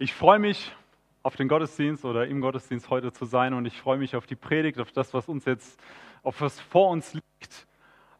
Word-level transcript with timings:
Ich 0.00 0.14
freue 0.14 0.38
mich 0.38 0.72
auf 1.24 1.34
den 1.34 1.48
Gottesdienst 1.48 2.04
oder 2.04 2.28
im 2.28 2.40
Gottesdienst 2.40 2.88
heute 2.88 3.12
zu 3.12 3.24
sein 3.24 3.52
und 3.52 3.66
ich 3.66 3.80
freue 3.80 3.98
mich 3.98 4.14
auf 4.14 4.26
die 4.26 4.36
Predigt, 4.36 4.78
auf 4.78 4.92
das, 4.92 5.12
was 5.12 5.28
uns 5.28 5.44
jetzt, 5.44 5.80
auf 6.22 6.40
was 6.40 6.60
vor 6.60 6.90
uns 6.90 7.14
liegt. 7.14 7.66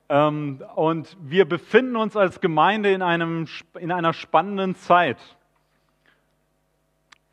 Ähm, 0.09 0.61
und 0.75 1.17
wir 1.21 1.45
befinden 1.45 1.95
uns 1.95 2.17
als 2.17 2.41
Gemeinde 2.41 2.91
in, 2.91 3.01
einem, 3.01 3.46
in 3.79 3.93
einer 3.93 4.12
spannenden 4.12 4.75
Zeit. 4.75 5.19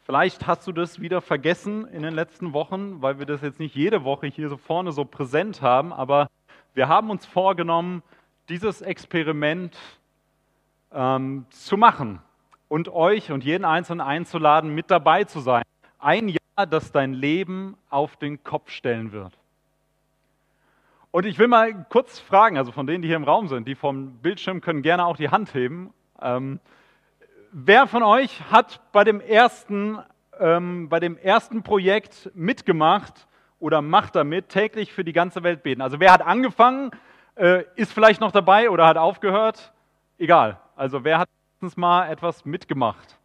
Vielleicht 0.03 0.45
hast 0.45 0.67
du 0.67 0.71
das 0.71 1.01
wieder 1.01 1.21
vergessen 1.21 1.87
in 1.87 2.03
den 2.03 2.13
letzten 2.13 2.53
Wochen, 2.53 3.01
weil 3.01 3.17
wir 3.17 3.25
das 3.25 3.41
jetzt 3.41 3.59
nicht 3.59 3.73
jede 3.73 4.03
Woche 4.03 4.27
hier 4.27 4.49
so 4.49 4.57
vorne 4.57 4.91
so 4.91 5.05
präsent 5.05 5.63
haben, 5.63 5.91
aber 5.91 6.29
wir 6.75 6.87
haben 6.87 7.09
uns 7.09 7.25
vorgenommen, 7.25 8.03
dieses 8.49 8.83
Experiment 8.83 9.75
ähm, 10.91 11.47
zu 11.49 11.77
machen 11.77 12.21
und 12.67 12.89
euch 12.89 13.31
und 13.31 13.43
jeden 13.43 13.65
Einzelnen 13.65 14.01
einzuladen, 14.01 14.73
mit 14.73 14.91
dabei 14.91 15.23
zu 15.23 15.39
sein. 15.39 15.63
Ein 15.99 16.29
Jahr, 16.29 16.67
das 16.69 16.91
dein 16.91 17.13
Leben 17.13 17.77
auf 17.89 18.15
den 18.17 18.43
Kopf 18.43 18.69
stellen 18.69 19.11
wird. 19.11 19.33
Und 21.11 21.25
ich 21.25 21.39
will 21.39 21.47
mal 21.47 21.85
kurz 21.89 22.19
fragen, 22.19 22.57
also 22.57 22.71
von 22.71 22.87
denen, 22.87 23.01
die 23.01 23.07
hier 23.07 23.15
im 23.15 23.23
Raum 23.23 23.47
sind, 23.47 23.67
die 23.67 23.75
vom 23.75 24.17
Bildschirm 24.17 24.59
können 24.59 24.81
gerne 24.81 25.05
auch 25.05 25.15
die 25.15 25.29
Hand 25.29 25.53
heben. 25.53 25.93
Ähm, 26.21 26.59
wer 27.53 27.87
von 27.87 28.03
euch 28.03 28.41
hat 28.51 28.81
bei 28.91 29.05
dem 29.05 29.21
ersten, 29.21 29.97
ähm, 30.39 30.89
bei 30.89 30.99
dem 30.99 31.17
ersten 31.17 31.63
Projekt 31.63 32.29
mitgemacht 32.35 33.27
oder 33.59 33.81
macht 33.81 34.15
damit 34.15 34.49
täglich 34.49 34.91
für 34.91 35.05
die 35.05 35.13
ganze 35.13 35.41
Welt 35.43 35.63
beten? 35.63 35.81
Also 35.81 36.01
wer 36.01 36.11
hat 36.11 36.21
angefangen, 36.21 36.91
äh, 37.35 37.63
ist 37.75 37.93
vielleicht 37.93 38.19
noch 38.19 38.33
dabei 38.33 38.69
oder 38.69 38.85
hat 38.85 38.97
aufgehört? 38.97 39.71
Egal. 40.17 40.59
Also 40.75 41.05
wer 41.05 41.19
hat 41.19 41.29
letztens 41.65 41.77
mal 41.77 42.11
etwas 42.11 42.45
mitgemacht? 42.45 43.17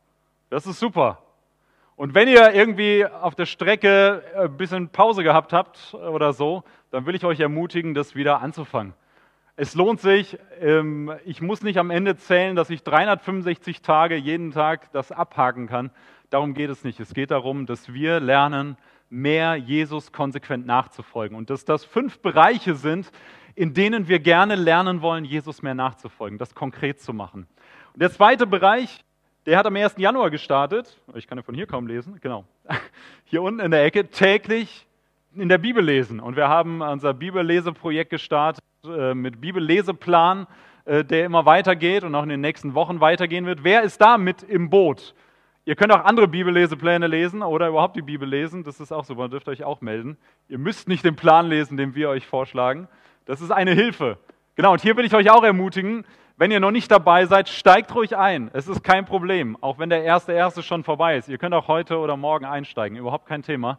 Das 0.49 0.67
ist 0.67 0.81
super. 0.81 1.19
Und 1.95 2.15
wenn 2.15 2.27
ihr 2.27 2.55
irgendwie 2.55 3.05
auf 3.05 3.35
der 3.35 3.45
Strecke 3.45 4.23
ein 4.35 4.47
äh, 4.47 4.49
bisschen 4.49 4.89
Pause 4.89 5.23
gehabt 5.23 5.53
habt 5.53 5.93
oder 5.93 6.33
so, 6.33 6.65
dann 6.91 7.05
will 7.05 7.15
ich 7.15 7.27
euch 7.27 7.39
ermutigen, 7.39 7.93
das 7.93 8.15
wieder 8.15 8.41
anzufangen. 8.41 8.95
Es 9.57 9.75
lohnt 9.75 10.01
sich. 10.01 10.39
Ähm, 10.59 11.13
ich 11.27 11.43
muss 11.43 11.63
nicht 11.63 11.77
am 11.77 11.91
Ende 11.91 12.17
zählen, 12.17 12.57
dass 12.57 12.71
ich 12.71 12.83
365 12.83 13.83
Tage 13.83 14.17
jeden 14.17 14.53
Tag 14.53 14.91
das 14.93 15.13
abhaken 15.13 15.67
kann. 15.67 15.91
Darum 16.31 16.55
geht 16.55 16.71
es 16.71 16.83
nicht. 16.83 16.99
Es 16.99 17.13
geht 17.13 17.31
darum, 17.31 17.67
dass 17.67 17.93
wir 17.93 18.21
lernen, 18.21 18.79
mehr 19.11 19.57
Jesus 19.57 20.13
konsequent 20.13 20.65
nachzufolgen. 20.65 21.37
Und 21.37 21.51
dass 21.51 21.67
das 21.67 21.85
fünf 21.85 22.21
Bereiche 22.21 22.75
sind, 22.75 23.13
in 23.55 23.75
denen 23.75 24.09
wir 24.09 24.21
gerne 24.21 24.55
lernen 24.55 25.03
wollen, 25.03 25.27
Jesus 25.27 25.61
mehr 25.61 25.75
nachzufolgen, 25.75 26.39
das 26.39 26.55
konkret 26.55 27.01
zu 27.01 27.13
machen. 27.13 27.47
Und 27.93 28.03
der 28.03 28.11
zweite 28.13 28.47
Bereich, 28.47 29.05
der 29.47 29.59
hat 29.59 29.67
am 29.67 29.75
1. 29.75 29.95
Januar 29.97 30.31
gestartet. 30.31 30.97
Ich 31.15 31.27
kann 31.27 31.39
ja 31.39 31.43
von 31.43 31.55
hier 31.55 31.67
kaum 31.67 31.87
lesen. 31.87 32.19
Genau. 32.21 32.45
Hier 33.25 33.43
unten 33.43 33.61
in 33.61 33.71
der 33.71 33.85
Ecke 33.85 34.09
täglich 34.09 34.87
in 35.35 35.49
der 35.49 35.59
Bibel 35.59 35.85
lesen. 35.85 36.21
Und 36.21 36.37
wir 36.37 36.49
haben 36.49 36.83
unser 36.83 37.15
Bibelleseprojekt 37.15 38.11
gestartet 38.11 38.65
äh, 38.85 39.15
mit 39.15 39.41
Bibelleseplan, 39.41 40.47
äh, 40.85 41.05
der 41.05 41.25
immer 41.25 41.47
weitergeht 41.47 42.05
und 42.05 42.15
auch 42.15 42.25
in 42.25 42.29
den 42.29 42.41
nächsten 42.41 42.75
Wochen 42.75 43.01
weitergehen 43.01 43.47
wird. 43.47 43.63
Wer 43.63 43.83
ist 43.83 44.01
da 44.01 44.19
mit 44.19 44.43
im 44.43 44.71
Boot? 44.71 45.15
Ihr 45.65 45.77
könnt 45.77 45.93
auch 45.93 46.05
andere 46.05 46.27
Bibellesepläne 46.27 47.07
lesen 47.07 47.43
oder 47.43 47.69
überhaupt 47.69 47.95
die 47.95 48.03
Bibel 48.03 48.29
lesen. 48.29 48.65
Das 48.65 48.81
ist 48.81 48.93
auch 48.93 49.05
super, 49.05 49.29
dürft 49.29 49.49
euch 49.49 49.63
auch 49.63 49.81
melden. 49.81 50.17
Ihr 50.49 50.59
müsst 50.59 50.89
nicht 50.89 51.05
den 51.05 51.17
Plan 51.17 51.47
lesen, 51.47 51.77
den 51.77 51.95
wir 51.95 52.09
euch 52.09 52.27
vorschlagen. 52.27 52.89
Das 53.27 53.41
ist 53.41 53.53
eine 53.53 53.73
Hilfe. 53.73 54.19
Genau, 54.57 54.73
und 54.73 54.81
hier 54.81 54.97
will 54.97 55.05
ich 55.05 55.15
euch 55.15 55.31
auch 55.31 55.45
ermutigen, 55.45 56.05
wenn 56.41 56.51
ihr 56.51 56.59
noch 56.59 56.71
nicht 56.71 56.91
dabei 56.91 57.27
seid, 57.27 57.51
steigt 57.51 57.95
ruhig 57.95 58.17
ein. 58.17 58.49
Es 58.55 58.67
ist 58.67 58.83
kein 58.83 59.05
Problem, 59.05 59.59
auch 59.61 59.79
wenn 59.79 59.91
der 59.91 60.05
erste 60.05 60.33
erste 60.33 60.63
schon 60.63 60.85
vorbei 60.85 61.19
ist. 61.19 61.29
Ihr 61.29 61.37
könnt 61.37 61.55
auch 61.55 61.69
heute 61.69 61.99
oder 61.99 62.17
morgen 62.17 62.47
einsteigen, 62.47 62.97
überhaupt 62.97 63.27
kein 63.27 63.43
Thema. 63.43 63.79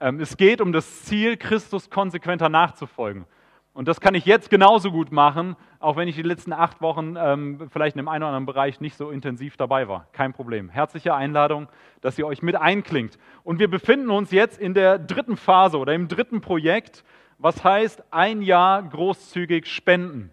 Ähm, 0.00 0.18
es 0.18 0.36
geht 0.36 0.60
um 0.60 0.72
das 0.72 1.04
Ziel, 1.04 1.36
Christus 1.36 1.90
konsequenter 1.90 2.48
nachzufolgen. 2.48 3.24
Und 3.72 3.86
das 3.86 4.00
kann 4.00 4.16
ich 4.16 4.26
jetzt 4.26 4.50
genauso 4.50 4.90
gut 4.90 5.12
machen, 5.12 5.54
auch 5.78 5.94
wenn 5.94 6.08
ich 6.08 6.16
die 6.16 6.22
letzten 6.22 6.52
acht 6.52 6.80
Wochen 6.80 7.14
ähm, 7.16 7.68
vielleicht 7.70 7.94
in 7.94 7.98
dem 7.98 8.08
einen 8.08 8.24
oder 8.24 8.30
anderen 8.30 8.46
Bereich 8.46 8.80
nicht 8.80 8.96
so 8.96 9.10
intensiv 9.10 9.56
dabei 9.56 9.86
war. 9.86 10.08
Kein 10.10 10.32
Problem. 10.32 10.70
Herzliche 10.70 11.14
Einladung, 11.14 11.68
dass 12.00 12.18
ihr 12.18 12.26
euch 12.26 12.42
mit 12.42 12.56
einklingt. 12.56 13.16
Und 13.44 13.60
wir 13.60 13.70
befinden 13.70 14.10
uns 14.10 14.32
jetzt 14.32 14.58
in 14.58 14.74
der 14.74 14.98
dritten 14.98 15.36
Phase 15.36 15.78
oder 15.78 15.94
im 15.94 16.08
dritten 16.08 16.40
Projekt, 16.40 17.04
was 17.38 17.62
heißt 17.62 18.02
ein 18.10 18.42
Jahr 18.42 18.82
großzügig 18.82 19.68
spenden. 19.68 20.32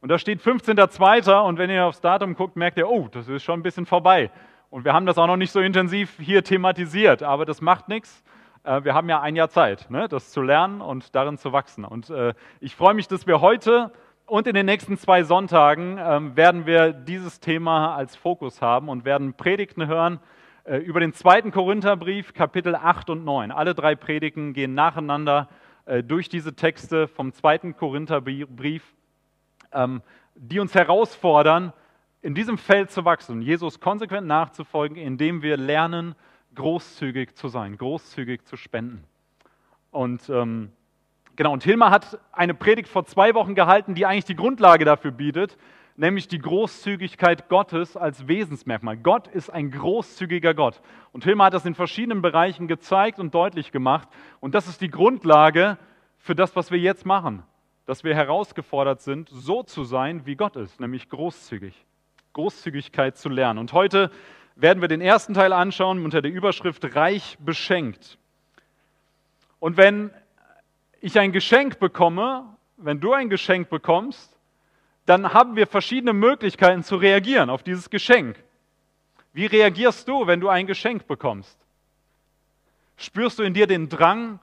Und 0.00 0.10
da 0.10 0.18
steht 0.18 0.40
15.02. 0.40 1.40
und 1.40 1.58
wenn 1.58 1.70
ihr 1.70 1.84
aufs 1.84 2.00
Datum 2.00 2.34
guckt, 2.34 2.56
merkt 2.56 2.78
ihr, 2.78 2.88
oh, 2.88 3.08
das 3.10 3.28
ist 3.28 3.42
schon 3.42 3.60
ein 3.60 3.62
bisschen 3.62 3.86
vorbei. 3.86 4.30
Und 4.70 4.84
wir 4.84 4.92
haben 4.92 5.06
das 5.06 5.18
auch 5.18 5.26
noch 5.26 5.36
nicht 5.36 5.50
so 5.50 5.60
intensiv 5.60 6.16
hier 6.20 6.44
thematisiert, 6.44 7.22
aber 7.22 7.44
das 7.44 7.60
macht 7.60 7.88
nichts. 7.88 8.22
Äh, 8.64 8.84
wir 8.84 8.94
haben 8.94 9.08
ja 9.08 9.20
ein 9.20 9.34
Jahr 9.34 9.48
Zeit, 9.48 9.90
ne, 9.90 10.08
das 10.08 10.30
zu 10.30 10.42
lernen 10.42 10.80
und 10.80 11.14
darin 11.14 11.38
zu 11.38 11.52
wachsen. 11.52 11.84
Und 11.84 12.10
äh, 12.10 12.34
ich 12.60 12.76
freue 12.76 12.94
mich, 12.94 13.08
dass 13.08 13.26
wir 13.26 13.40
heute 13.40 13.92
und 14.26 14.46
in 14.46 14.54
den 14.54 14.66
nächsten 14.66 14.98
zwei 14.98 15.24
Sonntagen 15.24 15.98
ähm, 15.98 16.36
werden 16.36 16.66
wir 16.66 16.92
dieses 16.92 17.40
Thema 17.40 17.96
als 17.96 18.14
Fokus 18.14 18.60
haben 18.60 18.90
und 18.90 19.06
werden 19.06 19.32
Predigten 19.34 19.86
hören 19.86 20.20
äh, 20.64 20.76
über 20.76 21.00
den 21.00 21.14
zweiten 21.14 21.50
Korintherbrief, 21.50 22.34
Kapitel 22.34 22.74
8 22.74 23.08
und 23.10 23.24
9. 23.24 23.50
Alle 23.50 23.74
drei 23.74 23.94
Predigten 23.94 24.52
gehen 24.52 24.74
nacheinander 24.74 25.48
durch 26.04 26.28
diese 26.28 26.54
Texte 26.54 27.08
vom 27.08 27.32
zweiten 27.32 27.74
Korintherbrief, 27.74 28.82
die 30.34 30.60
uns 30.60 30.74
herausfordern, 30.74 31.72
in 32.22 32.34
diesem 32.34 32.58
Feld 32.58 32.90
zu 32.90 33.04
wachsen, 33.04 33.42
Jesus 33.42 33.80
konsequent 33.80 34.26
nachzufolgen, 34.26 34.96
indem 34.96 35.42
wir 35.42 35.56
lernen, 35.56 36.14
großzügig 36.54 37.34
zu 37.36 37.48
sein, 37.48 37.76
großzügig 37.76 38.44
zu 38.44 38.56
spenden. 38.56 39.04
Und 39.90 40.28
ähm, 40.28 40.72
genau, 41.36 41.52
und 41.52 41.62
Hilmar 41.62 41.90
hat 41.90 42.18
eine 42.32 42.54
Predigt 42.54 42.88
vor 42.88 43.04
zwei 43.04 43.34
Wochen 43.34 43.54
gehalten, 43.54 43.94
die 43.94 44.06
eigentlich 44.06 44.24
die 44.24 44.36
Grundlage 44.36 44.84
dafür 44.84 45.12
bietet, 45.12 45.56
nämlich 45.96 46.28
die 46.28 46.38
Großzügigkeit 46.38 47.48
Gottes 47.48 47.96
als 47.96 48.28
Wesensmerkmal. 48.28 48.96
Gott 48.96 49.28
ist 49.28 49.50
ein 49.50 49.70
großzügiger 49.70 50.54
Gott. 50.54 50.80
Und 51.12 51.24
Hilmar 51.24 51.46
hat 51.46 51.54
das 51.54 51.66
in 51.66 51.74
verschiedenen 51.74 52.22
Bereichen 52.22 52.68
gezeigt 52.68 53.18
und 53.18 53.34
deutlich 53.34 53.72
gemacht. 53.72 54.08
Und 54.40 54.54
das 54.54 54.68
ist 54.68 54.80
die 54.80 54.90
Grundlage 54.90 55.78
für 56.18 56.34
das, 56.34 56.56
was 56.56 56.70
wir 56.70 56.78
jetzt 56.78 57.06
machen. 57.06 57.42
Dass 57.88 58.04
wir 58.04 58.14
herausgefordert 58.14 59.00
sind, 59.00 59.30
so 59.30 59.62
zu 59.62 59.82
sein, 59.82 60.26
wie 60.26 60.36
Gott 60.36 60.56
ist, 60.56 60.78
nämlich 60.78 61.08
großzügig. 61.08 61.74
Großzügigkeit 62.34 63.16
zu 63.16 63.30
lernen. 63.30 63.58
Und 63.58 63.72
heute 63.72 64.10
werden 64.56 64.82
wir 64.82 64.88
den 64.88 65.00
ersten 65.00 65.32
Teil 65.32 65.54
anschauen 65.54 66.04
unter 66.04 66.20
der 66.20 66.30
Überschrift 66.30 66.94
Reich 66.94 67.38
beschenkt. 67.40 68.18
Und 69.58 69.78
wenn 69.78 70.10
ich 71.00 71.18
ein 71.18 71.32
Geschenk 71.32 71.78
bekomme, 71.78 72.44
wenn 72.76 73.00
du 73.00 73.14
ein 73.14 73.30
Geschenk 73.30 73.70
bekommst, 73.70 74.38
dann 75.06 75.32
haben 75.32 75.56
wir 75.56 75.66
verschiedene 75.66 76.12
Möglichkeiten 76.12 76.82
zu 76.82 76.96
reagieren 76.96 77.48
auf 77.48 77.62
dieses 77.62 77.88
Geschenk. 77.88 78.36
Wie 79.32 79.46
reagierst 79.46 80.06
du, 80.06 80.26
wenn 80.26 80.40
du 80.40 80.50
ein 80.50 80.66
Geschenk 80.66 81.06
bekommst? 81.06 81.56
Spürst 82.98 83.38
du 83.38 83.44
in 83.44 83.54
dir 83.54 83.66
den 83.66 83.88
Drang, 83.88 84.40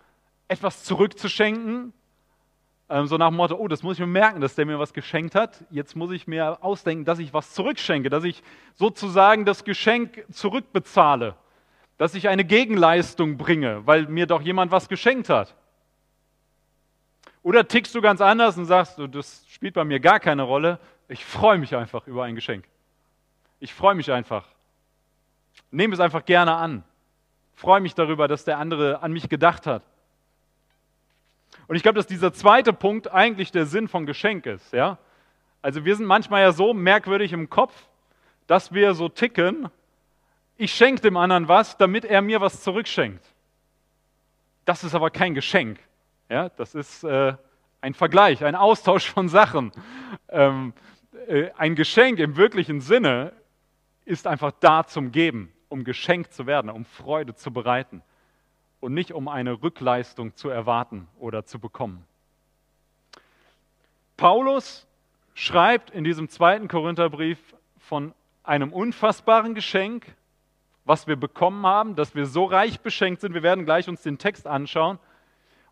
etwas 0.47 0.83
zurückzuschenken, 0.83 1.93
ähm, 2.89 3.07
so 3.07 3.17
nach 3.17 3.29
dem 3.29 3.37
Motto, 3.37 3.55
oh, 3.55 3.67
das 3.67 3.81
muss 3.81 3.95
ich 3.95 3.99
mir 3.99 4.07
merken, 4.07 4.41
dass 4.41 4.55
der 4.55 4.65
mir 4.65 4.77
was 4.77 4.93
geschenkt 4.93 5.33
hat. 5.33 5.63
Jetzt 5.71 5.95
muss 5.95 6.11
ich 6.11 6.27
mir 6.27 6.63
ausdenken, 6.63 7.05
dass 7.05 7.19
ich 7.19 7.33
was 7.33 7.53
zurückschenke, 7.53 8.09
dass 8.09 8.23
ich 8.23 8.43
sozusagen 8.75 9.45
das 9.45 9.63
Geschenk 9.63 10.25
zurückbezahle, 10.31 11.35
dass 11.97 12.13
ich 12.13 12.29
eine 12.29 12.45
Gegenleistung 12.45 13.37
bringe, 13.37 13.85
weil 13.87 14.07
mir 14.07 14.27
doch 14.27 14.41
jemand 14.41 14.71
was 14.71 14.87
geschenkt 14.87 15.29
hat. 15.29 15.55
Oder 17.41 17.67
tickst 17.67 17.93
du 17.95 18.01
ganz 18.01 18.21
anders 18.21 18.57
und 18.57 18.65
sagst, 18.65 18.99
das 19.11 19.45
spielt 19.49 19.73
bei 19.73 19.83
mir 19.83 19.99
gar 19.99 20.19
keine 20.19 20.43
Rolle, 20.43 20.79
ich 21.07 21.23
freue 21.23 21.57
mich 21.57 21.75
einfach 21.75 22.07
über 22.07 22.23
ein 22.23 22.35
Geschenk. 22.35 22.65
Ich 23.59 23.73
freue 23.73 23.95
mich 23.95 24.11
einfach. 24.11 24.47
Nehme 25.71 25.93
es 25.93 25.99
einfach 25.99 26.25
gerne 26.25 26.55
an. 26.55 26.83
Freue 27.53 27.81
mich 27.81 27.95
darüber, 27.95 28.27
dass 28.27 28.45
der 28.45 28.57
andere 28.57 29.01
an 29.01 29.11
mich 29.13 29.29
gedacht 29.29 29.65
hat. 29.67 29.83
Und 31.67 31.75
ich 31.75 31.83
glaube, 31.83 31.97
dass 31.97 32.07
dieser 32.07 32.33
zweite 32.33 32.73
Punkt 32.73 33.11
eigentlich 33.11 33.51
der 33.51 33.65
Sinn 33.65 33.87
von 33.87 34.05
Geschenk 34.05 34.45
ist. 34.45 34.71
Ja? 34.73 34.97
Also 35.61 35.85
wir 35.85 35.95
sind 35.95 36.05
manchmal 36.05 36.41
ja 36.41 36.51
so 36.51 36.73
merkwürdig 36.73 37.33
im 37.33 37.49
Kopf, 37.49 37.73
dass 38.47 38.73
wir 38.73 38.93
so 38.93 39.09
ticken, 39.09 39.69
ich 40.57 40.73
schenke 40.73 41.01
dem 41.01 41.17
anderen 41.17 41.47
was, 41.47 41.77
damit 41.77 42.05
er 42.05 42.21
mir 42.21 42.39
was 42.39 42.61
zurückschenkt. 42.61 43.25
Das 44.63 44.83
ist 44.83 44.95
aber 44.95 45.09
kein 45.09 45.33
Geschenk. 45.33 45.79
Ja? 46.29 46.49
Das 46.49 46.75
ist 46.75 47.03
äh, 47.03 47.33
ein 47.81 47.93
Vergleich, 47.93 48.43
ein 48.43 48.55
Austausch 48.55 49.09
von 49.09 49.27
Sachen. 49.27 49.71
Ähm, 50.29 50.73
äh, 51.27 51.49
ein 51.57 51.75
Geschenk 51.75 52.19
im 52.19 52.37
wirklichen 52.37 52.79
Sinne 52.79 53.33
ist 54.05 54.27
einfach 54.27 54.51
da 54.59 54.85
zum 54.85 55.11
Geben, 55.11 55.51
um 55.67 55.83
geschenkt 55.83 56.31
zu 56.33 56.45
werden, 56.45 56.69
um 56.69 56.85
Freude 56.85 57.33
zu 57.33 57.51
bereiten 57.51 58.03
und 58.85 58.93
nicht 58.93 59.11
um 59.11 59.27
eine 59.27 59.61
Rückleistung 59.61 60.35
zu 60.35 60.49
erwarten 60.49 61.07
oder 61.19 61.45
zu 61.45 61.59
bekommen. 61.59 62.05
Paulus 64.15 64.87
schreibt 65.33 65.89
in 65.89 66.03
diesem 66.05 66.29
zweiten 66.29 66.69
Korintherbrief 66.69 67.39
von 67.79 68.13
einem 68.43 68.71
unfassbaren 68.71 69.55
Geschenk 69.55 70.15
was 70.85 71.07
wir 71.07 71.15
bekommen 71.15 71.65
haben, 71.65 71.95
dass 71.95 72.15
wir 72.15 72.27
so 72.27 72.45
reich 72.45 72.79
beschenkt 72.79 73.21
sind. 73.21 73.33
Wir 73.33 73.43
werden 73.43 73.65
gleich 73.65 73.89
uns 73.89 74.03
den 74.03 74.17
Text 74.17 74.47
anschauen. 74.47 74.99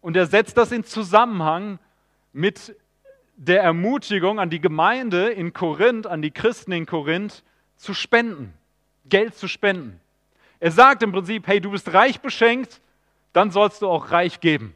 Und 0.01 0.17
er 0.17 0.25
setzt 0.25 0.57
das 0.57 0.71
in 0.71 0.83
Zusammenhang 0.83 1.79
mit 2.33 2.75
der 3.37 3.61
Ermutigung 3.61 4.39
an 4.39 4.49
die 4.49 4.59
Gemeinde 4.59 5.29
in 5.29 5.53
Korinth, 5.53 6.07
an 6.07 6.21
die 6.21 6.31
Christen 6.31 6.71
in 6.71 6.85
Korinth, 6.85 7.43
zu 7.77 7.93
spenden, 7.93 8.53
Geld 9.05 9.35
zu 9.35 9.47
spenden. 9.47 9.99
Er 10.59 10.71
sagt 10.71 11.03
im 11.03 11.11
Prinzip, 11.11 11.47
hey, 11.47 11.61
du 11.61 11.71
bist 11.71 11.93
reich 11.93 12.19
beschenkt, 12.21 12.81
dann 13.33 13.51
sollst 13.51 13.81
du 13.81 13.89
auch 13.89 14.11
reich 14.11 14.39
geben. 14.39 14.75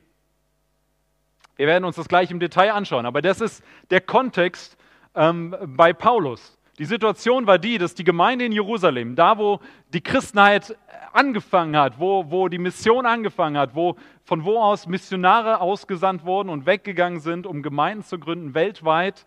Wir 1.55 1.67
werden 1.67 1.85
uns 1.85 1.95
das 1.95 2.07
gleich 2.07 2.29
im 2.29 2.39
Detail 2.39 2.71
anschauen, 2.71 3.05
aber 3.05 3.21
das 3.21 3.41
ist 3.41 3.63
der 3.89 4.01
Kontext 4.01 4.77
ähm, 5.15 5.55
bei 5.65 5.93
Paulus. 5.93 6.57
Die 6.77 6.85
Situation 6.85 7.47
war 7.47 7.57
die, 7.57 7.79
dass 7.79 7.95
die 7.95 8.03
Gemeinde 8.03 8.45
in 8.45 8.51
Jerusalem, 8.51 9.15
da 9.15 9.39
wo 9.39 9.59
die 9.93 10.01
Christenheit 10.01 10.77
angefangen 11.11 11.75
hat, 11.75 11.99
wo, 11.99 12.29
wo 12.29 12.47
die 12.47 12.59
Mission 12.59 13.07
angefangen 13.07 13.57
hat, 13.57 13.73
wo, 13.73 13.95
von 14.23 14.45
wo 14.45 14.61
aus 14.61 14.85
Missionare 14.85 15.59
ausgesandt 15.59 16.23
wurden 16.23 16.49
und 16.49 16.67
weggegangen 16.67 17.19
sind, 17.19 17.47
um 17.47 17.63
Gemeinden 17.63 18.03
zu 18.03 18.19
gründen 18.19 18.53
weltweit, 18.53 19.25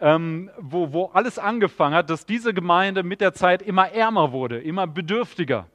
ähm, 0.00 0.50
wo, 0.58 0.92
wo 0.92 1.06
alles 1.14 1.38
angefangen 1.38 1.94
hat, 1.94 2.10
dass 2.10 2.26
diese 2.26 2.52
Gemeinde 2.52 3.02
mit 3.02 3.22
der 3.22 3.32
Zeit 3.32 3.62
immer 3.62 3.90
ärmer 3.90 4.32
wurde, 4.32 4.60
immer 4.60 4.86
bedürftiger. 4.86 5.66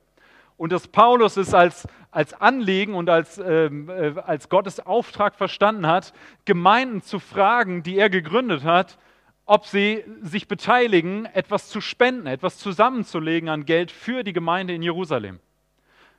Und 0.57 0.71
dass 0.71 0.87
Paulus 0.87 1.37
es 1.37 1.53
als, 1.53 1.87
als 2.09 2.33
Anliegen 2.33 2.95
und 2.95 3.09
als, 3.09 3.37
ähm, 3.37 3.89
äh, 3.89 4.19
als 4.19 4.49
Gottes 4.49 4.79
Auftrag 4.79 5.35
verstanden 5.35 5.85
hat, 5.85 6.13
Gemeinden 6.45 7.01
zu 7.01 7.19
fragen, 7.19 7.83
die 7.83 7.97
er 7.97 8.09
gegründet 8.09 8.63
hat, 8.63 8.97
ob 9.45 9.65
sie 9.65 10.03
sich 10.21 10.47
beteiligen, 10.47 11.25
etwas 11.25 11.69
zu 11.69 11.79
spenden, 11.79 12.27
etwas 12.27 12.57
zusammenzulegen 12.57 13.49
an 13.49 13.65
Geld 13.65 13.91
für 13.91 14.23
die 14.23 14.33
Gemeinde 14.33 14.73
in 14.73 14.81
Jerusalem. 14.81 15.39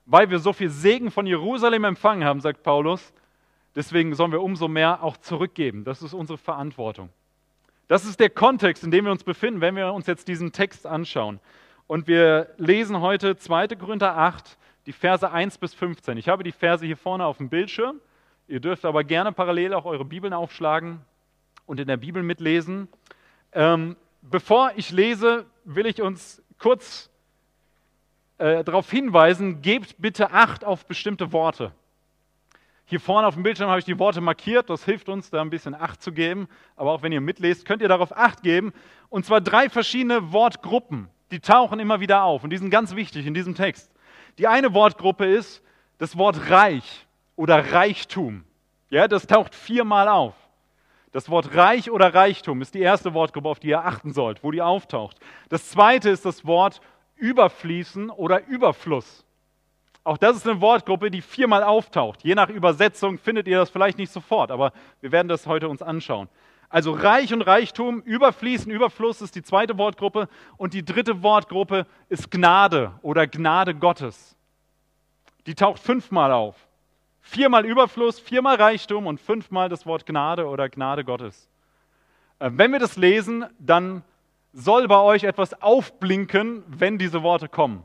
Weil 0.06 0.30
wir 0.30 0.38
so 0.38 0.54
viel 0.54 0.70
Segen 0.70 1.10
von 1.10 1.26
Jerusalem 1.26 1.84
empfangen 1.84 2.24
haben, 2.24 2.40
sagt 2.40 2.62
Paulus, 2.62 3.12
deswegen 3.76 4.14
sollen 4.14 4.32
wir 4.32 4.40
umso 4.40 4.66
mehr 4.68 5.02
auch 5.02 5.18
zurückgeben. 5.18 5.84
Das 5.84 6.00
ist 6.00 6.14
unsere 6.14 6.38
Verantwortung. 6.38 7.10
Das 7.88 8.06
ist 8.06 8.18
der 8.20 8.30
Kontext, 8.30 8.84
in 8.84 8.90
dem 8.90 9.04
wir 9.04 9.12
uns 9.12 9.24
befinden, 9.24 9.60
wenn 9.60 9.76
wir 9.76 9.92
uns 9.92 10.06
jetzt 10.06 10.28
diesen 10.28 10.52
Text 10.52 10.86
anschauen. 10.86 11.40
Und 11.88 12.06
wir 12.06 12.50
lesen 12.58 13.00
heute 13.00 13.38
2. 13.38 13.68
Korinther 13.68 14.14
8, 14.14 14.58
die 14.84 14.92
Verse 14.92 15.28
1 15.28 15.56
bis 15.56 15.72
15. 15.72 16.18
Ich 16.18 16.28
habe 16.28 16.44
die 16.44 16.52
Verse 16.52 16.84
hier 16.84 16.98
vorne 16.98 17.24
auf 17.24 17.38
dem 17.38 17.48
Bildschirm. 17.48 18.02
Ihr 18.46 18.60
dürft 18.60 18.84
aber 18.84 19.04
gerne 19.04 19.32
parallel 19.32 19.72
auch 19.72 19.86
eure 19.86 20.04
Bibeln 20.04 20.34
aufschlagen 20.34 21.00
und 21.64 21.80
in 21.80 21.88
der 21.88 21.96
Bibel 21.96 22.22
mitlesen. 22.22 22.88
Ähm, 23.52 23.96
bevor 24.20 24.72
ich 24.76 24.90
lese, 24.90 25.46
will 25.64 25.86
ich 25.86 26.02
uns 26.02 26.42
kurz 26.58 27.08
äh, 28.36 28.62
darauf 28.64 28.90
hinweisen, 28.90 29.62
gebt 29.62 29.96
bitte 29.96 30.30
Acht 30.30 30.66
auf 30.66 30.84
bestimmte 30.84 31.32
Worte. 31.32 31.72
Hier 32.84 33.00
vorne 33.00 33.26
auf 33.26 33.32
dem 33.32 33.44
Bildschirm 33.44 33.70
habe 33.70 33.78
ich 33.78 33.86
die 33.86 33.98
Worte 33.98 34.20
markiert, 34.20 34.68
das 34.68 34.84
hilft 34.84 35.08
uns, 35.08 35.30
da 35.30 35.40
ein 35.40 35.48
bisschen 35.48 35.74
Acht 35.74 36.02
zu 36.02 36.12
geben. 36.12 36.48
Aber 36.76 36.90
auch 36.92 37.00
wenn 37.00 37.12
ihr 37.12 37.22
mitlest, 37.22 37.64
könnt 37.64 37.80
ihr 37.80 37.88
darauf 37.88 38.14
Acht 38.14 38.42
geben. 38.42 38.74
Und 39.08 39.24
zwar 39.24 39.40
drei 39.40 39.70
verschiedene 39.70 40.34
Wortgruppen, 40.34 41.08
die 41.30 41.40
tauchen 41.40 41.80
immer 41.80 42.00
wieder 42.00 42.22
auf 42.22 42.44
und 42.44 42.50
die 42.50 42.58
sind 42.58 42.70
ganz 42.70 42.94
wichtig 42.94 43.26
in 43.26 43.34
diesem 43.34 43.54
Text. 43.54 43.90
Die 44.38 44.46
eine 44.46 44.72
Wortgruppe 44.74 45.26
ist 45.26 45.62
das 45.98 46.16
Wort 46.16 46.50
reich 46.50 47.06
oder 47.36 47.72
Reichtum. 47.72 48.44
Ja, 48.90 49.08
das 49.08 49.26
taucht 49.26 49.54
viermal 49.54 50.08
auf. 50.08 50.34
Das 51.12 51.30
Wort 51.30 51.54
reich 51.54 51.90
oder 51.90 52.14
Reichtum 52.14 52.60
ist 52.62 52.74
die 52.74 52.80
erste 52.80 53.14
Wortgruppe, 53.14 53.48
auf 53.48 53.60
die 53.60 53.68
ihr 53.68 53.84
achten 53.84 54.12
sollt, 54.12 54.44
wo 54.44 54.50
die 54.50 54.62
auftaucht. 54.62 55.18
Das 55.48 55.70
zweite 55.70 56.10
ist 56.10 56.24
das 56.24 56.46
Wort 56.46 56.80
überfließen 57.16 58.10
oder 58.10 58.46
Überfluss. 58.46 59.24
Auch 60.04 60.18
das 60.18 60.36
ist 60.36 60.46
eine 60.46 60.60
Wortgruppe, 60.60 61.10
die 61.10 61.20
viermal 61.20 61.62
auftaucht. 61.62 62.22
Je 62.22 62.34
nach 62.34 62.48
Übersetzung 62.48 63.18
findet 63.18 63.48
ihr 63.48 63.58
das 63.58 63.70
vielleicht 63.70 63.98
nicht 63.98 64.12
sofort, 64.12 64.50
aber 64.50 64.72
wir 65.00 65.12
werden 65.12 65.28
das 65.28 65.46
heute 65.46 65.68
uns 65.68 65.82
anschauen. 65.82 66.28
Also 66.70 66.92
Reich 66.92 67.32
und 67.32 67.42
Reichtum, 67.42 68.02
Überfließen, 68.02 68.70
Überfluss 68.70 69.22
ist 69.22 69.34
die 69.34 69.42
zweite 69.42 69.78
Wortgruppe 69.78 70.28
und 70.58 70.74
die 70.74 70.84
dritte 70.84 71.22
Wortgruppe 71.22 71.86
ist 72.08 72.30
Gnade 72.30 72.92
oder 73.00 73.26
Gnade 73.26 73.74
Gottes. 73.74 74.36
Die 75.46 75.54
taucht 75.54 75.80
fünfmal 75.80 76.30
auf. 76.32 76.68
Viermal 77.22 77.64
Überfluss, 77.64 78.18
viermal 78.20 78.56
Reichtum 78.56 79.06
und 79.06 79.20
fünfmal 79.20 79.68
das 79.68 79.86
Wort 79.86 80.04
Gnade 80.06 80.46
oder 80.46 80.68
Gnade 80.68 81.04
Gottes. 81.04 81.48
Äh, 82.38 82.50
wenn 82.52 82.72
wir 82.72 82.78
das 82.78 82.96
lesen, 82.96 83.46
dann 83.58 84.02
soll 84.52 84.88
bei 84.88 84.98
euch 84.98 85.24
etwas 85.24 85.60
aufblinken, 85.62 86.64
wenn 86.66 86.98
diese 86.98 87.22
Worte 87.22 87.48
kommen. 87.48 87.84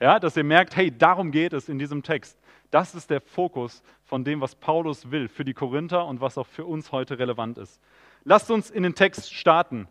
Ja, 0.00 0.18
dass 0.18 0.36
ihr 0.36 0.44
merkt, 0.44 0.76
hey, 0.76 0.96
darum 0.96 1.30
geht 1.30 1.52
es 1.52 1.68
in 1.68 1.78
diesem 1.78 2.02
Text. 2.02 2.38
Das 2.74 2.96
ist 2.96 3.08
der 3.08 3.20
Fokus 3.20 3.84
von 4.02 4.24
dem, 4.24 4.40
was 4.40 4.56
Paulus 4.56 5.12
will 5.12 5.28
für 5.28 5.44
die 5.44 5.54
Korinther 5.54 6.06
und 6.06 6.20
was 6.20 6.36
auch 6.36 6.48
für 6.48 6.64
uns 6.64 6.90
heute 6.90 7.20
relevant 7.20 7.56
ist. 7.56 7.80
Lasst 8.24 8.50
uns 8.50 8.68
in 8.68 8.82
den 8.82 8.96
Text 8.96 9.32
starten. 9.32 9.86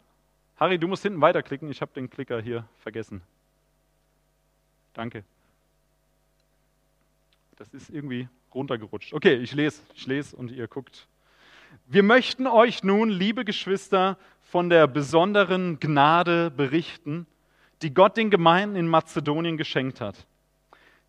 Harry, 0.58 0.78
du 0.78 0.90
musst 0.90 1.04
hinten 1.04 1.22
weiterklicken. 1.22 1.72
Ich 1.72 1.80
habe 1.80 1.94
den 1.94 2.10
Klicker 2.10 2.42
hier 2.42 2.68
vergessen. 2.80 3.22
Danke. 4.94 5.24
Das 7.56 7.74
ist 7.74 7.90
irgendwie 7.90 8.28
runtergerutscht. 8.54 9.14
Okay, 9.14 9.36
ich 9.36 9.54
lese, 9.54 9.82
ich 9.96 10.06
lese 10.06 10.36
und 10.36 10.52
ihr 10.52 10.68
guckt. 10.68 11.08
Wir 11.86 12.04
möchten 12.04 12.48
euch 12.48 12.84
nun, 12.84 13.10
liebe 13.10 13.46
Geschwister, 13.46 14.18
von 14.42 14.70
der 14.70 14.88
besonderen 14.88 15.80
Gnade 15.80 16.52
berichten, 16.52 17.28
die 17.82 17.94
Gott 17.94 18.18
den 18.18 18.30
Gemeinden 18.30 18.76
in 18.76 18.90
Mazedonien 18.90 19.56
geschenkt 19.56 20.02
hat. 20.02 20.28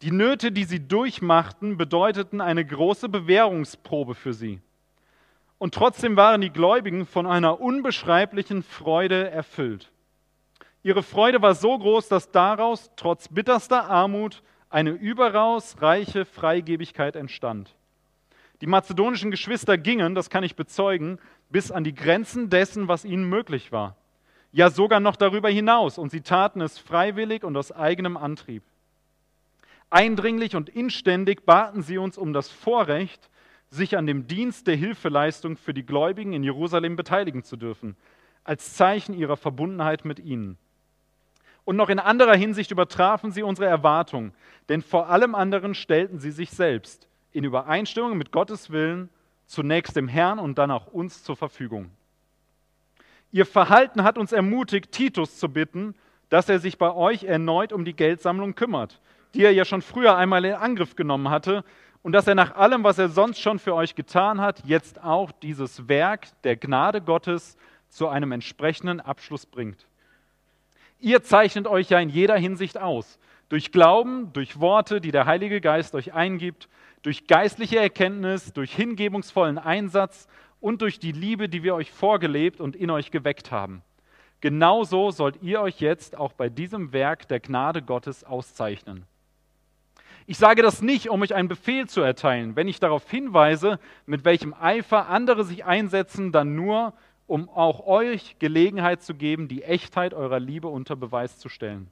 Die 0.04 0.10
Nöte, 0.10 0.52
die 0.52 0.64
sie 0.64 0.86
durchmachten, 0.86 1.78
bedeuteten 1.78 2.42
eine 2.42 2.62
große 2.62 3.08
Bewährungsprobe 3.08 4.14
für 4.14 4.34
sie. 4.34 4.60
Und 5.56 5.72
trotzdem 5.72 6.14
waren 6.14 6.42
die 6.42 6.50
Gläubigen 6.50 7.06
von 7.06 7.26
einer 7.26 7.58
unbeschreiblichen 7.58 8.62
Freude 8.62 9.30
erfüllt. 9.30 9.90
Ihre 10.82 11.02
Freude 11.02 11.40
war 11.40 11.54
so 11.54 11.78
groß, 11.78 12.08
dass 12.08 12.30
daraus, 12.30 12.90
trotz 12.96 13.28
bitterster 13.28 13.88
Armut, 13.88 14.42
eine 14.68 14.90
überaus 14.90 15.80
reiche 15.80 16.26
Freigebigkeit 16.26 17.16
entstand. 17.16 17.74
Die 18.60 18.66
mazedonischen 18.66 19.30
Geschwister 19.30 19.78
gingen, 19.78 20.14
das 20.14 20.28
kann 20.28 20.44
ich 20.44 20.54
bezeugen, 20.54 21.18
bis 21.48 21.70
an 21.70 21.82
die 21.82 21.94
Grenzen 21.94 22.50
dessen, 22.50 22.88
was 22.88 23.06
ihnen 23.06 23.26
möglich 23.26 23.72
war. 23.72 23.96
Ja, 24.52 24.68
sogar 24.68 25.00
noch 25.00 25.16
darüber 25.16 25.48
hinaus. 25.48 25.96
Und 25.96 26.10
sie 26.10 26.20
taten 26.20 26.60
es 26.60 26.78
freiwillig 26.78 27.42
und 27.42 27.56
aus 27.56 27.72
eigenem 27.72 28.18
Antrieb. 28.18 28.64
Eindringlich 29.90 30.56
und 30.56 30.68
inständig 30.68 31.44
baten 31.44 31.82
sie 31.82 31.98
uns 31.98 32.18
um 32.18 32.32
das 32.32 32.50
Vorrecht, 32.50 33.30
sich 33.70 33.96
an 33.96 34.06
dem 34.06 34.26
Dienst 34.26 34.66
der 34.66 34.76
Hilfeleistung 34.76 35.56
für 35.56 35.74
die 35.74 35.86
Gläubigen 35.86 36.32
in 36.32 36.42
Jerusalem 36.42 36.96
beteiligen 36.96 37.42
zu 37.42 37.56
dürfen, 37.56 37.96
als 38.44 38.74
Zeichen 38.74 39.14
ihrer 39.14 39.36
Verbundenheit 39.36 40.04
mit 40.04 40.18
ihnen. 40.18 40.58
Und 41.64 41.76
noch 41.76 41.88
in 41.88 41.98
anderer 41.98 42.36
Hinsicht 42.36 42.70
übertrafen 42.70 43.32
sie 43.32 43.42
unsere 43.42 43.66
Erwartungen, 43.66 44.34
denn 44.68 44.82
vor 44.82 45.08
allem 45.08 45.34
anderen 45.34 45.74
stellten 45.74 46.18
sie 46.18 46.30
sich 46.30 46.50
selbst 46.50 47.08
in 47.32 47.44
Übereinstimmung 47.44 48.16
mit 48.16 48.32
Gottes 48.32 48.70
Willen 48.70 49.08
zunächst 49.46 49.96
dem 49.96 50.08
Herrn 50.08 50.38
und 50.38 50.58
dann 50.58 50.70
auch 50.70 50.86
uns 50.86 51.22
zur 51.24 51.36
Verfügung. 51.36 51.90
Ihr 53.32 53.46
Verhalten 53.46 54.04
hat 54.04 54.16
uns 54.16 54.32
ermutigt, 54.32 54.92
Titus 54.92 55.38
zu 55.38 55.48
bitten, 55.48 55.94
dass 56.28 56.48
er 56.48 56.60
sich 56.60 56.78
bei 56.78 56.92
euch 56.92 57.24
erneut 57.24 57.72
um 57.72 57.84
die 57.84 57.94
Geldsammlung 57.94 58.54
kümmert, 58.54 59.00
die 59.34 59.44
er 59.44 59.52
ja 59.52 59.64
schon 59.64 59.82
früher 59.82 60.16
einmal 60.16 60.44
in 60.44 60.54
Angriff 60.54 60.96
genommen 60.96 61.28
hatte, 61.28 61.64
und 62.04 62.12
dass 62.12 62.26
er 62.26 62.34
nach 62.34 62.54
allem, 62.54 62.84
was 62.84 62.98
er 62.98 63.08
sonst 63.08 63.40
schon 63.40 63.58
für 63.58 63.74
euch 63.74 63.94
getan 63.94 64.38
hat, 64.38 64.62
jetzt 64.66 65.02
auch 65.02 65.32
dieses 65.32 65.88
Werk 65.88 66.26
der 66.42 66.54
Gnade 66.54 67.00
Gottes 67.00 67.56
zu 67.88 68.08
einem 68.08 68.32
entsprechenden 68.32 69.00
Abschluss 69.00 69.46
bringt. 69.46 69.86
Ihr 71.00 71.22
zeichnet 71.22 71.66
euch 71.66 71.88
ja 71.88 71.98
in 71.98 72.10
jeder 72.10 72.36
Hinsicht 72.36 72.78
aus. 72.78 73.18
Durch 73.48 73.72
Glauben, 73.72 74.32
durch 74.34 74.60
Worte, 74.60 75.00
die 75.00 75.12
der 75.12 75.24
Heilige 75.24 75.62
Geist 75.62 75.94
euch 75.94 76.12
eingibt, 76.12 76.68
durch 77.02 77.26
geistliche 77.26 77.78
Erkenntnis, 77.78 78.52
durch 78.52 78.74
hingebungsvollen 78.74 79.56
Einsatz 79.56 80.28
und 80.60 80.82
durch 80.82 80.98
die 80.98 81.12
Liebe, 81.12 81.48
die 81.48 81.62
wir 81.62 81.74
euch 81.74 81.90
vorgelebt 81.90 82.60
und 82.60 82.76
in 82.76 82.90
euch 82.90 83.12
geweckt 83.12 83.50
haben. 83.50 83.82
Genauso 84.42 85.10
sollt 85.10 85.42
ihr 85.42 85.62
euch 85.62 85.80
jetzt 85.80 86.18
auch 86.18 86.34
bei 86.34 86.50
diesem 86.50 86.92
Werk 86.92 87.28
der 87.28 87.40
Gnade 87.40 87.80
Gottes 87.80 88.24
auszeichnen. 88.24 89.06
Ich 90.26 90.38
sage 90.38 90.62
das 90.62 90.80
nicht, 90.80 91.10
um 91.10 91.20
euch 91.20 91.34
einen 91.34 91.48
Befehl 91.48 91.86
zu 91.86 92.00
erteilen. 92.00 92.56
Wenn 92.56 92.68
ich 92.68 92.80
darauf 92.80 93.08
hinweise, 93.10 93.78
mit 94.06 94.24
welchem 94.24 94.54
Eifer 94.54 95.08
andere 95.08 95.44
sich 95.44 95.64
einsetzen, 95.66 96.32
dann 96.32 96.54
nur, 96.54 96.94
um 97.26 97.48
auch 97.50 97.86
euch 97.86 98.36
Gelegenheit 98.38 99.02
zu 99.02 99.14
geben, 99.14 99.48
die 99.48 99.62
Echtheit 99.62 100.14
eurer 100.14 100.40
Liebe 100.40 100.68
unter 100.68 100.96
Beweis 100.96 101.38
zu 101.38 101.48
stellen. 101.48 101.90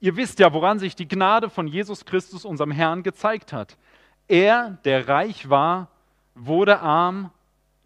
Ihr 0.00 0.16
wisst 0.16 0.40
ja, 0.40 0.52
woran 0.52 0.78
sich 0.78 0.94
die 0.94 1.08
Gnade 1.08 1.48
von 1.48 1.66
Jesus 1.66 2.04
Christus, 2.04 2.44
unserem 2.44 2.70
Herrn, 2.70 3.02
gezeigt 3.02 3.52
hat. 3.52 3.78
Er, 4.28 4.78
der 4.84 5.08
reich 5.08 5.48
war, 5.48 5.88
wurde 6.34 6.80
arm, 6.80 7.30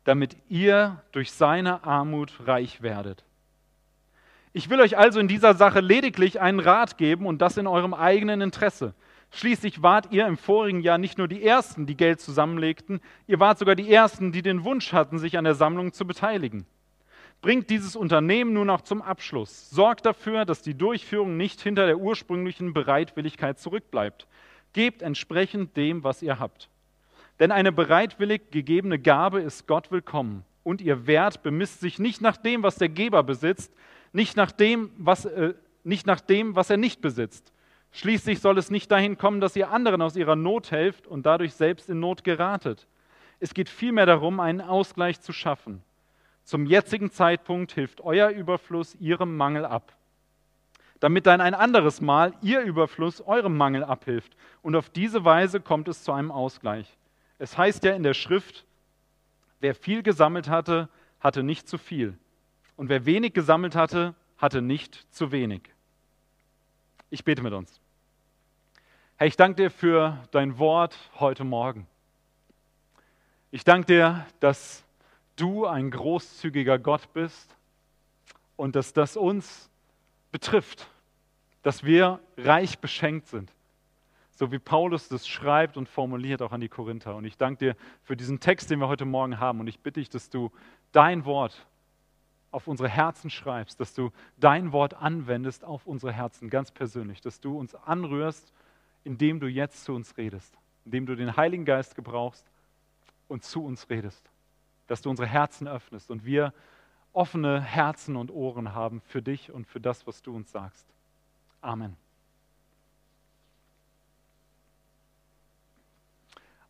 damit 0.04 0.36
ihr 0.48 1.00
durch 1.12 1.30
seine 1.30 1.84
Armut 1.84 2.32
reich 2.46 2.82
werdet. 2.82 3.22
Ich 4.52 4.68
will 4.68 4.80
euch 4.80 4.98
also 4.98 5.20
in 5.20 5.28
dieser 5.28 5.54
Sache 5.54 5.78
lediglich 5.78 6.40
einen 6.40 6.58
Rat 6.58 6.98
geben 6.98 7.26
und 7.26 7.40
das 7.40 7.56
in 7.56 7.68
eurem 7.68 7.94
eigenen 7.94 8.40
Interesse. 8.40 8.94
Schließlich 9.32 9.82
wart 9.82 10.12
ihr 10.12 10.26
im 10.26 10.36
vorigen 10.36 10.80
Jahr 10.80 10.98
nicht 10.98 11.18
nur 11.18 11.28
die 11.28 11.44
Ersten, 11.44 11.86
die 11.86 11.96
Geld 11.96 12.20
zusammenlegten, 12.20 13.00
ihr 13.26 13.38
wart 13.38 13.58
sogar 13.58 13.76
die 13.76 13.92
Ersten, 13.92 14.32
die 14.32 14.42
den 14.42 14.64
Wunsch 14.64 14.92
hatten, 14.92 15.18
sich 15.18 15.38
an 15.38 15.44
der 15.44 15.54
Sammlung 15.54 15.92
zu 15.92 16.06
beteiligen. 16.06 16.66
Bringt 17.40 17.70
dieses 17.70 17.96
Unternehmen 17.96 18.52
nun 18.52 18.68
auch 18.68 18.82
zum 18.82 19.00
Abschluss. 19.00 19.70
Sorgt 19.70 20.04
dafür, 20.04 20.44
dass 20.44 20.60
die 20.60 20.74
Durchführung 20.74 21.36
nicht 21.36 21.60
hinter 21.60 21.86
der 21.86 21.98
ursprünglichen 21.98 22.74
Bereitwilligkeit 22.74 23.58
zurückbleibt. 23.58 24.26
Gebt 24.74 25.00
entsprechend 25.00 25.76
dem, 25.76 26.04
was 26.04 26.22
ihr 26.22 26.38
habt. 26.38 26.68
Denn 27.38 27.50
eine 27.50 27.72
bereitwillig 27.72 28.50
gegebene 28.50 28.98
Gabe 28.98 29.40
ist 29.40 29.66
Gott 29.66 29.90
willkommen. 29.90 30.44
Und 30.62 30.82
ihr 30.82 31.06
Wert 31.06 31.42
bemisst 31.42 31.80
sich 31.80 31.98
nicht 31.98 32.20
nach 32.20 32.36
dem, 32.36 32.62
was 32.62 32.76
der 32.76 32.90
Geber 32.90 33.22
besitzt, 33.22 33.72
nicht 34.12 34.36
nach 34.36 34.52
dem, 34.52 34.90
was, 34.98 35.24
äh, 35.24 35.54
nicht 35.82 36.06
nach 36.06 36.20
dem, 36.20 36.54
was 36.56 36.68
er 36.68 36.76
nicht 36.76 37.00
besitzt. 37.00 37.52
Schließlich 37.92 38.40
soll 38.40 38.56
es 38.58 38.70
nicht 38.70 38.90
dahin 38.90 39.18
kommen, 39.18 39.40
dass 39.40 39.56
ihr 39.56 39.70
anderen 39.70 40.00
aus 40.02 40.16
ihrer 40.16 40.36
Not 40.36 40.70
helft 40.70 41.06
und 41.06 41.26
dadurch 41.26 41.54
selbst 41.54 41.90
in 41.90 42.00
Not 42.00 42.24
geratet. 42.24 42.86
Es 43.40 43.54
geht 43.54 43.68
vielmehr 43.68 44.06
darum, 44.06 44.38
einen 44.38 44.60
Ausgleich 44.60 45.20
zu 45.20 45.32
schaffen. 45.32 45.82
Zum 46.44 46.66
jetzigen 46.66 47.10
Zeitpunkt 47.10 47.72
hilft 47.72 48.00
euer 48.00 48.30
Überfluss 48.30 48.94
ihrem 48.96 49.36
Mangel 49.36 49.64
ab, 49.64 49.96
damit 51.00 51.26
dann 51.26 51.40
ein 51.40 51.54
anderes 51.54 52.00
Mal 52.00 52.34
ihr 52.42 52.60
Überfluss 52.60 53.20
eurem 53.20 53.56
Mangel 53.56 53.82
abhilft. 53.82 54.36
Und 54.62 54.76
auf 54.76 54.90
diese 54.90 55.24
Weise 55.24 55.60
kommt 55.60 55.88
es 55.88 56.04
zu 56.04 56.12
einem 56.12 56.30
Ausgleich. 56.30 56.96
Es 57.38 57.56
heißt 57.56 57.84
ja 57.84 57.94
in 57.94 58.02
der 58.02 58.14
Schrift, 58.14 58.66
wer 59.60 59.74
viel 59.74 60.02
gesammelt 60.02 60.48
hatte, 60.48 60.88
hatte 61.20 61.42
nicht 61.42 61.68
zu 61.68 61.78
viel. 61.78 62.18
Und 62.76 62.88
wer 62.88 63.06
wenig 63.06 63.32
gesammelt 63.32 63.74
hatte, 63.74 64.14
hatte 64.36 64.62
nicht 64.62 65.06
zu 65.14 65.32
wenig. 65.32 65.62
Ich 67.10 67.24
bete 67.24 67.42
mit 67.42 67.52
uns. 67.52 67.79
Herr, 69.20 69.26
ich 69.26 69.36
danke 69.36 69.64
dir 69.64 69.70
für 69.70 70.16
dein 70.30 70.58
Wort 70.58 70.96
heute 71.16 71.44
Morgen. 71.44 71.86
Ich 73.50 73.64
danke 73.64 73.84
dir, 73.88 74.26
dass 74.40 74.82
du 75.36 75.66
ein 75.66 75.90
großzügiger 75.90 76.78
Gott 76.78 77.12
bist 77.12 77.54
und 78.56 78.76
dass 78.76 78.94
das 78.94 79.18
uns 79.18 79.68
betrifft, 80.32 80.88
dass 81.60 81.84
wir 81.84 82.20
reich 82.38 82.78
beschenkt 82.78 83.26
sind. 83.26 83.52
So 84.30 84.52
wie 84.52 84.58
Paulus 84.58 85.08
das 85.08 85.28
schreibt 85.28 85.76
und 85.76 85.86
formuliert 85.86 86.40
auch 86.40 86.52
an 86.52 86.62
die 86.62 86.70
Korinther. 86.70 87.14
Und 87.14 87.26
ich 87.26 87.36
danke 87.36 87.58
dir 87.58 87.76
für 88.02 88.16
diesen 88.16 88.40
Text, 88.40 88.70
den 88.70 88.78
wir 88.78 88.88
heute 88.88 89.04
Morgen 89.04 89.38
haben. 89.38 89.60
Und 89.60 89.66
ich 89.66 89.80
bitte 89.80 90.00
dich, 90.00 90.08
dass 90.08 90.30
du 90.30 90.50
dein 90.92 91.26
Wort 91.26 91.66
auf 92.52 92.66
unsere 92.66 92.88
Herzen 92.88 93.28
schreibst, 93.28 93.80
dass 93.80 93.92
du 93.92 94.12
dein 94.38 94.72
Wort 94.72 94.94
anwendest 94.94 95.62
auf 95.62 95.86
unsere 95.86 96.10
Herzen, 96.10 96.48
ganz 96.48 96.70
persönlich, 96.70 97.20
dass 97.20 97.38
du 97.38 97.58
uns 97.58 97.74
anrührst, 97.74 98.50
indem 99.04 99.40
du 99.40 99.46
jetzt 99.46 99.84
zu 99.84 99.92
uns 99.92 100.16
redest, 100.16 100.56
indem 100.84 101.06
du 101.06 101.16
den 101.16 101.36
Heiligen 101.36 101.64
Geist 101.64 101.94
gebrauchst 101.94 102.44
und 103.28 103.44
zu 103.44 103.64
uns 103.64 103.88
redest, 103.90 104.30
dass 104.86 105.02
du 105.02 105.10
unsere 105.10 105.28
Herzen 105.28 105.68
öffnest 105.68 106.10
und 106.10 106.24
wir 106.24 106.52
offene 107.12 107.60
Herzen 107.60 108.16
und 108.16 108.30
Ohren 108.30 108.74
haben 108.74 109.00
für 109.00 109.22
dich 109.22 109.50
und 109.50 109.66
für 109.66 109.80
das, 109.80 110.06
was 110.06 110.22
du 110.22 110.34
uns 110.34 110.50
sagst. 110.52 110.86
Amen. 111.60 111.96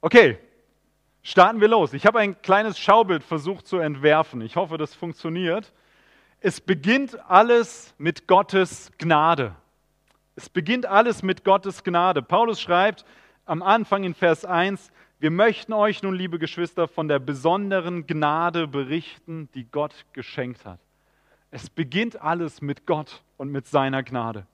Okay, 0.00 0.38
starten 1.22 1.60
wir 1.60 1.68
los. 1.68 1.92
Ich 1.92 2.06
habe 2.06 2.20
ein 2.20 2.40
kleines 2.40 2.78
Schaubild 2.78 3.22
versucht 3.22 3.66
zu 3.66 3.78
entwerfen. 3.78 4.40
Ich 4.40 4.56
hoffe, 4.56 4.78
das 4.78 4.94
funktioniert. 4.94 5.72
Es 6.40 6.60
beginnt 6.60 7.18
alles 7.28 7.94
mit 7.98 8.26
Gottes 8.26 8.90
Gnade. 8.96 9.54
Es 10.36 10.48
beginnt 10.48 10.86
alles 10.86 11.22
mit 11.22 11.44
Gottes 11.44 11.84
Gnade. 11.84 12.22
Paulus 12.22 12.60
schreibt 12.60 13.04
am 13.46 13.62
Anfang 13.62 14.04
in 14.04 14.14
Vers 14.14 14.44
1, 14.44 14.90
wir 15.18 15.30
möchten 15.30 15.74
euch 15.74 16.02
nun, 16.02 16.14
liebe 16.14 16.38
Geschwister, 16.38 16.88
von 16.88 17.06
der 17.06 17.18
besonderen 17.18 18.06
Gnade 18.06 18.66
berichten, 18.66 19.50
die 19.54 19.64
Gott 19.64 20.06
geschenkt 20.14 20.64
hat. 20.64 20.78
Es 21.50 21.68
beginnt 21.68 22.20
alles 22.22 22.62
mit 22.62 22.86
Gott 22.86 23.22
und 23.36 23.50
mit 23.50 23.66
seiner 23.66 24.02
Gnade. 24.02 24.46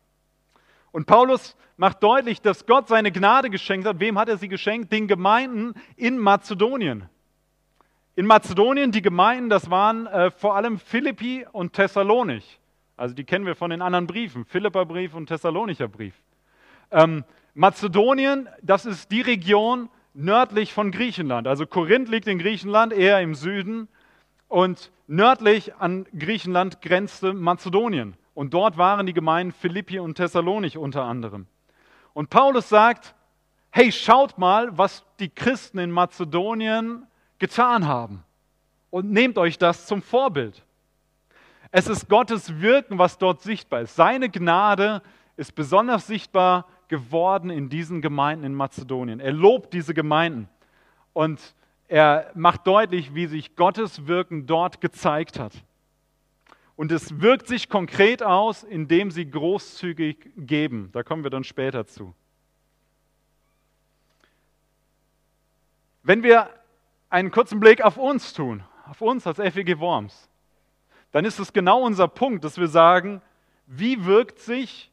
Und 0.90 1.06
Paulus 1.06 1.56
macht 1.76 2.02
deutlich, 2.02 2.40
dass 2.40 2.66
Gott 2.66 2.88
seine 2.88 3.12
Gnade 3.12 3.50
geschenkt 3.50 3.86
hat. 3.86 4.00
Wem 4.00 4.18
hat 4.18 4.28
er 4.28 4.38
sie 4.38 4.48
geschenkt? 4.48 4.90
Den 4.92 5.06
Gemeinden 5.06 5.74
in 5.94 6.18
Mazedonien. 6.18 7.08
In 8.16 8.26
Mazedonien, 8.26 8.92
die 8.92 9.02
Gemeinden, 9.02 9.50
das 9.50 9.70
waren 9.70 10.06
äh, 10.06 10.30
vor 10.30 10.56
allem 10.56 10.78
Philippi 10.78 11.46
und 11.52 11.74
Thessalonich. 11.74 12.58
Also 12.96 13.14
die 13.14 13.24
kennen 13.24 13.46
wir 13.46 13.54
von 13.54 13.70
den 13.70 13.82
anderen 13.82 14.06
Briefen, 14.06 14.44
Philipperbrief 14.44 15.14
und 15.14 15.26
Thessalonicher 15.26 15.88
Brief. 15.88 16.14
Ähm, 16.90 17.24
Mazedonien, 17.54 18.48
das 18.62 18.86
ist 18.86 19.10
die 19.10 19.20
Region 19.20 19.88
nördlich 20.14 20.72
von 20.72 20.90
Griechenland. 20.90 21.46
Also 21.46 21.66
Korinth 21.66 22.08
liegt 22.08 22.26
in 22.26 22.38
Griechenland, 22.38 22.92
eher 22.92 23.20
im 23.20 23.34
Süden. 23.34 23.88
Und 24.48 24.90
nördlich 25.06 25.74
an 25.76 26.06
Griechenland 26.18 26.80
grenzte 26.80 27.32
Mazedonien. 27.32 28.16
Und 28.34 28.54
dort 28.54 28.76
waren 28.76 29.06
die 29.06 29.12
Gemeinden 29.14 29.52
Philippi 29.52 29.98
und 29.98 30.16
Thessalonich 30.16 30.76
unter 30.76 31.04
anderem. 31.04 31.46
Und 32.12 32.30
Paulus 32.30 32.68
sagt, 32.68 33.14
hey, 33.70 33.92
schaut 33.92 34.38
mal, 34.38 34.76
was 34.78 35.04
die 35.18 35.28
Christen 35.28 35.78
in 35.78 35.90
Mazedonien 35.90 37.06
getan 37.38 37.86
haben. 37.86 38.22
Und 38.90 39.10
nehmt 39.10 39.36
euch 39.38 39.58
das 39.58 39.86
zum 39.86 40.00
Vorbild. 40.00 40.64
Es 41.70 41.88
ist 41.88 42.08
Gottes 42.08 42.60
Wirken, 42.60 42.98
was 42.98 43.18
dort 43.18 43.42
sichtbar 43.42 43.82
ist. 43.82 43.96
Seine 43.96 44.28
Gnade 44.28 45.02
ist 45.36 45.54
besonders 45.54 46.06
sichtbar 46.06 46.66
geworden 46.88 47.50
in 47.50 47.68
diesen 47.68 48.00
Gemeinden 48.00 48.44
in 48.44 48.54
Mazedonien. 48.54 49.20
Er 49.20 49.32
lobt 49.32 49.72
diese 49.72 49.92
Gemeinden 49.92 50.48
und 51.12 51.54
er 51.88 52.30
macht 52.34 52.66
deutlich, 52.66 53.14
wie 53.14 53.26
sich 53.26 53.56
Gottes 53.56 54.06
Wirken 54.06 54.46
dort 54.46 54.80
gezeigt 54.80 55.38
hat. 55.38 55.52
Und 56.76 56.92
es 56.92 57.20
wirkt 57.20 57.46
sich 57.46 57.68
konkret 57.68 58.22
aus, 58.22 58.62
indem 58.62 59.10
sie 59.10 59.28
großzügig 59.30 60.30
geben. 60.36 60.90
Da 60.92 61.02
kommen 61.02 61.22
wir 61.22 61.30
dann 61.30 61.44
später 61.44 61.86
zu. 61.86 62.14
Wenn 66.02 66.22
wir 66.22 66.50
einen 67.08 67.30
kurzen 67.30 67.60
Blick 67.60 67.82
auf 67.82 67.96
uns 67.96 68.32
tun, 68.32 68.62
auf 68.84 69.00
uns 69.00 69.26
als 69.26 69.38
FEG 69.38 69.78
Worms, 69.80 70.28
dann 71.16 71.24
ist 71.24 71.38
es 71.38 71.54
genau 71.54 71.80
unser 71.80 72.08
Punkt, 72.08 72.44
dass 72.44 72.58
wir 72.58 72.68
sagen, 72.68 73.22
wie 73.66 74.04
wirkt 74.04 74.38
sich 74.38 74.90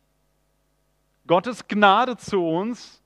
Gottes 1.27 1.68
Gnade 1.68 2.15
zu 2.15 2.48
uns 2.48 3.03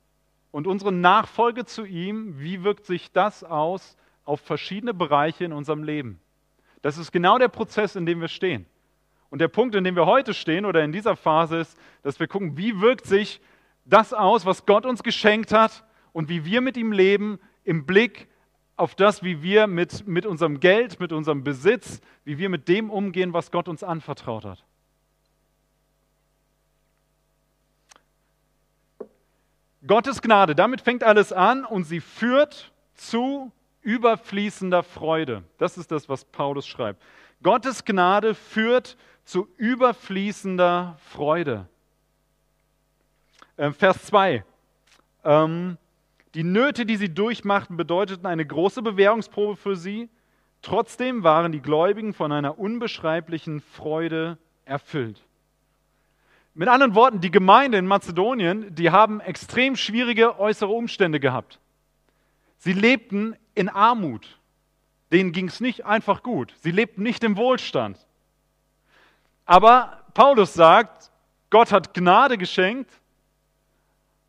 und 0.52 0.68
unsere 0.68 0.92
Nachfolge 0.92 1.66
zu 1.66 1.84
ihm, 1.84 2.40
wie 2.40 2.64
wirkt 2.64 2.86
sich 2.86 3.12
das 3.12 3.44
aus 3.44 3.98
auf 4.24 4.42
verschiedene 4.42 4.94
Bereiche 4.94 5.46
in 5.46 5.52
unserem 5.52 5.82
Leben? 5.82 6.20
Das 6.84 7.00
ist 7.00 7.12
genau 7.12 7.40
der 7.40 7.48
Prozess, 7.48 7.96
in 7.96 8.06
dem 8.06 8.22
wir 8.22 8.28
stehen. 8.28 8.68
Und 9.32 9.42
der 9.42 9.48
Punkt, 9.48 9.74
in 9.74 9.84
dem 9.84 9.96
wir 9.96 10.06
heute 10.06 10.36
stehen 10.36 10.64
oder 10.64 10.84
in 10.84 10.92
dieser 10.92 11.16
Phase 11.16 11.58
ist, 11.58 11.76
dass 12.04 12.20
wir 12.20 12.28
gucken, 12.28 12.56
wie 12.56 12.82
wirkt 12.82 13.08
sich 13.08 13.42
das 13.86 14.14
aus, 14.14 14.46
was 14.46 14.68
Gott 14.68 14.86
uns 14.86 15.02
geschenkt 15.02 15.52
hat 15.52 15.84
und 16.14 16.30
wie 16.30 16.46
wir 16.46 16.62
mit 16.62 16.78
ihm 16.78 16.92
leben 16.92 17.40
im 17.64 17.88
Blick 17.88 18.28
auf 18.78 18.94
das, 18.94 19.24
wie 19.24 19.42
wir 19.42 19.68
mit, 19.68 20.08
mit 20.08 20.26
unserem 20.26 20.60
Geld, 20.60 21.00
mit 21.00 21.12
unserem 21.12 21.44
Besitz, 21.44 22.00
wie 22.24 22.38
wir 22.38 22.48
mit 22.48 22.68
dem 22.68 22.90
umgehen, 22.90 23.34
was 23.34 23.52
Gott 23.52 23.68
uns 23.68 23.84
anvertraut 23.84 24.46
hat. 24.46 24.64
Gottes 29.86 30.22
Gnade, 30.22 30.54
damit 30.54 30.82
fängt 30.82 31.04
alles 31.04 31.34
an 31.34 31.66
und 31.66 31.86
sie 31.86 32.02
führt 32.02 32.72
zu 32.94 33.52
überfließender 33.82 34.84
Freude. 34.84 35.44
Das 35.58 35.78
ist 35.78 35.92
das, 35.92 36.08
was 36.10 36.26
Paulus 36.26 36.68
schreibt. 36.68 37.02
Gottes 37.42 37.86
Gnade 37.86 38.36
führt 38.36 38.98
zu 39.24 39.48
überfließender 39.58 40.98
Freude. 41.00 41.68
Ähm, 43.58 43.74
Vers 43.74 44.04
2. 44.06 44.44
Ähm, 45.24 45.78
die 46.34 46.44
Nöte, 46.44 46.86
die 46.86 46.98
sie 46.98 47.14
durchmachten, 47.14 47.78
bedeuteten 47.78 48.26
eine 48.26 48.46
große 48.46 48.82
Bewährungsprobe 48.82 49.56
für 49.56 49.76
sie. 49.76 50.10
Trotzdem 50.62 51.24
waren 51.24 51.52
die 51.52 51.62
Gläubigen 51.62 52.14
von 52.14 52.32
einer 52.32 52.60
unbeschreiblichen 52.60 53.62
Freude 53.62 54.38
erfüllt. 54.66 55.24
Mit 56.54 56.68
anderen 56.70 56.96
Worten, 56.96 57.22
die 57.22 57.32
Gemeinde 57.32 57.78
in 57.78 57.86
Mazedonien, 57.86 58.74
die 58.74 58.90
haben 58.90 59.20
extrem 59.20 59.76
schwierige 59.76 60.40
äußere 60.40 60.72
Umstände 60.72 61.20
gehabt. 61.20 61.60
Sie 62.58 62.74
lebten 62.74 63.36
in 63.54 63.70
Armut. 63.70 64.40
Denen 65.12 65.32
ging 65.32 65.48
es 65.48 65.62
nicht 65.62 65.86
einfach 65.86 66.24
gut. 66.24 66.54
Sie 66.62 66.72
lebten 66.72 67.04
nicht 67.04 67.24
im 67.24 67.38
Wohlstand. 67.38 67.98
Aber 69.46 70.04
Paulus 70.14 70.54
sagt, 70.54 71.12
Gott 71.50 71.72
hat 71.72 71.94
Gnade 71.94 72.38
geschenkt 72.38 72.92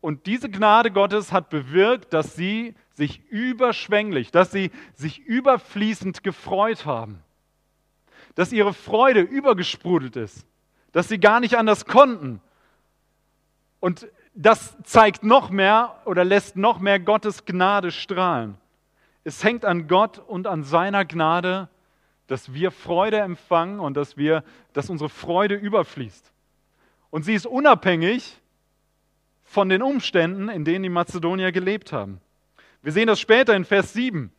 und 0.01 0.25
diese 0.25 0.49
Gnade 0.49 0.91
Gottes 0.91 1.31
hat 1.31 1.49
bewirkt, 1.49 2.13
dass 2.13 2.35
sie 2.35 2.75
sich 2.93 3.21
überschwänglich, 3.29 4.31
dass 4.31 4.51
sie 4.51 4.71
sich 4.93 5.19
überfließend 5.19 6.23
gefreut 6.23 6.85
haben. 6.85 7.21
Dass 8.35 8.51
ihre 8.51 8.73
Freude 8.73 9.21
übergesprudelt 9.21 10.15
ist. 10.15 10.45
dass 10.91 11.07
sie 11.07 11.19
gar 11.19 11.39
nicht 11.39 11.55
anders 11.55 11.85
konnten. 11.85 12.41
Und 13.79 14.07
das 14.33 14.75
zeigt 14.83 15.23
noch 15.23 15.51
mehr 15.51 16.01
oder 16.05 16.25
lässt 16.25 16.55
noch 16.55 16.79
mehr 16.79 16.99
Gottes 16.99 17.45
Gnade 17.45 17.91
strahlen. 17.91 18.57
Es 19.23 19.43
hängt 19.43 19.65
an 19.65 19.87
Gott 19.87 20.17
und 20.17 20.47
an 20.47 20.63
seiner 20.63 21.05
Gnade, 21.05 21.69
dass 22.25 22.53
wir 22.53 22.71
Freude 22.71 23.19
empfangen 23.19 23.79
und 23.79 23.95
dass, 23.95 24.17
wir, 24.17 24.43
dass 24.73 24.89
unsere 24.89 25.09
Freude 25.09 25.55
überfließt. 25.55 26.31
Und 27.11 27.23
sie 27.23 27.35
ist 27.35 27.45
unabhängig 27.45 28.39
von 29.49 29.67
den 29.67 29.81
Umständen, 29.81 30.47
in 30.47 30.63
denen 30.63 30.83
die 30.83 30.89
Mazedonier 30.89 31.51
gelebt 31.51 31.91
haben. 31.91 32.21
Wir 32.83 32.91
sehen 32.91 33.07
das 33.07 33.19
später 33.19 33.55
in 33.55 33.65
Vers 33.65 33.93
7. 33.93 34.31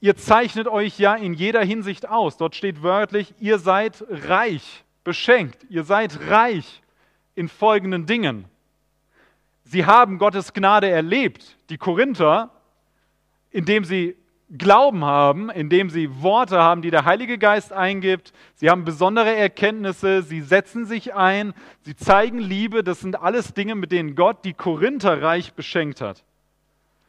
Ihr 0.00 0.16
zeichnet 0.16 0.66
euch 0.66 0.98
ja 0.98 1.14
in 1.14 1.32
jeder 1.32 1.62
Hinsicht 1.62 2.08
aus. 2.08 2.38
Dort 2.38 2.56
steht 2.56 2.82
wörtlich, 2.82 3.34
ihr 3.38 3.60
seid 3.60 4.04
reich, 4.10 4.82
beschenkt. 5.04 5.64
Ihr 5.70 5.84
seid 5.84 6.28
reich 6.28 6.82
in 7.36 7.48
folgenden 7.48 8.04
Dingen. 8.06 8.46
Sie 9.62 9.86
haben 9.86 10.18
Gottes 10.18 10.52
Gnade 10.52 10.90
erlebt, 10.90 11.56
die 11.70 11.78
Korinther, 11.78 12.50
indem 13.52 13.84
sie 13.84 14.16
Glauben 14.56 15.04
haben, 15.04 15.48
indem 15.48 15.88
sie 15.88 16.22
Worte 16.22 16.58
haben, 16.58 16.82
die 16.82 16.90
der 16.90 17.06
Heilige 17.06 17.38
Geist 17.38 17.72
eingibt. 17.72 18.34
Sie 18.54 18.68
haben 18.68 18.84
besondere 18.84 19.34
Erkenntnisse, 19.34 20.22
sie 20.22 20.42
setzen 20.42 20.84
sich 20.84 21.14
ein, 21.14 21.54
sie 21.82 21.96
zeigen 21.96 22.38
Liebe. 22.38 22.84
Das 22.84 23.00
sind 23.00 23.20
alles 23.20 23.54
Dinge, 23.54 23.74
mit 23.74 23.92
denen 23.92 24.14
Gott 24.14 24.44
die 24.44 24.52
Korinther 24.52 25.22
reich 25.22 25.54
beschenkt 25.54 26.02
hat. 26.02 26.22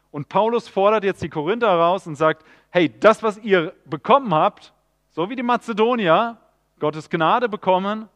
Und 0.09 0.29
Paulus 0.29 0.69
fordert 0.69 1.03
jetzt 1.03 1.21
die 1.21 1.29
Korinther 1.29 1.69
raus 1.69 2.07
und 2.07 2.15
sagt, 2.15 2.45
hey, 2.69 2.93
das, 2.99 3.23
was 3.23 3.37
ihr 3.39 3.73
bekommen 3.85 4.33
habt, 4.33 4.71
so 5.09 5.29
wie 5.29 5.35
die 5.35 5.43
Mazedonier 5.43 6.37
Gottes 6.79 7.09
Gnade 7.09 7.49
bekommen, 7.49 8.07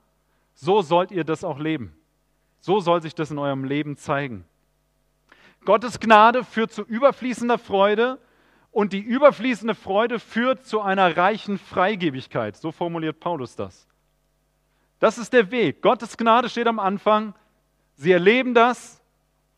so 0.53 0.81
sollt 0.81 1.11
ihr 1.11 1.23
das 1.23 1.43
auch 1.43 1.59
leben. 1.59 1.93
So 2.59 2.79
soll 2.79 3.01
sich 3.01 3.13
das 3.13 3.31
in 3.31 3.39
eurem 3.39 3.63
Leben 3.63 3.97
zeigen. 3.97 4.45
Gottes 5.65 5.99
Gnade 5.99 6.43
führt 6.43 6.71
zu 6.71 6.83
überfließender 6.83 7.57
Freude 7.57 8.19
und 8.77 8.93
die 8.93 8.99
überfließende 8.99 9.73
Freude 9.73 10.19
führt 10.19 10.67
zu 10.67 10.81
einer 10.81 11.17
reichen 11.17 11.57
Freigebigkeit. 11.57 12.55
So 12.55 12.71
formuliert 12.71 13.19
Paulus 13.19 13.55
das. 13.55 13.87
Das 14.99 15.17
ist 15.17 15.33
der 15.33 15.49
Weg. 15.49 15.81
Gottes 15.81 16.15
Gnade 16.15 16.47
steht 16.47 16.67
am 16.67 16.77
Anfang. 16.77 17.33
Sie 17.95 18.11
erleben 18.11 18.53
das, 18.53 19.01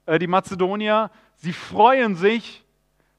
äh, 0.06 0.20
die 0.20 0.28
Mazedonier. 0.28 1.12
Sie 1.36 1.52
freuen 1.52 2.16
sich. 2.16 2.64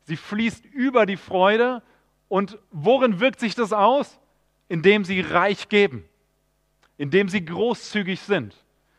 Sie 0.05 0.17
fließt 0.17 0.65
über 0.65 1.05
die 1.05 1.19
Freude. 1.19 1.83
Und 2.29 2.57
worin 2.71 3.21
wirkt 3.21 3.39
sich 3.39 3.55
das 3.55 3.75
aus? 3.75 4.19
Indem 4.69 5.05
sie 5.05 5.21
reich 5.21 5.69
geben. 5.69 6.09
Indem 6.97 7.29
sie 7.29 7.45
großzügig 7.45 8.21
sind. 8.21 8.57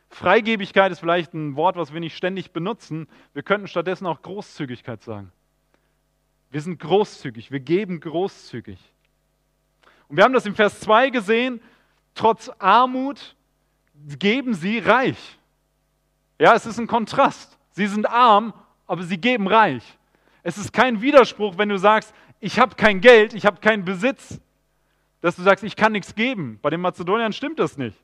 Freigebigkeit 0.09 0.91
ist 0.91 0.99
vielleicht 0.99 1.33
ein 1.33 1.55
Wort, 1.55 1.77
was 1.77 1.93
wir 1.93 1.99
nicht 1.99 2.15
ständig 2.15 2.51
benutzen. 2.51 3.07
Wir 3.33 3.41
könnten 3.41 3.67
stattdessen 3.67 4.05
auch 4.05 4.21
Großzügigkeit 4.21 5.01
sagen. 5.01 5.31
Wir 6.51 6.61
sind 6.61 6.79
großzügig, 6.79 7.49
wir 7.49 7.61
geben 7.61 8.01
großzügig. 8.01 8.77
Und 10.09 10.17
wir 10.17 10.25
haben 10.25 10.33
das 10.33 10.45
im 10.45 10.53
Vers 10.53 10.81
2 10.81 11.09
gesehen, 11.09 11.61
trotz 12.13 12.51
Armut 12.59 13.35
geben 14.19 14.53
sie 14.53 14.79
reich. 14.79 15.37
Ja, 16.37 16.53
es 16.53 16.65
ist 16.65 16.77
ein 16.77 16.87
Kontrast. 16.87 17.57
Sie 17.71 17.87
sind 17.87 18.05
arm, 18.05 18.53
aber 18.85 19.03
sie 19.03 19.17
geben 19.17 19.47
reich. 19.47 19.97
Es 20.43 20.57
ist 20.57 20.73
kein 20.73 21.01
Widerspruch, 21.01 21.57
wenn 21.57 21.69
du 21.69 21.77
sagst, 21.77 22.13
ich 22.41 22.59
habe 22.59 22.75
kein 22.75 22.99
Geld, 22.99 23.33
ich 23.33 23.45
habe 23.45 23.61
keinen 23.61 23.85
Besitz, 23.85 24.41
dass 25.21 25.37
du 25.37 25.43
sagst, 25.43 25.63
ich 25.63 25.77
kann 25.77 25.93
nichts 25.93 26.15
geben. 26.15 26.59
Bei 26.61 26.69
den 26.69 26.81
Mazedoniern 26.81 27.31
stimmt 27.31 27.59
das 27.59 27.77
nicht. 27.77 27.97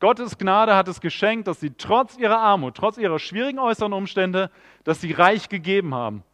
Gottes 0.00 0.36
Gnade 0.36 0.74
hat 0.74 0.88
es 0.88 1.00
geschenkt, 1.00 1.46
dass 1.46 1.60
sie 1.60 1.70
trotz 1.70 2.16
ihrer 2.16 2.38
Armut, 2.38 2.74
trotz 2.74 2.96
ihrer 2.96 3.20
schwierigen 3.20 3.60
äußeren 3.60 3.92
Umstände, 3.92 4.50
dass 4.82 5.00
sie 5.00 5.12
reich 5.12 5.48
gegeben 5.48 5.94
haben. 5.94 6.24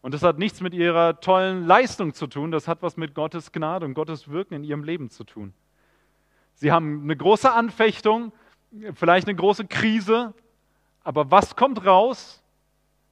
Und 0.00 0.14
das 0.14 0.22
hat 0.22 0.38
nichts 0.38 0.60
mit 0.60 0.74
ihrer 0.74 1.20
tollen 1.20 1.66
Leistung 1.66 2.14
zu 2.14 2.26
tun, 2.26 2.50
das 2.50 2.68
hat 2.68 2.82
was 2.82 2.96
mit 2.96 3.14
Gottes 3.14 3.52
Gnade 3.52 3.84
und 3.84 3.94
Gottes 3.94 4.28
Wirken 4.28 4.54
in 4.54 4.64
ihrem 4.64 4.84
Leben 4.84 5.10
zu 5.10 5.24
tun. 5.24 5.52
Sie 6.54 6.72
haben 6.72 7.02
eine 7.02 7.16
große 7.16 7.52
Anfechtung, 7.52 8.32
vielleicht 8.94 9.26
eine 9.28 9.36
große 9.36 9.66
Krise, 9.66 10.34
aber 11.02 11.30
was 11.30 11.56
kommt 11.56 11.84
raus, 11.84 12.42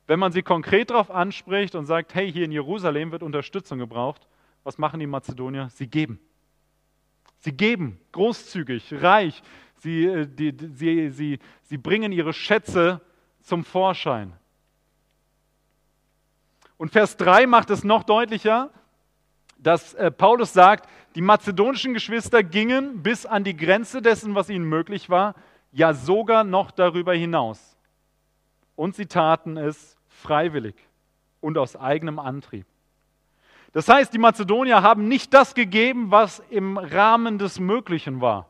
wenn 0.06 0.18
man 0.18 0.32
sie 0.32 0.42
konkret 0.42 0.90
darauf 0.90 1.10
anspricht 1.10 1.74
und 1.74 1.86
sagt, 1.86 2.14
hey, 2.14 2.30
hier 2.30 2.44
in 2.44 2.52
Jerusalem 2.52 3.10
wird 3.12 3.22
Unterstützung 3.22 3.78
gebraucht? 3.78 4.26
Was 4.62 4.78
machen 4.78 5.00
die 5.00 5.06
Mazedonier? 5.06 5.68
Sie 5.70 5.86
geben. 5.86 6.20
Sie 7.38 7.52
geben 7.52 8.00
großzügig, 8.12 9.02
reich. 9.02 9.42
Sie, 9.76 10.04
äh, 10.04 10.26
die, 10.26 10.54
sie, 10.74 11.10
sie, 11.10 11.38
sie 11.62 11.78
bringen 11.78 12.12
ihre 12.12 12.32
Schätze 12.32 13.00
zum 13.42 13.64
Vorschein. 13.64 14.32
Und 16.78 16.90
Vers 16.90 17.16
3 17.16 17.46
macht 17.46 17.70
es 17.70 17.84
noch 17.84 18.04
deutlicher, 18.04 18.70
dass 19.58 19.94
äh, 19.94 20.10
Paulus 20.10 20.52
sagt, 20.52 20.88
die 21.14 21.22
mazedonischen 21.22 21.94
Geschwister 21.94 22.42
gingen 22.42 23.02
bis 23.02 23.24
an 23.24 23.44
die 23.44 23.56
Grenze 23.56 24.02
dessen, 24.02 24.34
was 24.34 24.50
ihnen 24.50 24.68
möglich 24.68 25.08
war, 25.08 25.34
ja 25.72 25.94
sogar 25.94 26.44
noch 26.44 26.70
darüber 26.70 27.14
hinaus. 27.14 27.76
Und 28.74 28.94
sie 28.94 29.06
taten 29.06 29.56
es 29.56 29.96
freiwillig 30.08 30.74
und 31.40 31.56
aus 31.56 31.76
eigenem 31.76 32.18
Antrieb. 32.18 32.66
Das 33.72 33.88
heißt, 33.88 34.12
die 34.12 34.18
Mazedonier 34.18 34.82
haben 34.82 35.08
nicht 35.08 35.34
das 35.34 35.54
gegeben, 35.54 36.10
was 36.10 36.42
im 36.50 36.78
Rahmen 36.78 37.38
des 37.38 37.60
Möglichen 37.60 38.20
war, 38.20 38.48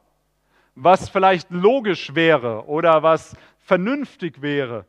was 0.74 1.08
vielleicht 1.08 1.50
logisch 1.50 2.14
wäre 2.14 2.66
oder 2.66 3.02
was 3.02 3.36
vernünftig 3.58 4.42
wäre. 4.42 4.86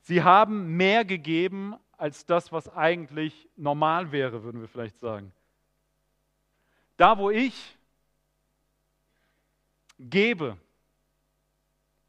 Sie 0.00 0.22
haben 0.22 0.76
mehr 0.76 1.04
gegeben, 1.04 1.76
als 1.98 2.24
das, 2.24 2.52
was 2.52 2.68
eigentlich 2.74 3.48
normal 3.56 4.12
wäre, 4.12 4.44
würden 4.44 4.60
wir 4.60 4.68
vielleicht 4.68 4.98
sagen. 4.98 5.32
Da, 6.96 7.18
wo 7.18 7.30
ich 7.30 7.76
gebe, 9.98 10.56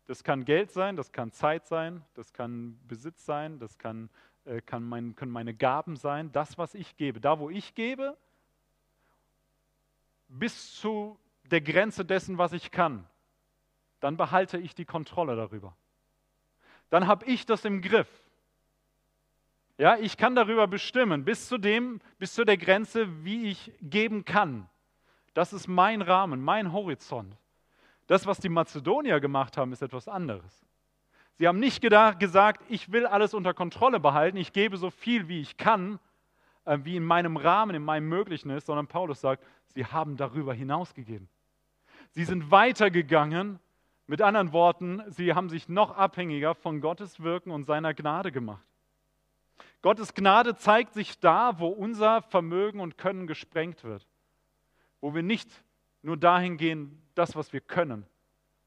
das 0.06 0.24
kann 0.24 0.46
Geld 0.46 0.72
sein, 0.72 0.96
das 0.96 1.12
kann 1.12 1.32
Zeit 1.32 1.68
sein, 1.68 2.04
das 2.14 2.34
kann 2.34 2.80
Besitz 2.88 3.26
sein, 3.26 3.60
das 3.60 3.78
kann, 3.78 4.10
äh, 4.46 4.62
kann 4.62 4.84
mein, 4.84 5.16
können 5.16 5.32
meine 5.32 5.54
Gaben 5.54 5.96
sein, 5.96 6.32
das, 6.32 6.58
was 6.58 6.76
ich 6.76 6.96
gebe. 6.96 7.20
Da, 7.20 7.40
wo 7.40 7.50
ich 7.50 7.74
gebe, 7.76 8.16
bis 10.28 10.76
zu 10.76 11.20
der 11.46 11.62
Grenze 11.62 12.06
dessen, 12.06 12.38
was 12.38 12.54
ich 12.54 12.70
kann, 12.70 13.08
dann 14.00 14.18
behalte 14.18 14.60
ich 14.60 14.76
die 14.76 14.86
Kontrolle 14.86 15.36
darüber. 15.36 15.76
Dann 16.90 17.08
habe 17.08 17.26
ich 17.26 17.46
das 17.46 17.66
im 17.66 17.82
Griff. 17.82 18.08
Ja, 19.80 19.96
ich 19.98 20.18
kann 20.18 20.36
darüber 20.36 20.68
bestimmen, 20.68 21.24
bis 21.24 21.48
zu 21.48 21.58
dem, 21.58 22.02
bis 22.18 22.34
zu 22.34 22.44
der 22.44 22.58
Grenze, 22.58 23.24
wie 23.24 23.48
ich 23.48 23.72
geben 23.82 24.26
kann. 24.26 24.68
Das 25.34 25.54
ist 25.54 25.70
mein 25.70 26.02
Rahmen, 26.02 26.42
mein 26.42 26.74
Horizont. 26.74 27.34
Das, 28.06 28.28
was 28.28 28.40
die 28.40 28.50
Mazedonier 28.50 29.22
gemacht 29.22 29.56
haben, 29.56 29.72
ist 29.72 29.82
etwas 29.82 30.10
anderes. 30.10 30.66
Sie 31.38 31.48
haben 31.48 31.60
nicht 31.60 31.80
gedacht, 31.80 32.20
gesagt, 32.20 32.62
ich 32.68 32.92
will 32.92 33.06
alles 33.06 33.34
unter 33.34 33.54
Kontrolle 33.54 34.02
behalten, 34.02 34.36
ich 34.36 34.52
gebe 34.52 34.76
so 34.76 34.90
viel, 34.90 35.30
wie 35.30 35.40
ich 35.40 35.56
kann, 35.56 35.98
äh, 36.66 36.80
wie 36.84 36.98
in 36.98 37.06
meinem 37.06 37.38
Rahmen, 37.38 37.74
in 37.74 37.86
meinem 37.86 38.10
Möglichen 38.10 38.50
ist, 38.50 38.66
sondern 38.66 38.88
Paulus 38.88 39.22
sagt, 39.22 39.46
sie 39.68 39.86
haben 39.86 40.18
darüber 40.18 40.54
hinausgegeben. 40.54 41.30
Sie 42.10 42.26
sind 42.26 42.52
weitergegangen, 42.52 43.60
mit 44.08 44.22
anderen 44.22 44.52
Worten, 44.52 45.04
sie 45.08 45.36
haben 45.36 45.48
sich 45.48 45.70
noch 45.70 45.96
abhängiger 45.96 46.54
von 46.54 46.82
Gottes 46.82 47.22
Wirken 47.22 47.52
und 47.52 47.64
seiner 47.64 47.94
Gnade 47.94 48.34
gemacht. 48.34 48.69
Gottes 49.82 50.14
Gnade 50.14 50.56
zeigt 50.56 50.94
sich 50.94 51.20
da, 51.20 51.60
wo 51.60 51.68
unser 51.68 52.22
Vermögen 52.22 52.80
und 52.80 52.98
Können 52.98 53.28
gesprengt 53.28 53.84
wird. 53.84 54.06
Wo 55.00 55.14
wir 55.14 55.24
nicht 55.24 55.50
nur 56.02 56.18
dahin 56.18 56.58
gehen, 56.58 57.02
das, 57.16 57.36
was 57.36 57.54
wir 57.54 57.62
können, 57.62 58.06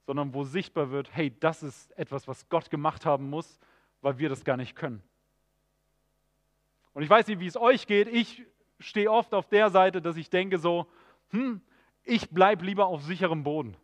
sondern 0.07 0.33
wo 0.35 0.44
sichtbar 0.44 0.90
wird, 0.90 1.14
hey, 1.14 1.35
das 1.38 1.62
ist 1.62 1.90
etwas, 1.98 2.27
was 2.29 2.48
Gott 2.48 2.70
gemacht 2.70 3.05
haben 3.05 3.29
muss, 3.29 3.59
weil 4.01 4.18
wir 4.18 4.29
das 4.29 4.44
gar 4.44 4.57
nicht 4.57 4.75
können. 4.75 5.03
Und 6.94 7.03
ich 7.03 7.11
weiß 7.11 7.27
nicht, 7.27 7.40
wie 7.40 7.46
es 7.46 7.57
euch 7.57 7.87
geht. 7.87 8.09
Ich 8.09 8.42
stehe 8.79 9.11
oft 9.11 9.33
auf 9.35 9.48
der 9.48 9.70
Seite, 9.70 10.03
dass 10.03 10.16
ich 10.16 10.29
denke 10.31 10.59
so, 10.59 10.87
hm, 11.31 11.61
ich 12.05 12.31
bleibe 12.31 12.64
lieber 12.64 12.87
auf 12.87 13.03
sicherem 13.03 13.44
Boden. 13.44 13.77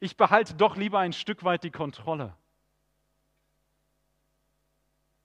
Ich 0.00 0.16
behalte 0.16 0.54
doch 0.54 0.76
lieber 0.76 0.98
ein 0.98 1.12
Stück 1.12 1.44
weit 1.44 1.62
die 1.62 1.70
Kontrolle. 1.70 2.34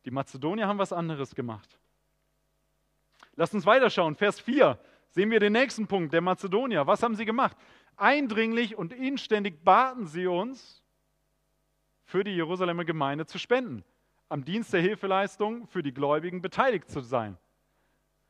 Die 0.05 0.11
Mazedonier 0.11 0.67
haben 0.67 0.77
was 0.77 0.93
anderes 0.93 1.35
gemacht. 1.35 1.79
Lasst 3.35 3.53
uns 3.53 3.65
weiterschauen. 3.65 4.15
Vers 4.15 4.39
4 4.39 4.79
sehen 5.09 5.31
wir 5.31 5.39
den 5.39 5.53
nächsten 5.53 5.87
Punkt 5.87 6.13
der 6.13 6.21
Mazedonier. 6.21 6.87
Was 6.87 7.03
haben 7.03 7.15
sie 7.15 7.25
gemacht? 7.25 7.57
Eindringlich 7.97 8.77
und 8.77 8.93
inständig 8.93 9.63
baten 9.63 10.05
sie 10.05 10.27
uns, 10.27 10.81
für 12.05 12.23
die 12.23 12.35
Jerusalemer 12.35 12.85
Gemeinde 12.85 13.25
zu 13.25 13.39
spenden, 13.39 13.83
am 14.29 14.45
Dienst 14.45 14.71
der 14.71 14.81
Hilfeleistung 14.81 15.65
für 15.67 15.81
die 15.81 15.93
Gläubigen 15.93 16.39
beteiligt 16.39 16.87
zu 16.89 17.01
sein. 17.01 17.37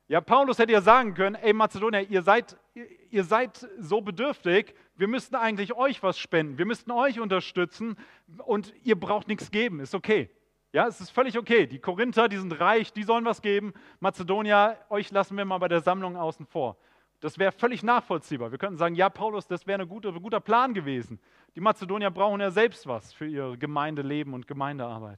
Ja, 0.08 0.22
Paulus 0.22 0.60
hätte 0.60 0.72
ja 0.72 0.82
sagen 0.82 1.14
können, 1.14 1.36
ey 1.36 1.52
Mazedonier, 1.52 2.10
ihr 2.10 2.22
seid 2.22 2.58
ihr 3.16 3.24
seid 3.24 3.66
so 3.80 4.02
bedürftig, 4.02 4.76
wir 4.96 5.08
müssten 5.08 5.36
eigentlich 5.36 5.74
euch 5.74 6.04
was 6.04 6.20
spenden, 6.20 6.58
wir 6.58 6.66
müssten 6.66 6.92
euch 6.92 7.20
unterstützen 7.20 7.98
und 8.46 8.74
ihr 8.84 9.00
braucht 9.00 9.30
nichts 9.30 9.52
geben, 9.52 9.80
ist 9.80 9.96
okay. 9.96 10.30
Ja, 10.76 10.88
es 10.88 11.00
ist 11.00 11.12
völlig 11.12 11.38
okay. 11.38 11.68
Die 11.68 11.80
Korinther, 11.80 12.28
die 12.28 12.36
sind 12.36 12.60
reich, 12.60 12.92
die 12.92 13.04
sollen 13.04 13.24
was 13.24 13.42
geben. 13.42 13.74
Mazedonier, 14.02 14.78
euch 14.90 15.10
lassen 15.10 15.38
wir 15.38 15.46
mal 15.46 15.58
bei 15.58 15.70
der 15.70 15.80
Sammlung 15.80 16.18
außen 16.18 16.46
vor. 16.46 16.76
Das 17.22 17.40
wäre 17.40 17.54
völlig 17.54 17.82
nachvollziehbar. 17.82 18.52
Wir 18.52 18.58
könnten 18.58 18.76
sagen, 18.76 18.94
ja, 18.94 19.08
Paulus, 19.08 19.48
das 19.48 19.66
wäre 19.68 19.84
ein 19.84 19.88
guter, 19.88 20.12
guter 20.12 20.42
Plan 20.42 20.74
gewesen. 20.74 21.18
Die 21.56 21.62
Mazedonier 21.62 22.12
brauchen 22.12 22.42
ja 22.42 22.52
selbst 22.52 22.88
was 22.88 23.14
für 23.14 23.26
ihr 23.26 23.56
Gemeindeleben 23.56 24.34
und 24.34 24.48
Gemeindearbeit. 24.48 25.18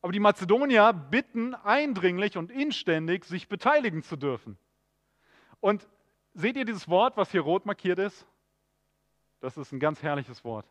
Aber 0.00 0.12
die 0.12 0.20
Mazedonier 0.20 0.94
bitten 0.94 1.54
eindringlich 1.54 2.38
und 2.38 2.50
inständig, 2.50 3.26
sich 3.26 3.50
beteiligen 3.50 4.02
zu 4.02 4.16
dürfen. 4.16 4.56
Und 5.60 5.86
seht 6.32 6.56
ihr 6.56 6.64
dieses 6.64 6.88
Wort, 6.88 7.18
was 7.18 7.30
hier 7.30 7.42
rot 7.42 7.66
markiert 7.66 7.98
ist? 7.98 8.26
Das 9.40 9.58
ist 9.58 9.72
ein 9.72 9.78
ganz 9.78 10.02
herrliches 10.02 10.42
Wort. 10.42 10.64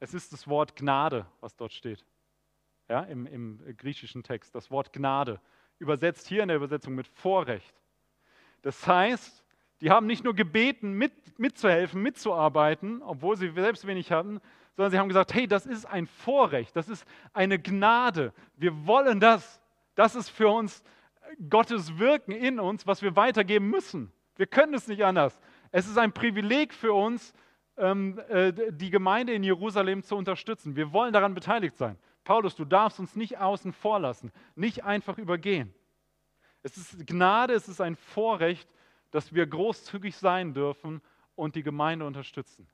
Es 0.00 0.14
ist 0.14 0.32
das 0.32 0.48
Wort 0.48 0.74
Gnade, 0.76 1.26
was 1.40 1.54
dort 1.54 1.72
steht. 1.72 2.04
Ja, 2.88 3.02
im, 3.02 3.26
im 3.26 3.76
griechischen 3.76 4.22
Text. 4.22 4.54
Das 4.54 4.70
Wort 4.70 4.92
Gnade. 4.92 5.40
Übersetzt 5.78 6.26
hier 6.26 6.42
in 6.42 6.48
der 6.48 6.56
Übersetzung 6.56 6.94
mit 6.94 7.06
Vorrecht. 7.06 7.74
Das 8.62 8.86
heißt, 8.86 9.44
die 9.80 9.90
haben 9.90 10.06
nicht 10.06 10.24
nur 10.24 10.34
gebeten, 10.34 10.92
mit, 10.92 11.38
mitzuhelfen, 11.38 12.02
mitzuarbeiten, 12.02 13.02
obwohl 13.02 13.36
sie 13.36 13.50
selbst 13.50 13.86
wenig 13.86 14.10
hatten, 14.10 14.40
sondern 14.76 14.90
sie 14.90 14.98
haben 14.98 15.08
gesagt, 15.08 15.34
hey, 15.34 15.46
das 15.46 15.66
ist 15.66 15.84
ein 15.86 16.06
Vorrecht, 16.06 16.74
das 16.74 16.88
ist 16.88 17.06
eine 17.32 17.58
Gnade. 17.58 18.32
Wir 18.56 18.86
wollen 18.86 19.20
das. 19.20 19.60
Das 19.94 20.14
ist 20.14 20.30
für 20.30 20.48
uns 20.48 20.82
Gottes 21.48 21.98
Wirken 21.98 22.32
in 22.32 22.58
uns, 22.58 22.86
was 22.86 23.02
wir 23.02 23.16
weitergeben 23.16 23.68
müssen. 23.68 24.10
Wir 24.36 24.46
können 24.46 24.74
es 24.74 24.88
nicht 24.88 25.04
anders. 25.04 25.38
Es 25.70 25.86
ist 25.86 25.98
ein 25.98 26.12
Privileg 26.12 26.72
für 26.74 26.92
uns, 26.92 27.32
die 27.80 28.90
Gemeinde 28.90 29.32
in 29.32 29.42
Jerusalem 29.42 30.02
zu 30.02 30.16
unterstützen. 30.16 30.76
Wir 30.76 30.92
wollen 30.92 31.12
daran 31.12 31.34
beteiligt 31.34 31.76
sein. 31.78 31.98
Paulus, 32.24 32.54
du 32.54 32.64
darfst 32.64 33.00
uns 33.00 33.16
nicht 33.16 33.38
außen 33.38 33.72
vor 33.72 33.98
lassen, 33.98 34.30
nicht 34.54 34.84
einfach 34.84 35.18
übergehen. 35.18 35.74
Es 36.62 36.76
ist 36.76 37.06
Gnade, 37.06 37.54
es 37.54 37.68
ist 37.68 37.80
ein 37.80 37.96
Vorrecht, 37.96 38.68
dass 39.10 39.34
wir 39.34 39.46
großzügig 39.46 40.16
sein 40.16 40.52
dürfen 40.52 41.00
und 41.34 41.54
die 41.54 41.62
Gemeinde 41.62 42.06
unterstützen. 42.06 42.68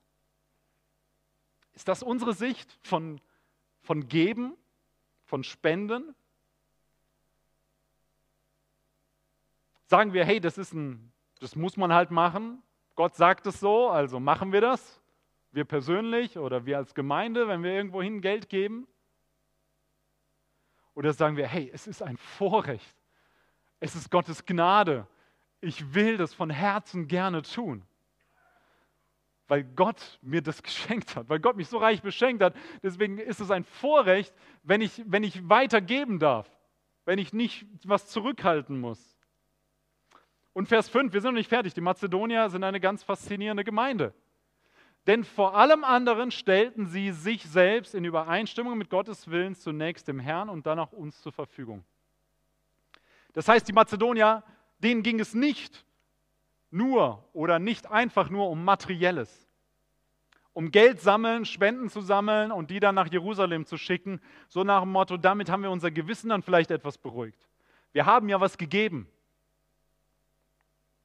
Ist 1.73 1.87
das 1.87 2.03
unsere 2.03 2.33
Sicht 2.33 2.77
von, 2.81 3.21
von 3.81 4.07
Geben, 4.07 4.57
von 5.23 5.43
Spenden? 5.43 6.15
Sagen 9.85 10.11
wir, 10.11 10.25
hey, 10.25 10.41
das 10.41 10.57
ist 10.57 10.73
ein, 10.73 11.13
das 11.39 11.55
muss 11.55 11.77
man 11.77 11.93
halt 11.93 12.11
machen. 12.11 12.61
Gott 12.95 13.15
sagt 13.15 13.45
es 13.45 13.59
so, 13.59 13.89
also 13.89 14.19
machen 14.19 14.51
wir 14.51 14.59
das. 14.59 14.96
Wir 15.57 15.65
persönlich 15.65 16.37
oder 16.37 16.67
wir 16.67 16.77
als 16.77 16.93
Gemeinde, 16.93 17.47
wenn 17.47 17.63
wir 17.63 17.71
irgendwohin 17.71 18.21
Geld 18.21 18.47
geben. 18.47 18.87
Oder 20.93 21.13
sagen 21.13 21.35
wir, 21.35 21.47
hey, 21.47 21.67
es 21.73 21.87
ist 21.87 22.03
ein 22.03 22.15
Vorrecht. 22.17 22.95
Es 23.79 23.95
ist 23.95 24.11
Gottes 24.11 24.45
Gnade. 24.45 25.07
Ich 25.59 25.95
will 25.95 26.17
das 26.17 26.35
von 26.35 26.51
Herzen 26.51 27.07
gerne 27.07 27.41
tun 27.41 27.83
weil 29.49 29.63
Gott 29.63 30.19
mir 30.21 30.41
das 30.41 30.61
geschenkt 30.63 31.15
hat, 31.15 31.27
weil 31.27 31.39
Gott 31.39 31.55
mich 31.55 31.69
so 31.69 31.77
reich 31.77 32.03
beschenkt 32.03 32.43
hat. 32.43 32.53
Deswegen 32.83 33.17
ist 33.17 33.39
es 33.39 33.49
ein 33.49 33.63
Vorrecht, 33.63 34.35
wenn 34.61 34.81
ich, 34.81 35.01
wenn 35.07 35.23
ich 35.23 35.49
weitergeben 35.49 36.19
darf, 36.19 36.47
wenn 37.05 37.17
ich 37.17 37.33
nicht 37.33 37.65
was 37.83 38.09
zurückhalten 38.09 38.79
muss. 38.79 39.17
Und 40.53 40.67
Vers 40.67 40.89
5, 40.89 41.13
wir 41.13 41.21
sind 41.21 41.31
noch 41.31 41.39
nicht 41.39 41.49
fertig. 41.49 41.73
Die 41.73 41.81
Mazedonier 41.81 42.49
sind 42.49 42.63
eine 42.63 42.79
ganz 42.79 43.03
faszinierende 43.03 43.63
Gemeinde. 43.63 44.13
Denn 45.07 45.23
vor 45.23 45.55
allem 45.55 45.85
anderen 45.85 46.31
stellten 46.31 46.85
sie 46.85 47.11
sich 47.11 47.43
selbst 47.43 47.95
in 47.95 48.03
Übereinstimmung 48.03 48.77
mit 48.77 48.89
Gottes 48.89 49.29
Willen 49.29 49.55
zunächst 49.55 50.09
dem 50.09 50.19
Herrn 50.19 50.49
und 50.49 50.67
dann 50.67 50.79
auch 50.79 50.91
uns 50.91 51.21
zur 51.21 51.31
Verfügung. 51.31 51.85
Das 53.31 53.47
heißt, 53.47 53.65
die 53.67 53.73
Mazedonier, 53.73 54.43
denen 54.79 55.03
ging 55.03 55.21
es 55.21 55.33
nicht 55.33 55.85
nur 56.69 57.23
oder 57.31 57.57
nicht 57.57 57.89
einfach 57.89 58.29
nur 58.29 58.49
um 58.49 58.65
materielles, 58.65 59.47
um 60.51 60.71
Geld 60.71 60.99
sammeln, 60.99 61.45
Spenden 61.45 61.89
zu 61.89 62.01
sammeln 62.01 62.51
und 62.51 62.69
die 62.69 62.81
dann 62.81 62.95
nach 62.95 63.09
Jerusalem 63.09 63.65
zu 63.65 63.77
schicken, 63.77 64.19
so 64.49 64.65
nach 64.65 64.81
dem 64.81 64.91
Motto, 64.91 65.15
damit 65.15 65.49
haben 65.49 65.63
wir 65.63 65.71
unser 65.71 65.89
Gewissen 65.89 66.29
dann 66.29 66.43
vielleicht 66.43 66.69
etwas 66.71 66.97
beruhigt. 66.97 67.47
Wir 67.93 68.05
haben 68.05 68.27
ja 68.27 68.41
was 68.41 68.57
gegeben. 68.57 69.07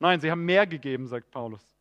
Nein, 0.00 0.20
sie 0.20 0.28
haben 0.28 0.44
mehr 0.44 0.66
gegeben, 0.66 1.06
sagt 1.06 1.30
Paulus. 1.30 1.71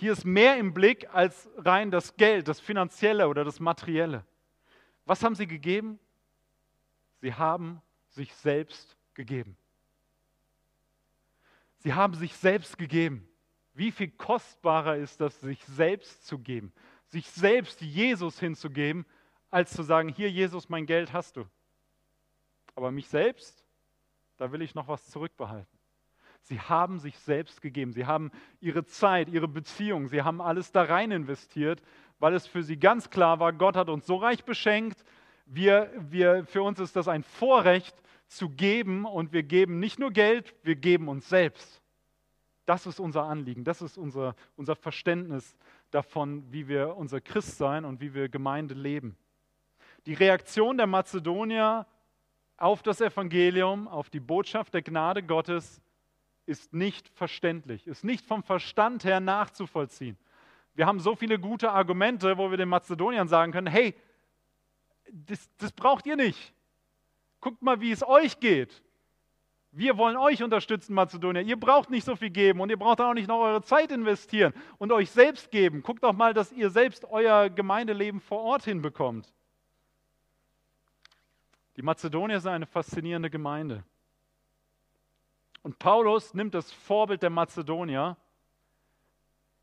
Hier 0.00 0.12
ist 0.12 0.24
mehr 0.24 0.56
im 0.56 0.72
Blick 0.72 1.12
als 1.12 1.46
rein 1.58 1.90
das 1.90 2.16
Geld, 2.16 2.48
das 2.48 2.58
Finanzielle 2.58 3.28
oder 3.28 3.44
das 3.44 3.60
Materielle. 3.60 4.24
Was 5.04 5.22
haben 5.22 5.34
sie 5.34 5.46
gegeben? 5.46 5.98
Sie 7.20 7.34
haben 7.34 7.82
sich 8.08 8.34
selbst 8.34 8.96
gegeben. 9.12 9.58
Sie 11.80 11.92
haben 11.92 12.14
sich 12.14 12.34
selbst 12.34 12.78
gegeben. 12.78 13.28
Wie 13.74 13.92
viel 13.92 14.10
kostbarer 14.10 14.96
ist 14.96 15.20
das, 15.20 15.38
sich 15.38 15.62
selbst 15.66 16.26
zu 16.26 16.38
geben, 16.38 16.72
sich 17.08 17.28
selbst 17.28 17.82
Jesus 17.82 18.40
hinzugeben, 18.40 19.04
als 19.50 19.70
zu 19.70 19.82
sagen, 19.82 20.08
hier 20.08 20.30
Jesus, 20.30 20.70
mein 20.70 20.86
Geld 20.86 21.12
hast 21.12 21.36
du. 21.36 21.44
Aber 22.74 22.90
mich 22.90 23.08
selbst, 23.08 23.66
da 24.38 24.50
will 24.50 24.62
ich 24.62 24.74
noch 24.74 24.88
was 24.88 25.10
zurückbehalten. 25.10 25.79
Sie 26.42 26.60
haben 26.60 26.98
sich 26.98 27.18
selbst 27.18 27.62
gegeben. 27.62 27.92
Sie 27.92 28.06
haben 28.06 28.30
ihre 28.60 28.84
Zeit, 28.84 29.28
ihre 29.28 29.48
Beziehung, 29.48 30.08
sie 30.08 30.22
haben 30.22 30.40
alles 30.40 30.72
da 30.72 30.82
rein 30.82 31.10
investiert, 31.10 31.82
weil 32.18 32.34
es 32.34 32.46
für 32.46 32.62
sie 32.62 32.78
ganz 32.78 33.10
klar 33.10 33.40
war, 33.40 33.52
Gott 33.52 33.76
hat 33.76 33.88
uns 33.88 34.06
so 34.06 34.16
reich 34.16 34.44
beschenkt. 34.44 35.04
Wir, 35.46 35.90
wir, 35.98 36.44
für 36.44 36.62
uns 36.62 36.78
ist 36.80 36.96
das 36.96 37.08
ein 37.08 37.22
Vorrecht, 37.22 37.94
zu 38.30 38.48
geben 38.48 39.04
und 39.04 39.32
wir 39.32 39.42
geben 39.42 39.80
nicht 39.80 39.98
nur 39.98 40.12
Geld, 40.12 40.54
wir 40.62 40.76
geben 40.76 41.08
uns 41.08 41.28
selbst. 41.28 41.82
Das 42.64 42.86
ist 42.86 43.00
unser 43.00 43.24
Anliegen, 43.24 43.64
das 43.64 43.82
ist 43.82 43.98
unser, 43.98 44.36
unser 44.56 44.76
Verständnis 44.76 45.56
davon, 45.90 46.44
wie 46.52 46.68
wir 46.68 46.96
unser 46.96 47.20
Christsein 47.20 47.84
und 47.84 48.00
wie 48.00 48.14
wir 48.14 48.28
Gemeinde 48.28 48.74
leben. 48.74 49.16
Die 50.06 50.14
Reaktion 50.14 50.76
der 50.76 50.86
Mazedonier 50.86 51.86
auf 52.56 52.82
das 52.82 53.00
Evangelium, 53.00 53.88
auf 53.88 54.10
die 54.10 54.20
Botschaft 54.20 54.74
der 54.74 54.82
Gnade 54.82 55.24
Gottes 55.24 55.82
ist 56.50 56.74
nicht 56.74 57.08
verständlich, 57.10 57.86
ist 57.86 58.04
nicht 58.04 58.26
vom 58.26 58.42
Verstand 58.42 59.04
her 59.04 59.20
nachzuvollziehen. 59.20 60.18
Wir 60.74 60.86
haben 60.86 60.98
so 60.98 61.14
viele 61.14 61.38
gute 61.38 61.70
Argumente, 61.70 62.36
wo 62.36 62.50
wir 62.50 62.58
den 62.58 62.68
Mazedoniern 62.68 63.28
sagen 63.28 63.52
können, 63.52 63.68
hey, 63.68 63.94
das, 65.12 65.48
das 65.58 65.72
braucht 65.72 66.06
ihr 66.06 66.16
nicht. 66.16 66.52
Guckt 67.40 67.62
mal, 67.62 67.80
wie 67.80 67.92
es 67.92 68.06
euch 68.06 68.40
geht. 68.40 68.82
Wir 69.72 69.96
wollen 69.96 70.16
euch 70.16 70.42
unterstützen, 70.42 70.94
Mazedonier. 70.94 71.42
Ihr 71.42 71.58
braucht 71.58 71.90
nicht 71.90 72.04
so 72.04 72.16
viel 72.16 72.30
geben 72.30 72.60
und 72.60 72.70
ihr 72.70 72.76
braucht 72.76 73.00
auch 73.00 73.14
nicht 73.14 73.28
noch 73.28 73.40
eure 73.40 73.62
Zeit 73.62 73.92
investieren 73.92 74.52
und 74.78 74.90
euch 74.90 75.10
selbst 75.12 75.52
geben. 75.52 75.82
Guckt 75.82 76.02
doch 76.02 76.12
mal, 76.12 76.34
dass 76.34 76.50
ihr 76.50 76.70
selbst 76.70 77.04
euer 77.04 77.48
Gemeindeleben 77.48 78.20
vor 78.20 78.40
Ort 78.40 78.64
hinbekommt. 78.64 79.32
Die 81.76 81.82
Mazedonier 81.82 82.40
sind 82.40 82.50
eine 82.50 82.66
faszinierende 82.66 83.30
Gemeinde. 83.30 83.84
Und 85.62 85.78
Paulus 85.78 86.34
nimmt 86.34 86.54
das 86.54 86.72
Vorbild 86.72 87.22
der 87.22 87.30
Mazedonier 87.30 88.16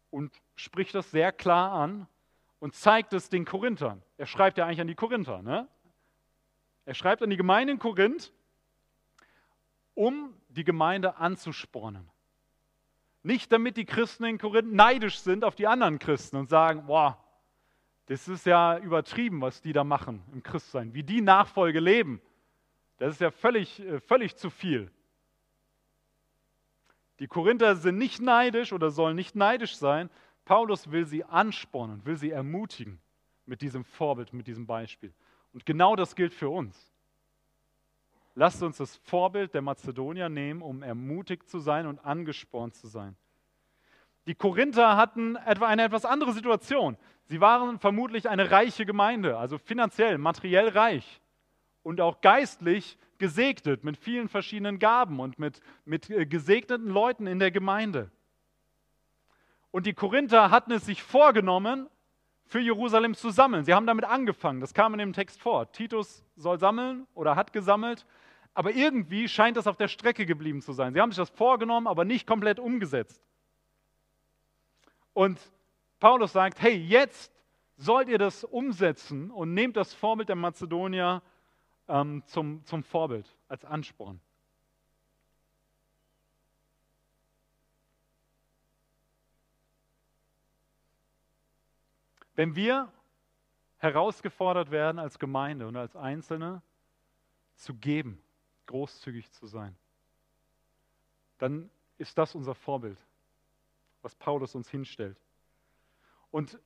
und 0.10 0.32
spricht 0.56 0.96
das 0.96 1.12
sehr 1.12 1.32
klar 1.32 1.72
an 1.72 2.08
und 2.60 2.76
zeigt 2.76 3.14
es 3.14 3.30
den 3.30 3.46
Korinthern. 3.46 4.04
Er 4.18 4.26
schreibt 4.26 4.58
ja 4.58 4.66
eigentlich 4.66 4.82
an 4.82 4.88
die 4.88 4.96
Korinther. 4.96 5.42
Ne? 5.42 5.68
Er 6.86 6.94
schreibt 6.94 7.22
an 7.24 7.30
die 7.30 7.38
Gemeinde 7.38 7.74
in 7.74 7.80
Korinth, 7.80 8.32
um 9.94 10.34
die 10.50 10.64
Gemeinde 10.64 11.18
anzuspornen. 11.18 12.10
Nicht 13.24 13.52
damit 13.52 13.78
die 13.78 13.86
Christen 13.86 14.26
in 14.26 14.38
Korinth 14.38 14.72
neidisch 14.72 15.20
sind 15.20 15.44
auf 15.44 15.56
die 15.56 15.68
anderen 15.68 16.00
Christen 16.00 16.38
und 16.38 16.50
sagen, 16.50 16.86
boah, 16.86 17.24
das 18.06 18.28
ist 18.28 18.46
ja 18.46 18.78
übertrieben, 18.78 19.42
was 19.42 19.62
die 19.62 19.74
da 19.74 19.84
machen 19.84 20.24
im 20.32 20.42
Christsein, 20.42 20.94
wie 20.94 21.04
die 21.04 21.22
Nachfolge 21.22 21.80
leben. 21.80 22.22
Das 23.00 23.14
ist 23.14 23.22
ja 23.22 23.32
völlig, 23.32 23.80
äh, 23.82 24.00
völlig 24.00 24.38
zu 24.38 24.50
viel. 24.50 24.92
Die 27.20 27.28
Korinther 27.28 27.76
sind 27.76 27.98
nicht 27.98 28.22
neidisch 28.22 28.74
oder 28.74 28.92
sollen 28.92 29.16
nicht 29.16 29.36
neidisch 29.36 29.76
sein. 29.76 30.10
Paulus 30.46 30.92
will 30.92 31.06
sie 31.06 31.24
anspornen, 31.24 32.06
will 32.06 32.18
sie 32.18 32.32
ermutigen 32.32 33.00
mit 33.46 33.62
diesem 33.62 33.84
Vorbild, 33.84 34.34
mit 34.34 34.48
diesem 34.48 34.66
Beispiel. 34.66 35.14
Und 35.54 35.66
genau 35.66 35.96
das 35.96 36.16
gilt 36.16 36.34
für 36.34 36.50
uns. 36.50 36.94
Lasst 38.36 38.62
uns 38.62 38.78
das 38.78 38.96
Vorbild 38.98 39.56
der 39.56 39.64
Mazedonier 39.64 40.30
nehmen, 40.30 40.62
um 40.62 40.84
ermutigt 40.84 41.50
zu 41.50 41.60
sein 41.60 41.88
und 41.88 42.00
angespornt 42.06 42.76
zu 42.76 42.88
sein. 42.88 43.16
Die 44.28 44.36
Korinther 44.36 44.96
hatten 44.96 45.38
etwa 45.38 45.68
eine 45.68 45.84
etwas 45.84 46.06
andere 46.06 46.34
Situation. 46.34 46.98
Sie 47.24 47.42
waren 47.42 47.80
vermutlich 47.80 48.30
eine 48.30 48.52
reiche 48.52 48.86
Gemeinde, 48.86 49.38
also 49.38 49.58
finanziell, 49.58 50.18
materiell 50.18 50.70
reich 50.70 51.22
und 51.82 52.00
auch 52.00 52.22
geistlich 52.22 52.98
gesegnet 53.20 53.84
mit 53.84 53.98
vielen 53.98 54.30
verschiedenen 54.30 54.80
Gaben 54.80 55.20
und 55.20 55.40
mit, 55.40 55.62
mit 55.86 56.10
äh, 56.10 56.26
gesegneten 56.26 56.88
Leuten 56.88 57.28
in 57.28 57.40
der 57.40 57.52
Gemeinde. 57.52 58.12
Und 59.72 59.86
die 59.86 59.94
Korinther 59.94 60.50
hatten 60.50 60.72
es 60.72 60.86
sich 60.86 61.04
vorgenommen, 61.04 61.88
für 62.48 62.60
Jerusalem 62.60 63.14
zu 63.14 63.30
sammeln. 63.30 63.66
Sie 63.66 63.74
haben 63.74 63.86
damit 63.86 64.06
angefangen, 64.06 64.62
das 64.62 64.74
kam 64.74 64.94
in 64.94 65.00
dem 65.00 65.14
Text 65.14 65.42
vor. 65.42 65.72
Titus 65.72 66.24
soll 66.36 66.58
sammeln 66.60 67.06
oder 67.14 67.36
hat 67.36 67.52
gesammelt, 67.52 68.06
aber 68.54 68.72
irgendwie 68.72 69.28
scheint 69.28 69.58
das 69.58 69.68
auf 69.68 69.76
der 69.76 69.90
Strecke 69.90 70.26
geblieben 70.26 70.62
zu 70.62 70.72
sein. 70.72 70.94
Sie 70.94 71.02
haben 71.02 71.12
sich 71.12 71.18
das 71.18 71.30
vorgenommen, 71.30 71.88
aber 71.88 72.06
nicht 72.06 72.26
komplett 72.26 72.60
umgesetzt. 72.60 73.22
Und 75.14 75.40
Paulus 76.00 76.32
sagt, 76.32 76.62
hey, 76.62 76.76
jetzt 76.76 77.32
sollt 77.76 78.08
ihr 78.08 78.18
das 78.18 78.44
umsetzen 78.44 79.30
und 79.30 79.54
nehmt 79.54 79.76
das 79.76 79.94
Vorbild 79.94 80.30
der 80.30 80.36
Mazedonier 80.36 81.22
ähm, 81.88 82.24
zum, 82.26 82.64
zum 82.66 82.84
Vorbild, 82.84 83.28
als 83.48 83.66
Ansporn. 83.66 84.20
Wenn 92.36 92.56
wir 92.56 92.92
herausgefordert 93.78 94.70
werden 94.70 95.00
als 95.00 95.18
Gemeinde 95.18 95.68
und 95.68 95.76
als 95.76 95.96
Einzelne 95.96 96.62
zu 97.56 97.74
geben, 97.74 98.22
großzügig 98.68 99.32
zu 99.32 99.48
sein, 99.48 99.76
dann 101.40 101.70
ist 101.98 102.18
das 102.18 102.36
unser 102.36 102.54
Vorbild, 102.54 103.00
was 104.02 104.14
Paulus 104.16 104.56
uns 104.56 104.70
hinstellt. 104.70 105.18
Und 106.30 106.60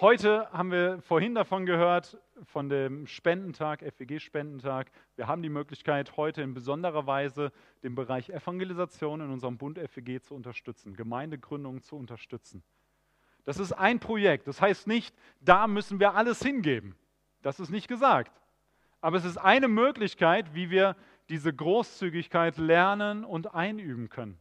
heute 0.00 0.50
haben 0.52 0.70
wir 0.70 1.00
vorhin 1.02 1.34
davon 1.34 1.66
gehört, 1.66 2.18
von 2.44 2.68
dem 2.68 3.06
Spendentag, 3.06 3.80
FEG-Spendentag. 3.80 4.90
Wir 5.16 5.26
haben 5.26 5.42
die 5.42 5.48
Möglichkeit, 5.48 6.16
heute 6.16 6.42
in 6.42 6.54
besonderer 6.54 7.06
Weise 7.06 7.52
den 7.82 7.94
Bereich 7.94 8.28
Evangelisation 8.28 9.20
in 9.20 9.30
unserem 9.30 9.56
Bund 9.56 9.78
FEG 9.78 10.22
zu 10.22 10.34
unterstützen, 10.34 10.94
Gemeindegründungen 10.94 11.82
zu 11.82 11.96
unterstützen. 11.96 12.62
Das 13.44 13.58
ist 13.58 13.72
ein 13.72 14.00
Projekt. 14.00 14.46
Das 14.48 14.60
heißt 14.60 14.86
nicht, 14.86 15.14
da 15.40 15.66
müssen 15.66 16.00
wir 16.00 16.14
alles 16.14 16.42
hingeben. 16.42 16.94
Das 17.42 17.60
ist 17.60 17.70
nicht 17.70 17.88
gesagt. 17.88 18.32
Aber 19.00 19.16
es 19.16 19.24
ist 19.24 19.38
eine 19.38 19.68
Möglichkeit, 19.68 20.54
wie 20.54 20.70
wir 20.70 20.96
diese 21.28 21.54
Großzügigkeit 21.54 22.56
lernen 22.58 23.24
und 23.24 23.54
einüben 23.54 24.08
können. 24.08 24.38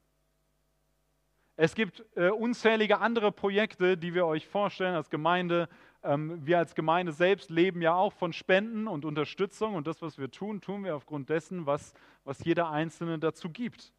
Es 1.58 1.74
gibt 1.74 2.04
äh, 2.16 2.30
unzählige 2.30 3.00
andere 3.00 3.32
Projekte, 3.32 3.98
die 3.98 4.14
wir 4.14 4.26
euch 4.26 4.46
vorstellen 4.46 4.96
als 4.96 5.10
Gemeinde. 5.10 5.70
Ähm, 6.04 6.46
wir 6.46 6.58
als 6.58 6.76
Gemeinde 6.76 7.14
selbst 7.14 7.50
leben 7.50 7.82
ja 7.82 7.96
auch 7.96 8.12
von 8.12 8.34
Spenden 8.34 8.88
und 8.88 9.06
Unterstützung 9.06 9.76
und 9.76 9.88
das, 9.88 10.02
was 10.02 10.18
wir 10.18 10.30
tun, 10.30 10.60
tun 10.60 10.84
wir 10.84 10.96
aufgrund 10.96 11.30
dessen, 11.30 11.66
was, 11.66 11.94
was 12.26 12.44
jeder 12.44 12.70
Einzelne 12.70 13.20
dazu 13.20 13.50
gibt. 13.50 13.94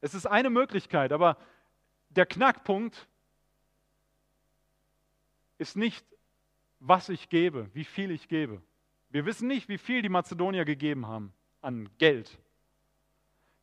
Es 0.00 0.14
ist 0.14 0.26
eine 0.26 0.48
Möglichkeit, 0.48 1.12
aber 1.12 1.36
der 2.08 2.24
Knackpunkt 2.24 3.06
ist 5.58 5.76
nicht, 5.76 6.06
was 6.80 7.10
ich 7.10 7.28
gebe, 7.28 7.68
wie 7.74 7.84
viel 7.84 8.10
ich 8.10 8.28
gebe. 8.28 8.62
Wir 9.10 9.26
wissen 9.26 9.48
nicht, 9.48 9.68
wie 9.68 9.78
viel 9.78 10.00
die 10.00 10.08
Mazedonier 10.08 10.64
gegeben 10.64 11.06
haben 11.06 11.32
an 11.60 11.90
Geld. 11.98 12.38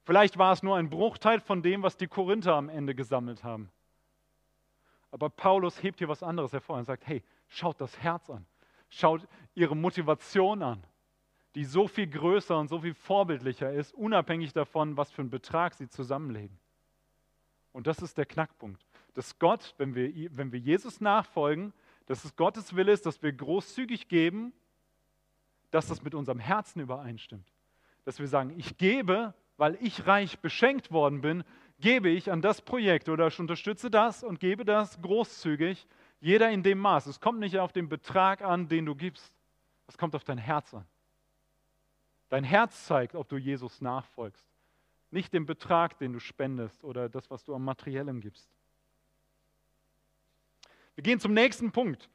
Vielleicht 0.06 0.38
war 0.38 0.54
es 0.54 0.62
nur 0.62 0.78
ein 0.78 0.90
Bruchteil 0.90 1.40
von 1.40 1.64
dem, 1.64 1.82
was 1.82 1.98
die 1.98 2.08
Korinther 2.08 2.54
am 2.54 2.70
Ende 2.70 2.94
gesammelt 2.94 3.44
haben. 3.44 3.72
Aber 5.10 5.30
Paulus 5.30 5.82
hebt 5.82 5.98
hier 5.98 6.08
was 6.08 6.22
anderes 6.22 6.54
hervor 6.54 6.78
und 6.78 6.86
sagt, 6.86 7.08
hey, 7.08 7.24
schaut 7.48 7.82
das 7.82 8.00
Herz 8.00 8.30
an. 8.30 8.46
Schaut 8.90 9.28
ihre 9.56 9.76
Motivation 9.76 10.62
an, 10.62 10.86
die 11.56 11.66
so 11.66 11.88
viel 11.88 12.08
größer 12.08 12.58
und 12.58 12.68
so 12.68 12.80
viel 12.80 12.94
vorbildlicher 12.94 13.74
ist, 13.74 13.96
unabhängig 13.96 14.54
davon, 14.54 14.96
was 14.96 15.12
für 15.12 15.24
einen 15.24 15.32
Betrag 15.32 15.74
sie 15.74 15.90
zusammenlegen. 15.90 16.56
Und 17.72 17.88
das 17.88 18.00
ist 18.00 18.18
der 18.18 18.28
Knackpunkt. 18.28 18.86
Dass 19.16 19.40
Gott, 19.40 19.74
wenn 19.78 19.96
wir, 19.96 20.14
wenn 20.38 20.52
wir 20.52 20.60
Jesus 20.60 21.02
nachfolgen, 21.02 21.74
dass 22.06 22.24
es 22.24 22.36
Gottes 22.36 22.76
Wille 22.76 22.92
ist, 22.92 23.08
dass 23.08 23.24
wir 23.24 23.34
großzügig 23.34 24.08
geben, 24.08 24.54
dass 25.72 25.88
das 25.88 26.04
mit 26.04 26.14
unserem 26.14 26.40
Herzen 26.40 26.80
übereinstimmt. 26.80 27.52
Dass 28.04 28.20
wir 28.20 28.28
sagen, 28.28 28.54
ich 28.56 28.78
gebe, 28.78 29.34
weil 29.58 29.78
ich 29.82 30.06
reich 30.08 30.40
beschenkt 30.40 30.92
worden 30.92 31.22
bin, 31.22 31.44
gebe 31.80 32.10
ich 32.10 32.32
an 32.32 32.42
das 32.42 32.62
Projekt 32.62 33.10
oder 33.10 33.28
ich 33.28 33.40
unterstütze 33.40 33.90
das 33.90 34.24
und 34.24 34.40
gebe 34.40 34.66
das 34.66 35.02
großzügig, 35.02 35.88
jeder 36.20 36.50
in 36.50 36.64
dem 36.64 36.80
Maß. 36.80 37.08
Es 37.08 37.20
kommt 37.20 37.40
nicht 37.40 37.60
auf 37.60 37.72
den 37.72 37.90
Betrag 37.90 38.42
an, 38.42 38.68
den 38.68 38.86
du 38.86 38.96
gibst. 38.96 39.34
Es 39.88 39.98
kommt 39.98 40.16
auf 40.16 40.24
dein 40.24 40.38
Herz 40.38 40.74
an. 40.74 40.86
Dein 42.30 42.44
Herz 42.44 42.86
zeigt, 42.86 43.16
ob 43.16 43.30
du 43.30 43.38
Jesus 43.38 43.82
nachfolgst. 43.82 44.46
Nicht 45.12 45.34
den 45.34 45.46
Betrag, 45.46 45.98
den 46.00 46.14
du 46.14 46.20
spendest 46.20 46.84
oder 46.84 47.08
das, 47.08 47.30
was 47.30 47.44
du 47.44 47.54
am 47.54 47.64
Materiellem 47.64 48.20
gibst. 48.20 48.50
Wir 50.96 51.04
gehen 51.04 51.20
zum 51.20 51.34
nächsten 51.34 51.72
Punkt. 51.72 52.10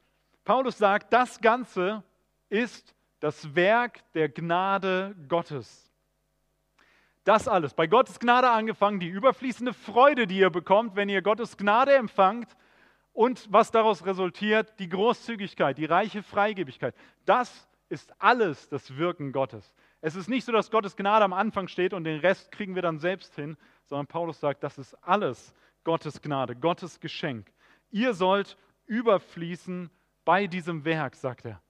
Paulus 0.44 0.78
sagt, 0.78 1.12
das 1.12 1.40
Ganze 1.40 2.02
ist 2.48 2.94
das 3.20 3.54
Werk 3.54 4.00
der 4.14 4.28
Gnade 4.28 5.14
Gottes. 5.28 5.89
Das 7.24 7.48
alles, 7.48 7.74
bei 7.74 7.86
Gottes 7.86 8.18
Gnade 8.18 8.50
angefangen, 8.50 8.98
die 8.98 9.08
überfließende 9.08 9.74
Freude, 9.74 10.26
die 10.26 10.38
ihr 10.38 10.50
bekommt, 10.50 10.96
wenn 10.96 11.08
ihr 11.08 11.22
Gottes 11.22 11.56
Gnade 11.56 11.94
empfangt 11.94 12.56
und 13.12 13.46
was 13.52 13.70
daraus 13.70 14.06
resultiert, 14.06 14.78
die 14.78 14.88
Großzügigkeit, 14.88 15.76
die 15.76 15.84
reiche 15.84 16.22
Freigebigkeit. 16.22 16.94
Das 17.26 17.68
ist 17.88 18.12
alles 18.20 18.68
das 18.68 18.96
Wirken 18.96 19.32
Gottes. 19.32 19.74
Es 20.00 20.16
ist 20.16 20.30
nicht 20.30 20.46
so, 20.46 20.52
dass 20.52 20.70
Gottes 20.70 20.96
Gnade 20.96 21.24
am 21.24 21.34
Anfang 21.34 21.68
steht 21.68 21.92
und 21.92 22.04
den 22.04 22.20
Rest 22.20 22.50
kriegen 22.52 22.74
wir 22.74 22.82
dann 22.82 22.98
selbst 22.98 23.34
hin, 23.34 23.58
sondern 23.84 24.06
Paulus 24.06 24.40
sagt, 24.40 24.62
das 24.62 24.78
ist 24.78 24.94
alles 25.02 25.54
Gottes 25.84 26.22
Gnade, 26.22 26.56
Gottes 26.56 27.00
Geschenk. 27.00 27.52
Ihr 27.90 28.14
sollt 28.14 28.56
überfließen 28.86 29.90
bei 30.24 30.46
diesem 30.46 30.84
Werk, 30.84 31.16
sagt 31.16 31.44
er. 31.44 31.60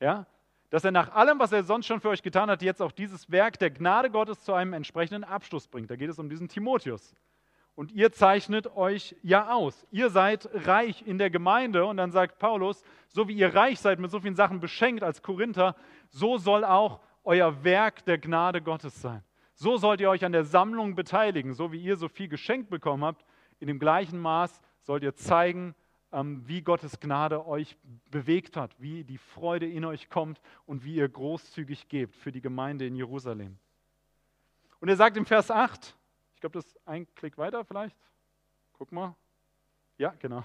Ja? 0.00 0.26
Dass 0.70 0.84
er 0.84 0.92
nach 0.92 1.12
allem, 1.12 1.40
was 1.40 1.52
er 1.52 1.64
sonst 1.64 1.86
schon 1.86 2.00
für 2.00 2.08
euch 2.08 2.22
getan 2.22 2.48
hat, 2.48 2.62
jetzt 2.62 2.80
auch 2.80 2.92
dieses 2.92 3.30
Werk 3.30 3.58
der 3.58 3.70
Gnade 3.70 4.08
Gottes 4.08 4.42
zu 4.44 4.54
einem 4.54 4.72
entsprechenden 4.72 5.24
Abschluss 5.24 5.66
bringt. 5.66 5.90
Da 5.90 5.96
geht 5.96 6.08
es 6.08 6.18
um 6.18 6.28
diesen 6.28 6.48
Timotheus. 6.48 7.14
Und 7.74 7.92
ihr 7.92 8.12
zeichnet 8.12 8.76
euch 8.76 9.16
ja 9.22 9.52
aus. 9.52 9.86
Ihr 9.90 10.10
seid 10.10 10.48
reich 10.66 11.06
in 11.06 11.18
der 11.18 11.30
Gemeinde. 11.30 11.86
Und 11.86 11.96
dann 11.96 12.12
sagt 12.12 12.38
Paulus, 12.38 12.84
so 13.08 13.26
wie 13.26 13.32
ihr 13.32 13.54
reich 13.54 13.80
seid, 13.80 13.98
mit 13.98 14.10
so 14.10 14.20
vielen 14.20 14.36
Sachen 14.36 14.60
beschenkt 14.60 15.02
als 15.02 15.22
Korinther, 15.22 15.74
so 16.08 16.36
soll 16.36 16.64
auch 16.64 17.00
euer 17.24 17.64
Werk 17.64 18.04
der 18.04 18.18
Gnade 18.18 18.62
Gottes 18.62 19.00
sein. 19.00 19.24
So 19.54 19.76
sollt 19.76 20.00
ihr 20.00 20.10
euch 20.10 20.24
an 20.24 20.32
der 20.32 20.44
Sammlung 20.44 20.94
beteiligen. 20.94 21.52
So 21.52 21.72
wie 21.72 21.80
ihr 21.80 21.96
so 21.96 22.08
viel 22.08 22.28
geschenkt 22.28 22.70
bekommen 22.70 23.04
habt, 23.04 23.24
in 23.58 23.66
dem 23.66 23.78
gleichen 23.78 24.20
Maß 24.20 24.60
sollt 24.82 25.02
ihr 25.02 25.14
zeigen, 25.14 25.74
wie 26.12 26.62
Gottes 26.62 26.98
Gnade 26.98 27.46
euch 27.46 27.76
bewegt 28.10 28.56
hat, 28.56 28.74
wie 28.78 29.04
die 29.04 29.18
Freude 29.18 29.66
in 29.70 29.84
euch 29.84 30.08
kommt 30.08 30.40
und 30.66 30.84
wie 30.84 30.96
ihr 30.96 31.08
großzügig 31.08 31.88
gebt 31.88 32.16
für 32.16 32.32
die 32.32 32.40
Gemeinde 32.40 32.86
in 32.86 32.96
Jerusalem. 32.96 33.58
Und 34.80 34.88
er 34.88 34.96
sagt 34.96 35.16
im 35.16 35.26
Vers 35.26 35.50
8, 35.50 35.96
ich 36.34 36.40
glaube, 36.40 36.54
das 36.54 36.66
ist 36.66 36.88
ein 36.88 37.06
Klick 37.14 37.38
weiter 37.38 37.64
vielleicht. 37.64 37.96
Guck 38.72 38.92
mal. 38.92 39.14
Ja, 39.98 40.14
genau. 40.18 40.42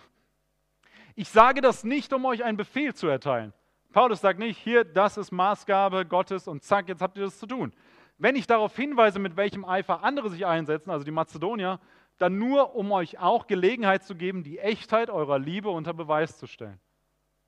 Ich 1.16 1.30
sage 1.30 1.62
das 1.62 1.84
nicht, 1.84 2.12
um 2.14 2.26
euch 2.26 2.44
einen 2.44 2.58
Befehl 2.58 2.94
zu 2.94 3.08
erteilen. 3.08 3.54
Paulus 3.94 4.20
sagt 4.20 4.40
nicht, 4.40 4.58
hier, 4.58 4.84
das 4.84 5.16
ist 5.16 5.32
Maßgabe 5.32 6.06
Gottes 6.06 6.50
und 6.50 6.64
zack, 6.64 6.90
jetzt 6.90 7.02
habt 7.02 7.18
ihr 7.18 7.24
das 7.24 7.40
zu 7.40 7.48
tun. 7.48 7.72
Wenn 8.18 8.36
ich 8.36 8.46
darauf 8.46 8.76
hinweise, 8.76 9.20
mit 9.20 9.38
welchem 9.38 9.64
Eifer 9.64 10.04
andere 10.04 10.30
sich 10.30 10.46
einsetzen, 10.46 10.92
also 10.92 11.06
die 11.06 11.12
Mazedonier, 11.12 11.80
dann 12.18 12.38
nur, 12.38 12.76
um 12.76 12.92
euch 12.92 13.20
auch 13.20 13.48
Gelegenheit 13.48 14.04
zu 14.04 14.16
geben, 14.16 14.44
die 14.44 14.60
Echtheit 14.60 15.10
eurer 15.10 15.40
Liebe 15.40 15.70
unter 15.70 15.94
Beweis 15.94 16.38
zu 16.38 16.48
stellen. 16.48 16.80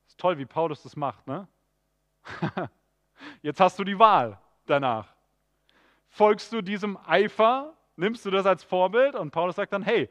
Ist 0.06 0.18
toll, 0.18 0.38
wie 0.38 0.46
Paulus 0.46 0.82
das 0.82 0.96
macht, 0.96 1.26
ne? 1.26 1.48
Jetzt 3.42 3.60
hast 3.60 3.78
du 3.78 3.84
die 3.84 3.98
Wahl 3.98 4.38
danach. 4.66 5.14
Folgst 6.08 6.52
du 6.52 6.62
diesem 6.62 6.98
Eifer, 7.06 7.76
nimmst 7.96 8.24
du 8.24 8.30
das 8.30 8.46
als 8.46 8.62
Vorbild 8.62 9.14
und 9.14 9.30
Paulus 9.30 9.56
sagt 9.56 9.72
dann, 9.72 9.82
hey, 9.82 10.08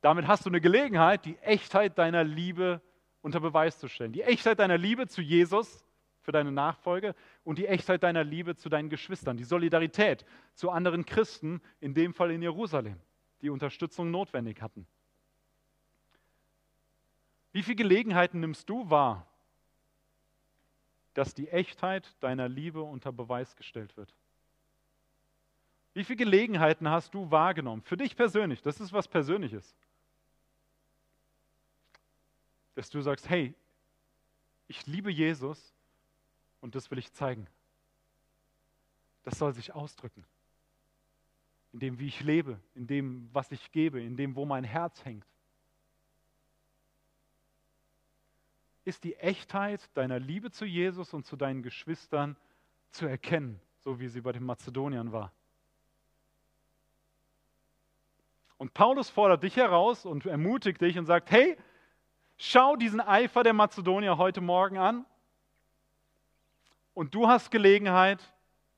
damit 0.00 0.26
hast 0.26 0.46
du 0.46 0.50
eine 0.50 0.60
Gelegenheit, 0.60 1.24
die 1.24 1.36
Echtheit 1.38 1.98
deiner 1.98 2.24
Liebe 2.24 2.80
unter 3.22 3.40
Beweis 3.40 3.78
zu 3.78 3.88
stellen. 3.88 4.12
Die 4.12 4.22
Echtheit 4.22 4.58
deiner 4.58 4.78
Liebe 4.78 5.06
zu 5.06 5.20
Jesus 5.20 5.84
für 6.22 6.32
deine 6.32 6.52
Nachfolge 6.52 7.14
und 7.44 7.58
die 7.58 7.66
Echtheit 7.66 8.02
deiner 8.02 8.24
Liebe 8.24 8.56
zu 8.56 8.68
deinen 8.68 8.88
Geschwistern, 8.88 9.36
die 9.36 9.44
Solidarität 9.44 10.24
zu 10.54 10.70
anderen 10.70 11.04
Christen, 11.04 11.60
in 11.80 11.92
dem 11.92 12.14
Fall 12.14 12.30
in 12.30 12.42
Jerusalem 12.42 13.00
die 13.42 13.50
Unterstützung 13.50 14.10
notwendig 14.10 14.60
hatten. 14.60 14.86
Wie 17.52 17.62
viele 17.62 17.76
Gelegenheiten 17.76 18.40
nimmst 18.40 18.68
du 18.68 18.88
wahr, 18.90 19.26
dass 21.14 21.34
die 21.34 21.48
Echtheit 21.48 22.14
deiner 22.20 22.48
Liebe 22.48 22.82
unter 22.82 23.12
Beweis 23.12 23.56
gestellt 23.56 23.96
wird? 23.96 24.14
Wie 25.92 26.04
viele 26.04 26.18
Gelegenheiten 26.18 26.88
hast 26.88 27.14
du 27.14 27.30
wahrgenommen? 27.30 27.82
Für 27.82 27.96
dich 27.96 28.14
persönlich, 28.14 28.62
das 28.62 28.80
ist 28.80 28.92
was 28.92 29.08
Persönliches. 29.08 29.74
Dass 32.76 32.88
du 32.90 33.00
sagst, 33.00 33.28
hey, 33.28 33.54
ich 34.68 34.86
liebe 34.86 35.10
Jesus 35.10 35.74
und 36.60 36.76
das 36.76 36.90
will 36.90 36.98
ich 36.98 37.12
zeigen. 37.12 37.48
das 39.24 39.38
soll 39.38 39.52
sich 39.52 39.74
ausdrücken. 39.74 40.24
In 41.72 41.78
dem, 41.78 41.98
wie 41.98 42.08
ich 42.08 42.20
lebe, 42.20 42.60
in 42.74 42.86
dem, 42.86 43.28
was 43.32 43.50
ich 43.52 43.70
gebe, 43.70 44.02
in 44.02 44.16
dem, 44.16 44.34
wo 44.34 44.44
mein 44.44 44.64
Herz 44.64 45.04
hängt. 45.04 45.26
Ist 48.84 49.04
die 49.04 49.14
Echtheit 49.16 49.88
deiner 49.96 50.18
Liebe 50.18 50.50
zu 50.50 50.64
Jesus 50.64 51.14
und 51.14 51.26
zu 51.26 51.36
deinen 51.36 51.62
Geschwistern 51.62 52.36
zu 52.90 53.06
erkennen, 53.06 53.60
so 53.78 54.00
wie 54.00 54.08
sie 54.08 54.20
bei 54.20 54.32
den 54.32 54.44
Mazedoniern 54.44 55.12
war? 55.12 55.32
Und 58.60 58.74
Paulus 58.74 59.08
fordert 59.08 59.42
dich 59.42 59.56
heraus 59.56 60.04
und 60.04 60.26
ermutigt 60.26 60.80
dich 60.80 60.98
und 60.98 61.06
sagt, 61.06 61.30
hey, 61.30 61.56
schau 62.36 62.76
diesen 62.76 63.00
Eifer 63.00 63.42
der 63.42 63.54
Mazedonier 63.54 64.18
heute 64.18 64.40
Morgen 64.40 64.76
an 64.76 65.06
und 66.92 67.14
du 67.14 67.26
hast 67.26 67.50
Gelegenheit, 67.50 68.22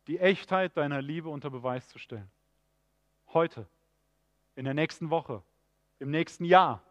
die 0.07 0.19
Echtheit 0.19 0.77
deiner 0.77 1.03
Liebe 1.03 1.29
unter 1.29 1.51
Beweis 1.51 1.89
zu 1.89 1.99
stellen. 1.99 2.31
Heute, 3.35 3.66
in 4.57 4.64
der 4.66 4.75
nächsten 4.75 5.09
Woche, 5.09 5.42
im 5.99 6.11
nächsten 6.11 6.45
Jahr. 6.45 6.83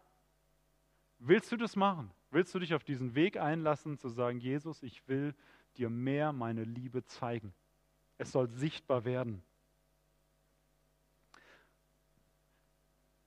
Willst 1.20 1.52
du 1.52 1.56
das 1.56 1.76
machen? 1.76 2.10
Willst 2.32 2.52
du 2.52 2.58
dich 2.58 2.74
auf 2.74 2.82
diesen 2.82 3.14
Weg 3.14 3.36
einlassen, 3.36 3.96
zu 3.96 4.08
sagen, 4.08 4.40
Jesus, 4.40 4.82
ich 4.82 5.06
will 5.06 5.34
dir 5.76 5.88
mehr 5.88 6.32
meine 6.32 6.64
Liebe 6.64 7.04
zeigen? 7.04 7.54
Es 8.18 8.32
soll 8.32 8.48
sichtbar 8.48 9.04
werden. 9.04 9.42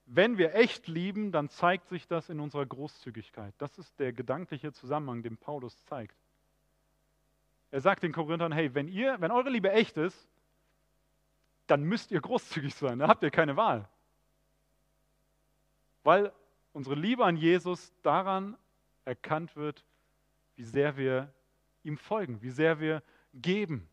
Wenn 0.05 0.37
wir 0.37 0.53
echt 0.55 0.87
lieben, 0.87 1.31
dann 1.31 1.49
zeigt 1.49 1.87
sich 1.87 2.07
das 2.07 2.29
in 2.29 2.39
unserer 2.41 2.65
Großzügigkeit. 2.65 3.53
Das 3.57 3.77
ist 3.77 3.97
der 3.97 4.11
gedankliche 4.11 4.73
Zusammenhang, 4.73 5.23
den 5.23 5.37
Paulus 5.37 5.81
zeigt. 5.85 6.15
Er 7.71 7.79
sagt 7.79 8.03
den 8.03 8.11
Korinthern, 8.11 8.51
hey, 8.51 8.73
wenn, 8.75 8.87
ihr, 8.87 9.19
wenn 9.21 9.31
eure 9.31 9.49
Liebe 9.49 9.71
echt 9.71 9.97
ist, 9.97 10.27
dann 11.67 11.83
müsst 11.83 12.11
ihr 12.11 12.21
großzügig 12.21 12.75
sein, 12.75 12.99
da 12.99 13.07
habt 13.07 13.23
ihr 13.23 13.31
keine 13.31 13.55
Wahl. 13.57 13.87
Weil 16.03 16.31
unsere 16.73 16.95
Liebe 16.95 17.25
an 17.25 17.37
Jesus 17.37 17.93
daran 18.03 18.57
erkannt 19.05 19.55
wird, 19.55 19.83
wie 20.55 20.63
sehr 20.63 20.97
wir 20.97 21.33
ihm 21.83 21.97
folgen, 21.97 22.41
wie 22.41 22.49
sehr 22.49 22.79
wir 22.79 23.01
geben, 23.33 23.87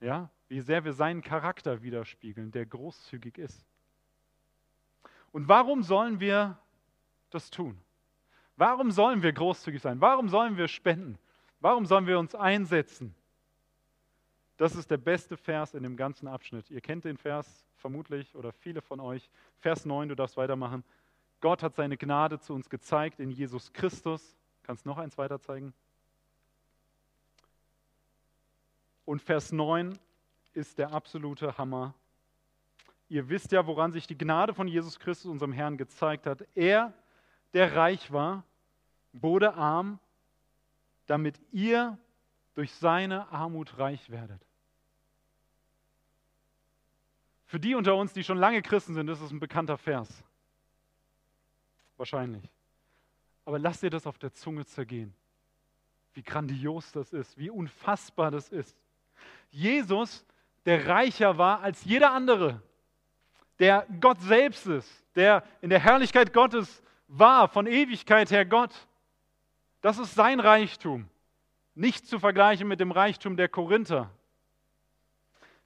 ja? 0.00 0.30
wie 0.48 0.60
sehr 0.60 0.84
wir 0.84 0.92
seinen 0.92 1.22
Charakter 1.22 1.82
widerspiegeln, 1.82 2.50
der 2.52 2.66
großzügig 2.66 3.38
ist. 3.38 3.66
Und 5.32 5.48
warum 5.48 5.82
sollen 5.82 6.20
wir 6.20 6.58
das 7.30 7.50
tun? 7.50 7.80
Warum 8.56 8.92
sollen 8.92 9.22
wir 9.22 9.32
großzügig 9.32 9.82
sein? 9.82 10.00
Warum 10.00 10.28
sollen 10.28 10.56
wir 10.56 10.68
spenden? 10.68 11.18
Warum 11.60 11.86
sollen 11.86 12.06
wir 12.06 12.18
uns 12.18 12.34
einsetzen? 12.34 13.14
Das 14.56 14.76
ist 14.76 14.90
der 14.90 14.98
beste 14.98 15.36
Vers 15.36 15.74
in 15.74 15.82
dem 15.82 15.96
ganzen 15.96 16.28
Abschnitt. 16.28 16.70
Ihr 16.70 16.80
kennt 16.80 17.04
den 17.04 17.16
Vers 17.16 17.66
vermutlich 17.76 18.34
oder 18.36 18.52
viele 18.52 18.80
von 18.80 19.00
euch. 19.00 19.28
Vers 19.58 19.84
9, 19.84 20.08
du 20.08 20.14
darfst 20.14 20.36
weitermachen. 20.36 20.84
Gott 21.40 21.62
hat 21.62 21.74
seine 21.74 21.96
Gnade 21.96 22.38
zu 22.38 22.54
uns 22.54 22.70
gezeigt 22.70 23.20
in 23.20 23.30
Jesus 23.30 23.72
Christus. 23.72 24.36
Kannst 24.62 24.86
noch 24.86 24.98
eins 24.98 25.18
weiter 25.18 25.40
zeigen? 25.40 25.74
Und 29.04 29.20
Vers 29.20 29.52
9 29.52 29.98
ist 30.54 30.78
der 30.78 30.92
absolute 30.92 31.58
Hammer. 31.58 31.94
Ihr 33.08 33.28
wisst 33.28 33.52
ja, 33.52 33.66
woran 33.66 33.92
sich 33.92 34.06
die 34.06 34.16
Gnade 34.16 34.54
von 34.54 34.66
Jesus 34.66 34.98
Christus, 34.98 35.30
unserem 35.30 35.52
Herrn, 35.52 35.76
gezeigt 35.76 36.26
hat. 36.26 36.46
Er, 36.54 36.94
der 37.52 37.76
reich 37.76 38.10
war, 38.12 38.44
wurde 39.12 39.54
arm, 39.54 39.98
damit 41.06 41.38
ihr 41.52 41.98
durch 42.54 42.72
seine 42.72 43.30
Armut 43.32 43.78
reich 43.78 44.10
werdet. 44.10 44.40
Für 47.46 47.60
die 47.60 47.74
unter 47.74 47.94
uns, 47.94 48.12
die 48.12 48.24
schon 48.24 48.38
lange 48.38 48.62
Christen 48.62 48.94
sind, 48.94 49.08
ist 49.08 49.20
es 49.20 49.30
ein 49.30 49.40
bekannter 49.40 49.78
Vers. 49.78 50.24
Wahrscheinlich. 51.96 52.42
Aber 53.44 53.58
lasst 53.58 53.82
dir 53.82 53.90
das 53.90 54.06
auf 54.06 54.18
der 54.18 54.32
Zunge 54.32 54.64
zergehen. 54.64 55.14
Wie 56.14 56.22
grandios 56.22 56.90
das 56.92 57.12
ist, 57.12 57.36
wie 57.36 57.50
unfassbar 57.50 58.30
das 58.30 58.48
ist. 58.48 58.76
Jesus, 59.50 60.24
der 60.64 60.86
reicher 60.86 61.38
war 61.38 61.60
als 61.60 61.84
jeder 61.84 62.12
andere, 62.12 62.62
der 63.58 63.86
Gott 64.00 64.20
selbst 64.20 64.66
ist, 64.66 65.04
der 65.14 65.44
in 65.60 65.70
der 65.70 65.80
Herrlichkeit 65.80 66.32
Gottes 66.32 66.82
war, 67.06 67.48
von 67.48 67.66
Ewigkeit 67.66 68.30
her 68.30 68.44
Gott. 68.44 68.74
Das 69.80 69.98
ist 69.98 70.14
sein 70.14 70.40
Reichtum. 70.40 71.08
Nicht 71.74 72.06
zu 72.06 72.18
vergleichen 72.18 72.68
mit 72.68 72.80
dem 72.80 72.92
Reichtum 72.92 73.36
der 73.36 73.48
Korinther. 73.48 74.10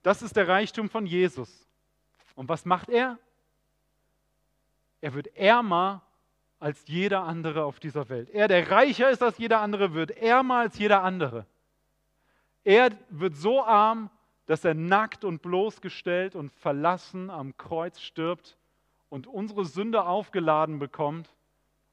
Das 0.03 0.23
ist 0.23 0.37
der 0.37 0.49
Reichtum 0.49 0.88
von 0.88 1.07
Jesus. 1.07 1.66
Und 2.35 2.49
was 2.49 2.64
macht 2.64 2.88
er? 2.88 3.18
Er 5.01 5.14
wird 5.14 5.37
ärmer 5.37 6.03
als 6.61 6.83
jeder 6.87 7.23
andere 7.23 7.64
auf 7.64 7.79
dieser 7.79 8.09
Welt. 8.09 8.31
Er, 8.31 8.49
der 8.49 8.71
reicher 8.71 9.11
ist 9.11 9.23
als 9.23 9.38
jeder 9.38 9.61
andere, 9.61 9.94
wird 9.94 10.11
ärmer 10.12 10.57
als 10.57 10.79
jeder 10.79 11.03
andere. 11.03 11.47
Er 12.64 12.90
wird 13.11 13.37
so 13.37 13.64
arm, 13.64 14.11
dass 14.47 14.64
er 14.64 14.75
nackt 14.75 15.25
und 15.25 15.42
bloßgestellt 15.42 16.35
und 16.35 16.51
verlassen 16.53 17.31
am 17.31 17.57
Kreuz 17.57 18.01
stirbt 18.01 18.57
und 19.09 19.27
unsere 19.27 19.64
Sünde 19.64 20.05
aufgeladen 20.05 20.79
bekommt 20.79 21.35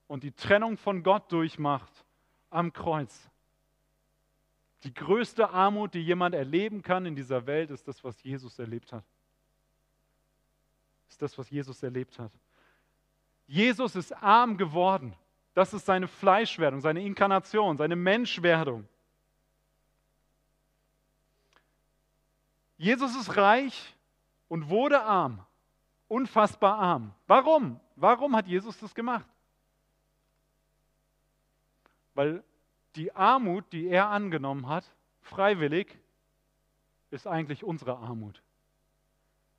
und 0.08 0.24
die 0.24 0.32
Trennung 0.32 0.78
von 0.78 1.04
Gott 1.04 1.32
durchmacht 1.32 2.06
am 2.50 2.74
Kreuz. 2.74 3.30
Die 4.86 4.94
größte 4.94 5.50
Armut, 5.50 5.96
die 5.96 6.02
jemand 6.02 6.36
erleben 6.36 6.84
kann 6.84 7.08
in 7.08 7.16
dieser 7.16 7.48
Welt, 7.48 7.72
ist 7.72 7.88
das, 7.88 8.04
was 8.04 8.22
Jesus 8.22 8.60
erlebt 8.60 8.94
hat. 8.94 9.04
Ist 11.10 11.20
das, 11.20 11.36
was 11.40 11.50
Jesus 11.50 11.82
erlebt 11.82 12.20
hat. 12.20 12.32
Jesus 13.48 13.96
ist 13.96 14.12
arm 14.12 14.58
geworden. 14.58 15.16
Das 15.56 15.74
ist 15.74 15.88
seine 15.88 16.08
Fleischwerdung, 16.08 16.82
seine 16.82 17.04
Inkarnation, 17.04 17.78
seine 17.78 17.96
Menschwerdung. 17.96 18.88
Jesus 22.78 23.16
ist 23.16 23.36
reich 23.36 23.96
und 24.48 24.70
wurde 24.70 25.02
arm, 25.02 25.44
unfassbar 26.08 26.78
arm. 26.78 27.12
Warum? 27.26 27.80
Warum 27.96 28.36
hat 28.36 28.46
Jesus 28.46 28.78
das 28.78 28.94
gemacht? 28.94 29.26
Weil 32.14 32.44
die 32.96 33.16
Armut, 33.16 33.66
die 33.72 33.88
er 33.88 34.08
angenommen 34.08 34.68
hat, 34.68 34.84
freiwillig, 35.22 35.98
ist 37.12 37.28
eigentlich 37.28 37.64
unsere 37.64 37.98
Armut. 37.98 38.42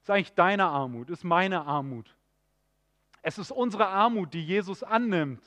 Ist 0.03 0.11
eigentlich 0.11 0.35
deine 0.35 0.66
Armut, 0.66 1.11
ist 1.11 1.25
meine 1.25 1.64
Armut. 1.64 2.14
Es 3.22 3.38
ist 3.38 3.51
unsere 3.51 3.88
Armut, 3.88 4.35
die 4.35 4.44
Jesus 4.44 4.83
annimmt. 4.83 5.42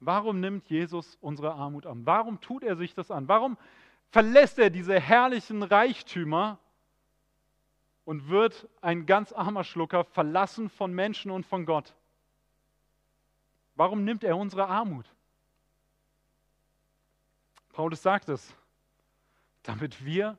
Warum 0.00 0.40
nimmt 0.40 0.68
Jesus 0.68 1.16
unsere 1.20 1.54
Armut 1.54 1.86
an? 1.86 2.06
Warum 2.06 2.40
tut 2.40 2.62
er 2.62 2.76
sich 2.76 2.94
das 2.94 3.10
an? 3.10 3.28
Warum 3.28 3.56
verlässt 4.10 4.58
er 4.58 4.70
diese 4.70 4.98
herrlichen 5.00 5.62
Reichtümer 5.62 6.58
und 8.06 8.28
wird 8.28 8.68
ein 8.80 9.04
ganz 9.04 9.32
armer 9.32 9.64
Schlucker, 9.64 10.04
verlassen 10.04 10.70
von 10.70 10.94
Menschen 10.94 11.30
und 11.30 11.44
von 11.44 11.66
Gott. 11.66 11.92
Warum 13.74 14.04
nimmt 14.04 14.24
er 14.24 14.36
unsere 14.36 14.68
Armut? 14.68 15.12
Paulus 17.76 18.00
sagt 18.00 18.30
es, 18.30 18.56
damit 19.62 20.02
wir 20.02 20.38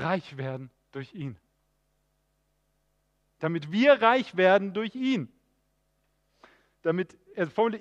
reich 0.00 0.38
werden 0.38 0.70
durch 0.90 1.12
ihn. 1.12 1.36
Damit 3.40 3.72
wir 3.72 4.00
reich 4.00 4.34
werden 4.34 4.72
durch 4.72 4.94
ihn. 4.94 5.30
Damit, 6.80 7.14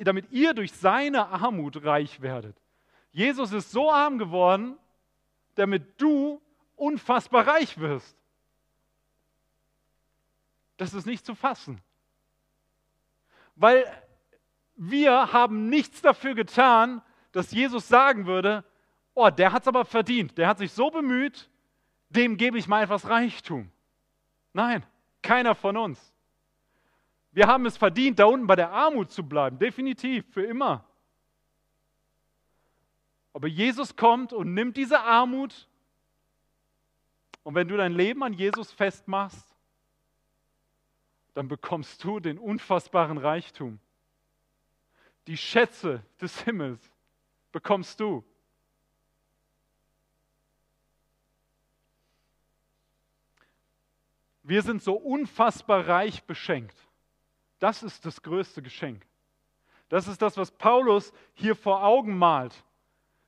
damit 0.01 0.29
ihr 0.31 0.53
durch 0.53 0.73
seine 0.73 1.27
Armut 1.29 1.85
reich 1.85 2.19
werdet. 2.19 2.61
Jesus 3.13 3.53
ist 3.53 3.71
so 3.71 3.89
arm 3.89 4.17
geworden, 4.17 4.77
damit 5.55 6.01
du 6.01 6.41
unfassbar 6.75 7.47
reich 7.47 7.77
wirst. 7.77 8.17
Das 10.75 10.93
ist 10.93 11.05
nicht 11.05 11.25
zu 11.25 11.33
fassen. 11.33 11.79
Weil 13.55 13.85
wir 14.75 15.31
haben 15.31 15.69
nichts 15.69 16.01
dafür 16.01 16.35
getan, 16.35 17.01
dass 17.37 17.51
Jesus 17.51 17.87
sagen 17.87 18.25
würde, 18.25 18.63
oh, 19.13 19.29
der 19.29 19.51
hat 19.51 19.61
es 19.61 19.67
aber 19.67 19.85
verdient, 19.85 20.35
der 20.39 20.47
hat 20.47 20.57
sich 20.57 20.71
so 20.71 20.89
bemüht, 20.89 21.49
dem 22.09 22.35
gebe 22.35 22.57
ich 22.57 22.67
mal 22.67 22.83
etwas 22.83 23.07
Reichtum. 23.07 23.69
Nein, 24.53 24.83
keiner 25.21 25.53
von 25.53 25.77
uns. 25.77 26.13
Wir 27.31 27.45
haben 27.45 27.67
es 27.67 27.77
verdient, 27.77 28.17
da 28.17 28.25
unten 28.25 28.47
bei 28.47 28.55
der 28.55 28.71
Armut 28.71 29.11
zu 29.11 29.21
bleiben, 29.21 29.59
definitiv, 29.59 30.25
für 30.33 30.43
immer. 30.43 30.83
Aber 33.33 33.47
Jesus 33.47 33.95
kommt 33.95 34.33
und 34.33 34.55
nimmt 34.55 34.75
diese 34.75 34.99
Armut 34.99 35.67
und 37.43 37.53
wenn 37.53 37.67
du 37.67 37.77
dein 37.77 37.93
Leben 37.93 38.23
an 38.23 38.33
Jesus 38.33 38.71
festmachst, 38.71 39.55
dann 41.35 41.47
bekommst 41.47 42.03
du 42.03 42.19
den 42.19 42.39
unfassbaren 42.39 43.19
Reichtum. 43.19 43.79
Die 45.27 45.37
Schätze 45.37 46.03
des 46.19 46.41
Himmels 46.41 46.96
bekommst 47.51 47.99
du. 47.99 48.23
Wir 54.43 54.61
sind 54.61 54.81
so 54.81 54.93
unfassbar 54.93 55.87
reich 55.87 56.23
beschenkt. 56.23 56.77
Das 57.59 57.83
ist 57.83 58.05
das 58.05 58.21
größte 58.21 58.61
Geschenk. 58.61 59.05
Das 59.89 60.07
ist 60.07 60.21
das, 60.21 60.37
was 60.37 60.51
Paulus 60.51 61.11
hier 61.33 61.55
vor 61.55 61.83
Augen 61.83 62.17
malt. 62.17 62.63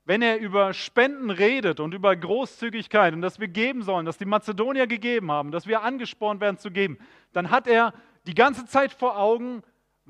Wenn 0.05 0.22
er 0.22 0.39
über 0.39 0.74
Spenden 0.74 1.30
redet 1.30 1.80
und 1.80 1.93
über 1.93 2.15
Großzügigkeit 2.15 3.13
und 3.13 3.22
dass 3.22 3.39
wir 3.39 3.47
geben 3.47 3.84
sollen, 3.84 4.05
dass 4.05 4.17
die 4.17 4.26
Mazedonier 4.26 4.88
gegeben 4.88 5.30
haben, 5.30 5.51
dass 5.51 5.67
wir 5.67 5.82
angespornt 5.82 6.41
werden 6.41 6.57
zu 6.57 6.72
geben, 6.72 6.97
dann 7.34 7.51
hat 7.51 7.67
er 7.67 7.93
die 8.26 8.34
ganze 8.34 8.65
Zeit 8.65 8.91
vor 8.93 9.17
Augen, 9.17 9.61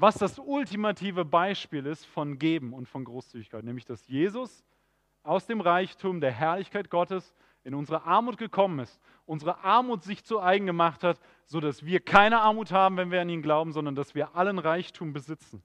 was 0.02 0.16
das 0.16 0.40
ultimative 0.40 1.26
Beispiel 1.26 1.86
ist 1.86 2.06
von 2.06 2.40
Geben 2.40 2.72
und 2.72 2.88
von 2.88 3.04
Großzügigkeit, 3.04 3.66
nämlich 3.66 3.86
dass 3.86 4.08
Jesus 4.08 4.64
aus 5.24 5.46
dem 5.46 5.60
Reichtum 5.60 6.22
der 6.22 6.32
Herrlichkeit 6.32 6.90
Gottes 6.90 7.36
in 7.66 7.76
unsere 7.76 8.04
Armut 8.04 8.38
gekommen 8.38 8.80
ist, 8.80 9.02
unsere 9.26 9.62
Armut 9.62 10.04
sich 10.04 10.24
zu 10.24 10.40
eigen 10.40 10.66
gemacht 10.66 11.04
hat, 11.04 11.20
sodass 11.46 11.86
wir 11.86 12.00
keine 12.00 12.40
Armut 12.40 12.72
haben, 12.72 12.96
wenn 12.96 13.12
wir 13.12 13.20
an 13.20 13.28
ihn 13.28 13.42
glauben, 13.42 13.74
sondern 13.74 13.96
dass 13.96 14.16
wir 14.16 14.38
allen 14.38 14.58
Reichtum 14.58 15.12
besitzen. 15.12 15.62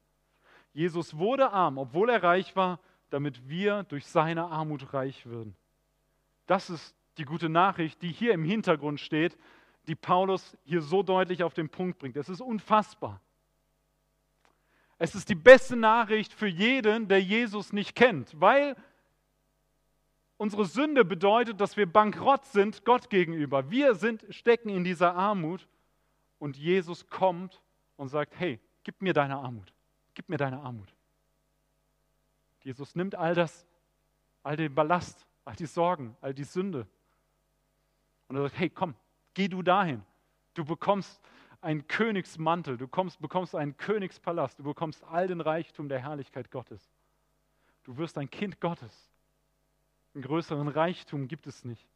Jesus 0.73 1.17
wurde 1.17 1.53
arm, 1.53 1.79
obwohl 1.79 2.11
er 2.11 2.25
reich 2.25 2.57
war, 2.57 2.81
damit 3.11 3.49
wir 3.49 3.85
durch 3.85 4.05
seine 4.05 4.47
Armut 4.47 4.93
reich 4.93 5.27
würden. 5.27 5.55
Das 6.47 6.71
ist 6.71 6.97
die 7.19 7.25
gute 7.25 7.49
Nachricht, 7.49 8.03
die 8.03 8.11
hier 8.11 8.35
im 8.35 8.45
Hintergrund 8.45 8.99
steht, 8.99 9.39
die 9.87 9.95
Paulus 9.95 10.57
hier 10.65 10.83
so 10.83 11.05
deutlich 11.05 11.45
auf 11.45 11.55
den 11.55 11.69
Punkt 11.69 12.01
bringt. 12.01 12.17
Es 12.17 12.29
ist 12.29 12.41
unfassbar. 12.41 13.21
Es 15.05 15.15
ist 15.15 15.29
die 15.29 15.35
beste 15.35 15.77
Nachricht 15.77 16.33
für 16.33 16.47
jeden, 16.47 17.09
der 17.09 17.21
Jesus 17.21 17.75
nicht 17.75 17.95
kennt, 17.95 18.41
weil 18.41 18.75
unsere 20.39 20.65
Sünde 20.65 21.05
bedeutet, 21.05 21.61
dass 21.61 21.77
wir 21.77 21.85
bankrott 21.85 22.47
sind 22.47 22.87
Gott 22.87 23.11
gegenüber. 23.11 23.71
Wir 23.71 23.97
sind, 23.97 24.25
stecken 24.31 24.71
in 24.71 24.83
dieser 24.83 25.15
Armut 25.15 25.69
und 26.39 26.57
Jesus 26.57 27.07
kommt 27.07 27.61
und 27.99 28.09
sagt, 28.09 28.33
hey, 28.39 28.59
gib 28.83 29.03
mir 29.03 29.13
deine 29.13 29.37
Armut. 29.37 29.75
Gib 30.15 30.31
mir 30.31 30.39
deine 30.39 30.59
Armut. 30.61 30.89
Jesus 32.63 32.95
nimmt 32.95 33.15
all 33.15 33.35
das, 33.35 33.67
all 34.43 34.57
den 34.57 34.75
Ballast, 34.75 35.27
all 35.45 35.55
die 35.55 35.67
Sorgen, 35.67 36.17
all 36.23 36.33
die 36.33 36.45
Sünde. 36.45 36.87
Und 38.29 38.37
er 38.37 38.45
sagt, 38.45 38.59
hey, 38.59 38.71
komm, 38.71 38.95
geh 39.35 39.49
du 39.49 39.61
dahin. 39.61 40.03
Du 40.55 40.65
bekommst 40.65 41.21
einen 41.65 41.89
Königsmantel, 41.89 42.77
du 42.77 42.87
kommst, 42.87 43.21
bekommst 43.21 43.55
einen 43.55 43.77
Königspalast, 43.77 44.59
du 44.59 44.65
bekommst 44.65 45.03
all 45.05 45.27
den 45.27 45.41
Reichtum 45.41 45.89
der 45.89 46.01
Herrlichkeit 46.01 46.51
Gottes. 46.51 46.81
Du 47.85 47.97
wirst 47.97 48.19
ein 48.19 48.31
Kind 48.31 48.61
Gottes. 48.61 49.11
Einen 50.15 50.23
größeren 50.23 50.69
Reichtum 50.69 51.27
gibt 51.27 51.47
es 51.47 51.65
nicht. 51.65 51.87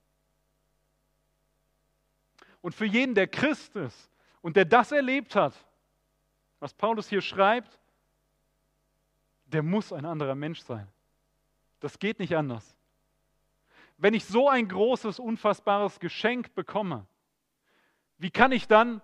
Und 2.60 2.74
für 2.74 2.86
jeden, 2.86 3.14
der 3.14 3.28
Christ 3.28 3.76
ist 3.76 4.10
und 4.42 4.56
der 4.56 4.64
das 4.64 4.90
erlebt 4.90 5.36
hat, 5.36 5.54
was 6.60 6.74
Paulus 6.74 7.08
hier 7.08 7.20
schreibt, 7.20 7.78
der 9.46 9.62
muss 9.62 9.92
ein 9.92 10.04
anderer 10.04 10.34
Mensch 10.34 10.60
sein. 10.60 10.88
Das 11.80 11.98
geht 11.98 12.18
nicht 12.18 12.36
anders. 12.36 12.76
Wenn 13.96 14.14
ich 14.14 14.24
so 14.24 14.48
ein 14.48 14.68
großes, 14.68 15.18
unfassbares 15.18 16.00
Geschenk 16.00 16.54
bekomme, 16.54 17.06
wie 18.18 18.30
kann 18.30 18.52
ich 18.52 18.66
dann 18.66 19.00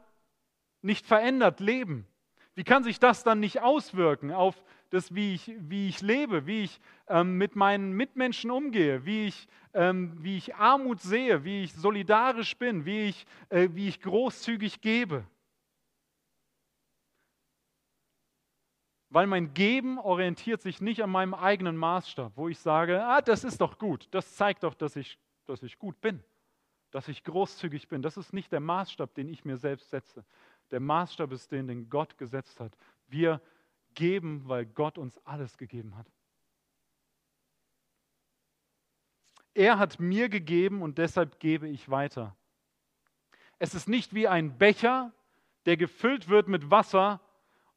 nicht 0.85 1.07
verändert 1.07 1.61
leben? 1.61 2.07
Wie 2.55 2.64
kann 2.64 2.85
sich 2.85 3.01
das 3.01 3.24
dann 3.24 3.41
nicht 3.41 3.61
auswirken 3.62 4.30
auf 4.30 4.62
das, 4.91 5.14
wie 5.14 5.35
ich, 5.35 5.53
wie 5.59 5.89
ich 5.89 6.01
lebe, 6.03 6.47
wie 6.47 6.62
ich 6.64 6.80
ähm, 7.09 7.37
mit 7.37 7.57
meinen 7.57 7.93
Mitmenschen 7.93 8.51
umgehe, 8.51 9.05
wie 9.05 9.26
ich, 9.26 9.49
ähm, 9.72 10.12
wie 10.20 10.37
ich 10.37 10.55
Armut 10.55 11.01
sehe, 11.01 11.43
wie 11.43 11.64
ich 11.64 11.72
solidarisch 11.72 12.57
bin, 12.57 12.85
wie 12.85 13.09
ich, 13.09 13.26
äh, 13.49 13.68
wie 13.72 13.89
ich 13.89 14.01
großzügig 14.01 14.80
gebe? 14.80 15.24
weil 19.14 19.28
mein 19.28 19.55
Geben 19.55 20.01
orientiert 20.01 20.61
sich 20.61 20.80
nicht 20.80 21.01
an 21.05 21.09
meinem 21.09 21.35
eigenen 21.35 21.76
Maßstab, 21.76 22.32
wo 22.35 22.49
ich 22.49 22.59
sage, 22.59 23.01
ah, 23.05 23.22
das 23.22 23.45
ist 23.45 23.61
doch 23.61 23.78
gut, 23.78 24.09
das 24.11 24.35
zeigt 24.35 24.64
doch, 24.64 24.74
dass 24.74 24.97
ich, 24.97 25.20
dass 25.47 25.62
ich 25.62 25.78
gut 25.78 26.01
bin, 26.01 26.20
dass 26.91 27.07
ich 27.07 27.22
großzügig 27.22 27.87
bin. 27.87 28.03
Das 28.03 28.16
ist 28.16 28.32
nicht 28.32 28.51
der 28.51 28.59
Maßstab, 28.59 29.14
den 29.14 29.28
ich 29.28 29.45
mir 29.45 29.57
selbst 29.57 29.91
setze. 29.91 30.24
Der 30.71 30.81
Maßstab 30.81 31.33
ist 31.33 31.53
den, 31.53 31.69
den 31.69 31.89
Gott 31.89 32.19
gesetzt 32.19 32.61
hat. 32.61 32.77
Wir 33.07 33.41
geben, 33.95 34.43
weil 34.47 34.67
Gott 34.67 34.99
uns 34.99 35.19
alles 35.25 35.57
gegeben 35.57 35.97
hat. 35.97 36.07
Er 39.55 39.79
hat 39.79 40.01
mir 40.01 40.29
gegeben 40.29 40.83
und 40.83 40.99
deshalb 40.99 41.39
gebe 41.39 41.69
ich 41.69 41.89
weiter. 41.89 42.37
Es 43.59 43.75
ist 43.75 43.89
nicht 43.89 44.15
wie 44.15 44.27
ein 44.27 44.59
Becher, 44.59 45.12
der 45.65 45.77
gefüllt 45.77 46.29
wird 46.29 46.49
mit 46.49 46.71
Wasser 46.71 47.21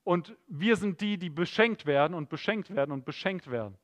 und 0.04 0.36
wir 0.48 0.76
sind 0.76 1.02
die, 1.02 1.18
die 1.18 1.30
beschenkt 1.30 1.86
werden 1.86 2.16
und 2.16 2.30
beschenkt 2.30 2.76
werden 2.76 2.92
und 2.92 3.06
beschenkt 3.06 3.52
werden. 3.52 3.78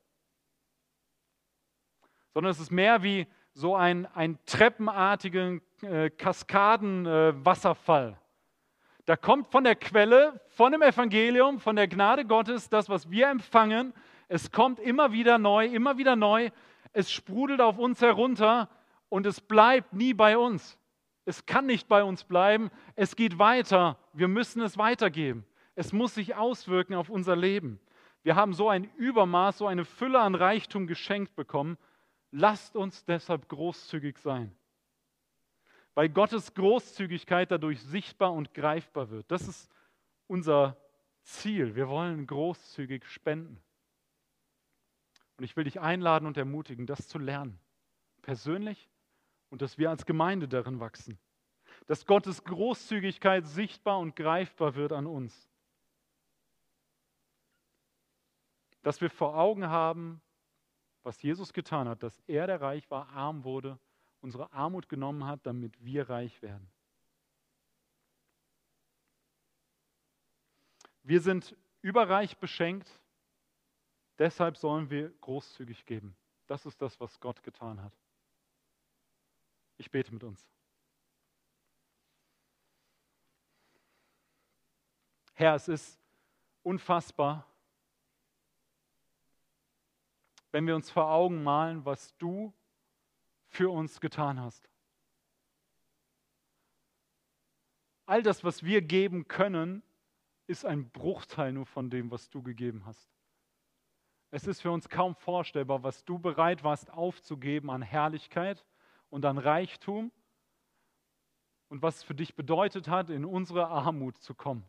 Sondern 2.34 2.51
es 2.51 2.60
ist 2.60 2.72
mehr 2.72 3.04
wie 3.04 3.28
so 3.54 3.76
ein, 3.76 4.08
ein 4.08 4.39
treppenartigen 4.45 5.62
äh, 5.82 6.10
Kaskadenwasserfall. 6.10 8.10
Äh, 8.10 8.22
da 9.06 9.18
kommt 9.18 9.47
von 9.49 9.64
der 9.64 9.76
Quelle, 9.76 10.39
von 10.49 10.72
dem 10.72 10.82
Evangelium, 10.82 11.60
von 11.60 11.76
der 11.76 11.88
Gnade 11.88 12.26
Gottes, 12.26 12.70
das, 12.70 12.88
was 12.88 13.12
wir 13.12 13.28
empfangen. 13.30 13.93
Es 14.30 14.51
kommt 14.51 14.80
immer 14.80 15.12
wieder 15.12 15.38
neu, 15.38 15.66
immer 15.66 15.97
wieder 15.97 16.16
neu. 16.16 16.49
Es 16.93 17.12
sprudelt 17.12 17.60
auf 17.60 17.78
uns 17.78 18.01
herunter 18.01 18.70
und 19.10 19.26
es 19.26 19.41
bleibt 19.41 19.93
nie 19.93 20.14
bei 20.14 20.38
uns. 20.38 20.78
Es 21.26 21.45
kann 21.45 21.66
nicht 21.66 21.88
bei 21.88 22.04
uns 22.04 22.24
bleiben. 22.24 22.70
Es 22.95 23.16
geht 23.16 23.39
weiter. 23.39 23.97
Wir 24.14 24.28
müssen 24.28 24.62
es 24.62 24.78
weitergeben. 24.78 25.45
Es 25.76 25.91
muss 25.91 26.16
sich 26.16 26.36
auswirken 26.36 26.93
auf 26.93 27.10
unser 27.10 27.36
Leben. 27.36 27.80
Wir 28.24 28.36
haben 28.36 28.54
so 28.54 28.70
ein 28.70 28.86
Übermaß, 28.95 29.58
so 29.58 29.68
eine 29.68 29.84
Fülle 29.84 30.20
an 30.20 30.36
Reichtum 30.36 30.88
geschenkt 30.88 31.36
bekommen. 31.36 31.78
Lasst 32.32 32.76
uns 32.76 33.04
deshalb 33.04 33.49
großzügig 33.49 34.18
sein. 34.18 34.56
Weil 35.95 36.09
Gottes 36.09 36.53
Großzügigkeit 36.53 37.51
dadurch 37.51 37.81
sichtbar 37.81 38.33
und 38.33 38.53
greifbar 38.53 39.09
wird. 39.09 39.29
Das 39.29 39.47
ist 39.47 39.69
unser 40.27 40.77
Ziel. 41.21 41.75
Wir 41.75 41.87
wollen 41.87 42.25
großzügig 42.25 43.05
spenden. 43.05 43.61
Und 45.37 45.43
ich 45.43 45.55
will 45.55 45.63
dich 45.63 45.79
einladen 45.79 46.25
und 46.25 46.37
ermutigen, 46.37 46.85
das 46.85 47.07
zu 47.07 47.19
lernen. 47.19 47.59
Persönlich 48.21 48.89
und 49.49 49.61
dass 49.61 49.77
wir 49.77 49.89
als 49.89 50.05
Gemeinde 50.05 50.47
darin 50.47 50.79
wachsen. 50.79 51.19
Dass 51.85 52.05
Gottes 52.05 52.43
Großzügigkeit 52.43 53.45
sichtbar 53.45 53.99
und 53.99 54.15
greifbar 54.15 54.75
wird 54.75 54.93
an 54.93 55.05
uns. 55.05 55.49
dass 58.83 58.99
wir 58.99 59.09
vor 59.09 59.35
Augen 59.35 59.67
haben, 59.67 60.21
was 61.03 61.21
Jesus 61.21 61.53
getan 61.53 61.87
hat, 61.87 62.03
dass 62.03 62.21
er, 62.27 62.47
der 62.47 62.61
reich 62.61 62.89
war, 62.91 63.09
arm 63.09 63.43
wurde, 63.43 63.79
unsere 64.24 64.51
Armut 64.53 64.88
genommen 64.88 65.26
hat, 65.26 65.45
damit 65.45 65.84
wir 65.84 66.09
reich 66.09 66.41
werden. 66.41 66.65
Wir 71.03 71.19
sind 71.19 71.57
überreich 71.82 72.38
beschenkt, 72.38 72.89
deshalb 74.17 74.55
sollen 74.55 74.89
wir 74.89 75.09
großzügig 75.19 75.86
geben. 75.86 76.15
Das 76.47 76.65
ist 76.65 76.82
das, 76.82 76.97
was 77.01 77.19
Gott 77.19 77.43
getan 77.43 77.82
hat. 77.84 77.91
Ich 79.78 79.91
bete 79.91 80.13
mit 80.13 80.24
uns. 80.24 80.47
Herr, 85.34 85.55
es 85.55 85.67
ist 85.67 85.99
unfassbar, 86.61 87.45
wenn 90.53 90.65
wir 90.65 90.76
uns 90.76 90.89
vor 90.89 91.09
Augen 91.09 91.43
malen, 91.43 91.84
was 91.84 92.15
du 92.17 92.53
für 93.54 93.72
uns 93.72 94.01
getan 94.01 94.39
hast. 94.39 94.70
All 98.06 98.22
das, 98.22 98.43
was 98.43 98.64
wir 98.64 98.82
geben 98.82 99.28
können, 99.28 99.84
ist 100.47 100.66
ein 100.66 100.89
Bruchteil 100.89 101.54
nur 101.54 101.66
von 101.66 101.89
dem, 101.89 102.12
was 102.12 102.30
du 102.30 102.41
gegeben 102.41 102.86
hast. 102.86 103.10
Es 104.32 104.47
ist 104.47 104.62
für 104.62 104.72
uns 104.72 104.89
kaum 104.89 105.16
vorstellbar, 105.16 105.84
was 105.84 106.04
du 106.04 106.20
bereit 106.20 106.64
warst 106.64 106.91
aufzugeben 106.91 107.70
an 107.70 107.82
Herrlichkeit 107.82 108.66
und 109.10 109.24
an 109.26 109.38
Reichtum 109.38 110.12
und 111.70 111.82
was 111.82 111.97
es 111.97 112.04
für 112.04 112.16
dich 112.16 112.36
bedeutet 112.36 112.88
hat, 112.88 113.10
in 113.10 113.24
unsere 113.24 113.68
Armut 113.68 114.18
zu 114.18 114.34
kommen 114.34 114.66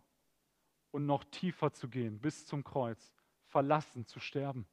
und 0.91 1.07
noch 1.07 1.25
tiefer 1.25 1.73
zu 1.73 1.89
gehen, 1.89 2.21
bis 2.21 2.47
zum 2.47 2.63
Kreuz, 2.63 3.13
verlassen 3.47 4.07
zu 4.07 4.21
sterben 4.21 4.67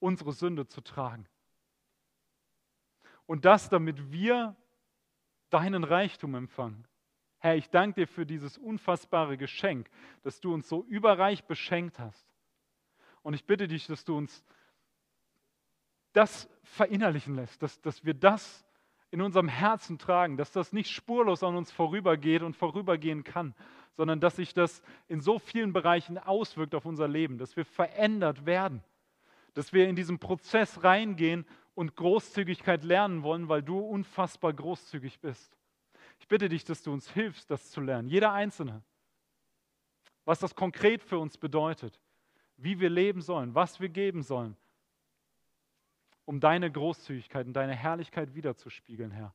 unsere 0.00 0.32
Sünde 0.32 0.66
zu 0.66 0.80
tragen. 0.80 1.26
Und 3.28 3.44
das, 3.44 3.68
damit 3.68 4.10
wir 4.10 4.56
deinen 5.50 5.84
Reichtum 5.84 6.34
empfangen. 6.34 6.88
Herr, 7.40 7.56
ich 7.56 7.68
danke 7.68 8.00
dir 8.00 8.06
für 8.08 8.24
dieses 8.24 8.56
unfassbare 8.56 9.36
Geschenk, 9.36 9.90
dass 10.22 10.40
du 10.40 10.52
uns 10.54 10.66
so 10.66 10.82
überreich 10.84 11.44
beschenkt 11.44 11.98
hast. 11.98 12.26
Und 13.22 13.34
ich 13.34 13.44
bitte 13.44 13.68
dich, 13.68 13.86
dass 13.86 14.06
du 14.06 14.16
uns 14.16 14.42
das 16.14 16.48
verinnerlichen 16.62 17.34
lässt, 17.34 17.62
dass, 17.62 17.78
dass 17.82 18.02
wir 18.02 18.14
das 18.14 18.64
in 19.10 19.20
unserem 19.20 19.48
Herzen 19.48 19.98
tragen, 19.98 20.38
dass 20.38 20.50
das 20.50 20.72
nicht 20.72 20.90
spurlos 20.90 21.42
an 21.42 21.54
uns 21.54 21.70
vorübergeht 21.70 22.42
und 22.42 22.56
vorübergehen 22.56 23.24
kann, 23.24 23.54
sondern 23.92 24.20
dass 24.20 24.36
sich 24.36 24.54
das 24.54 24.82
in 25.06 25.20
so 25.20 25.38
vielen 25.38 25.74
Bereichen 25.74 26.16
auswirkt 26.16 26.74
auf 26.74 26.86
unser 26.86 27.08
Leben, 27.08 27.36
dass 27.36 27.56
wir 27.56 27.66
verändert 27.66 28.46
werden, 28.46 28.82
dass 29.52 29.74
wir 29.74 29.86
in 29.86 29.96
diesen 29.96 30.18
Prozess 30.18 30.82
reingehen 30.82 31.44
und 31.78 31.94
Großzügigkeit 31.94 32.82
lernen 32.82 33.22
wollen, 33.22 33.48
weil 33.48 33.62
du 33.62 33.78
unfassbar 33.78 34.52
großzügig 34.52 35.20
bist. 35.20 35.56
Ich 36.18 36.26
bitte 36.26 36.48
dich, 36.48 36.64
dass 36.64 36.82
du 36.82 36.92
uns 36.92 37.08
hilfst, 37.08 37.48
das 37.50 37.70
zu 37.70 37.80
lernen, 37.80 38.08
jeder 38.08 38.32
Einzelne, 38.32 38.82
was 40.24 40.40
das 40.40 40.56
konkret 40.56 41.04
für 41.04 41.20
uns 41.20 41.38
bedeutet, 41.38 42.00
wie 42.56 42.80
wir 42.80 42.90
leben 42.90 43.22
sollen, 43.22 43.54
was 43.54 43.78
wir 43.78 43.88
geben 43.88 44.24
sollen 44.24 44.56
um 46.24 46.40
deine 46.40 46.70
Großzügigkeit 46.70 47.46
und 47.46 47.54
deine 47.54 47.74
Herrlichkeit 47.74 48.34
wiederzuspiegeln, 48.34 49.12
Herr. 49.12 49.32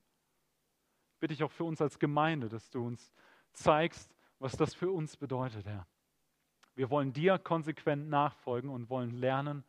Bitte 1.19 1.33
ich 1.33 1.43
auch 1.43 1.51
für 1.51 1.63
uns 1.63 1.81
als 1.81 1.97
Gemeinde, 1.97 2.49
dass 2.49 2.69
du 2.69 2.85
uns 2.85 3.11
zeigst, 3.53 4.15
was 4.37 4.55
das 4.57 4.75
für 4.75 4.91
uns 4.91 5.17
bedeutet, 5.17 5.65
Herr. 5.65 5.87
Wir 6.75 6.91
wollen 6.91 7.11
dir 7.11 7.39
konsequent 7.39 8.09
nachfolgen 8.09 8.69
und 8.69 8.91
wollen 8.91 9.09
lernen, 9.09 9.63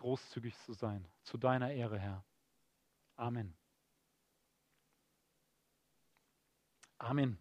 großzügig 0.00 0.56
zu 0.64 0.72
sein. 0.72 1.06
Zu 1.22 1.38
deiner 1.38 1.70
Ehre, 1.72 1.98
Herr. 1.98 2.24
Amen. 3.16 3.54
Amen. 6.98 7.38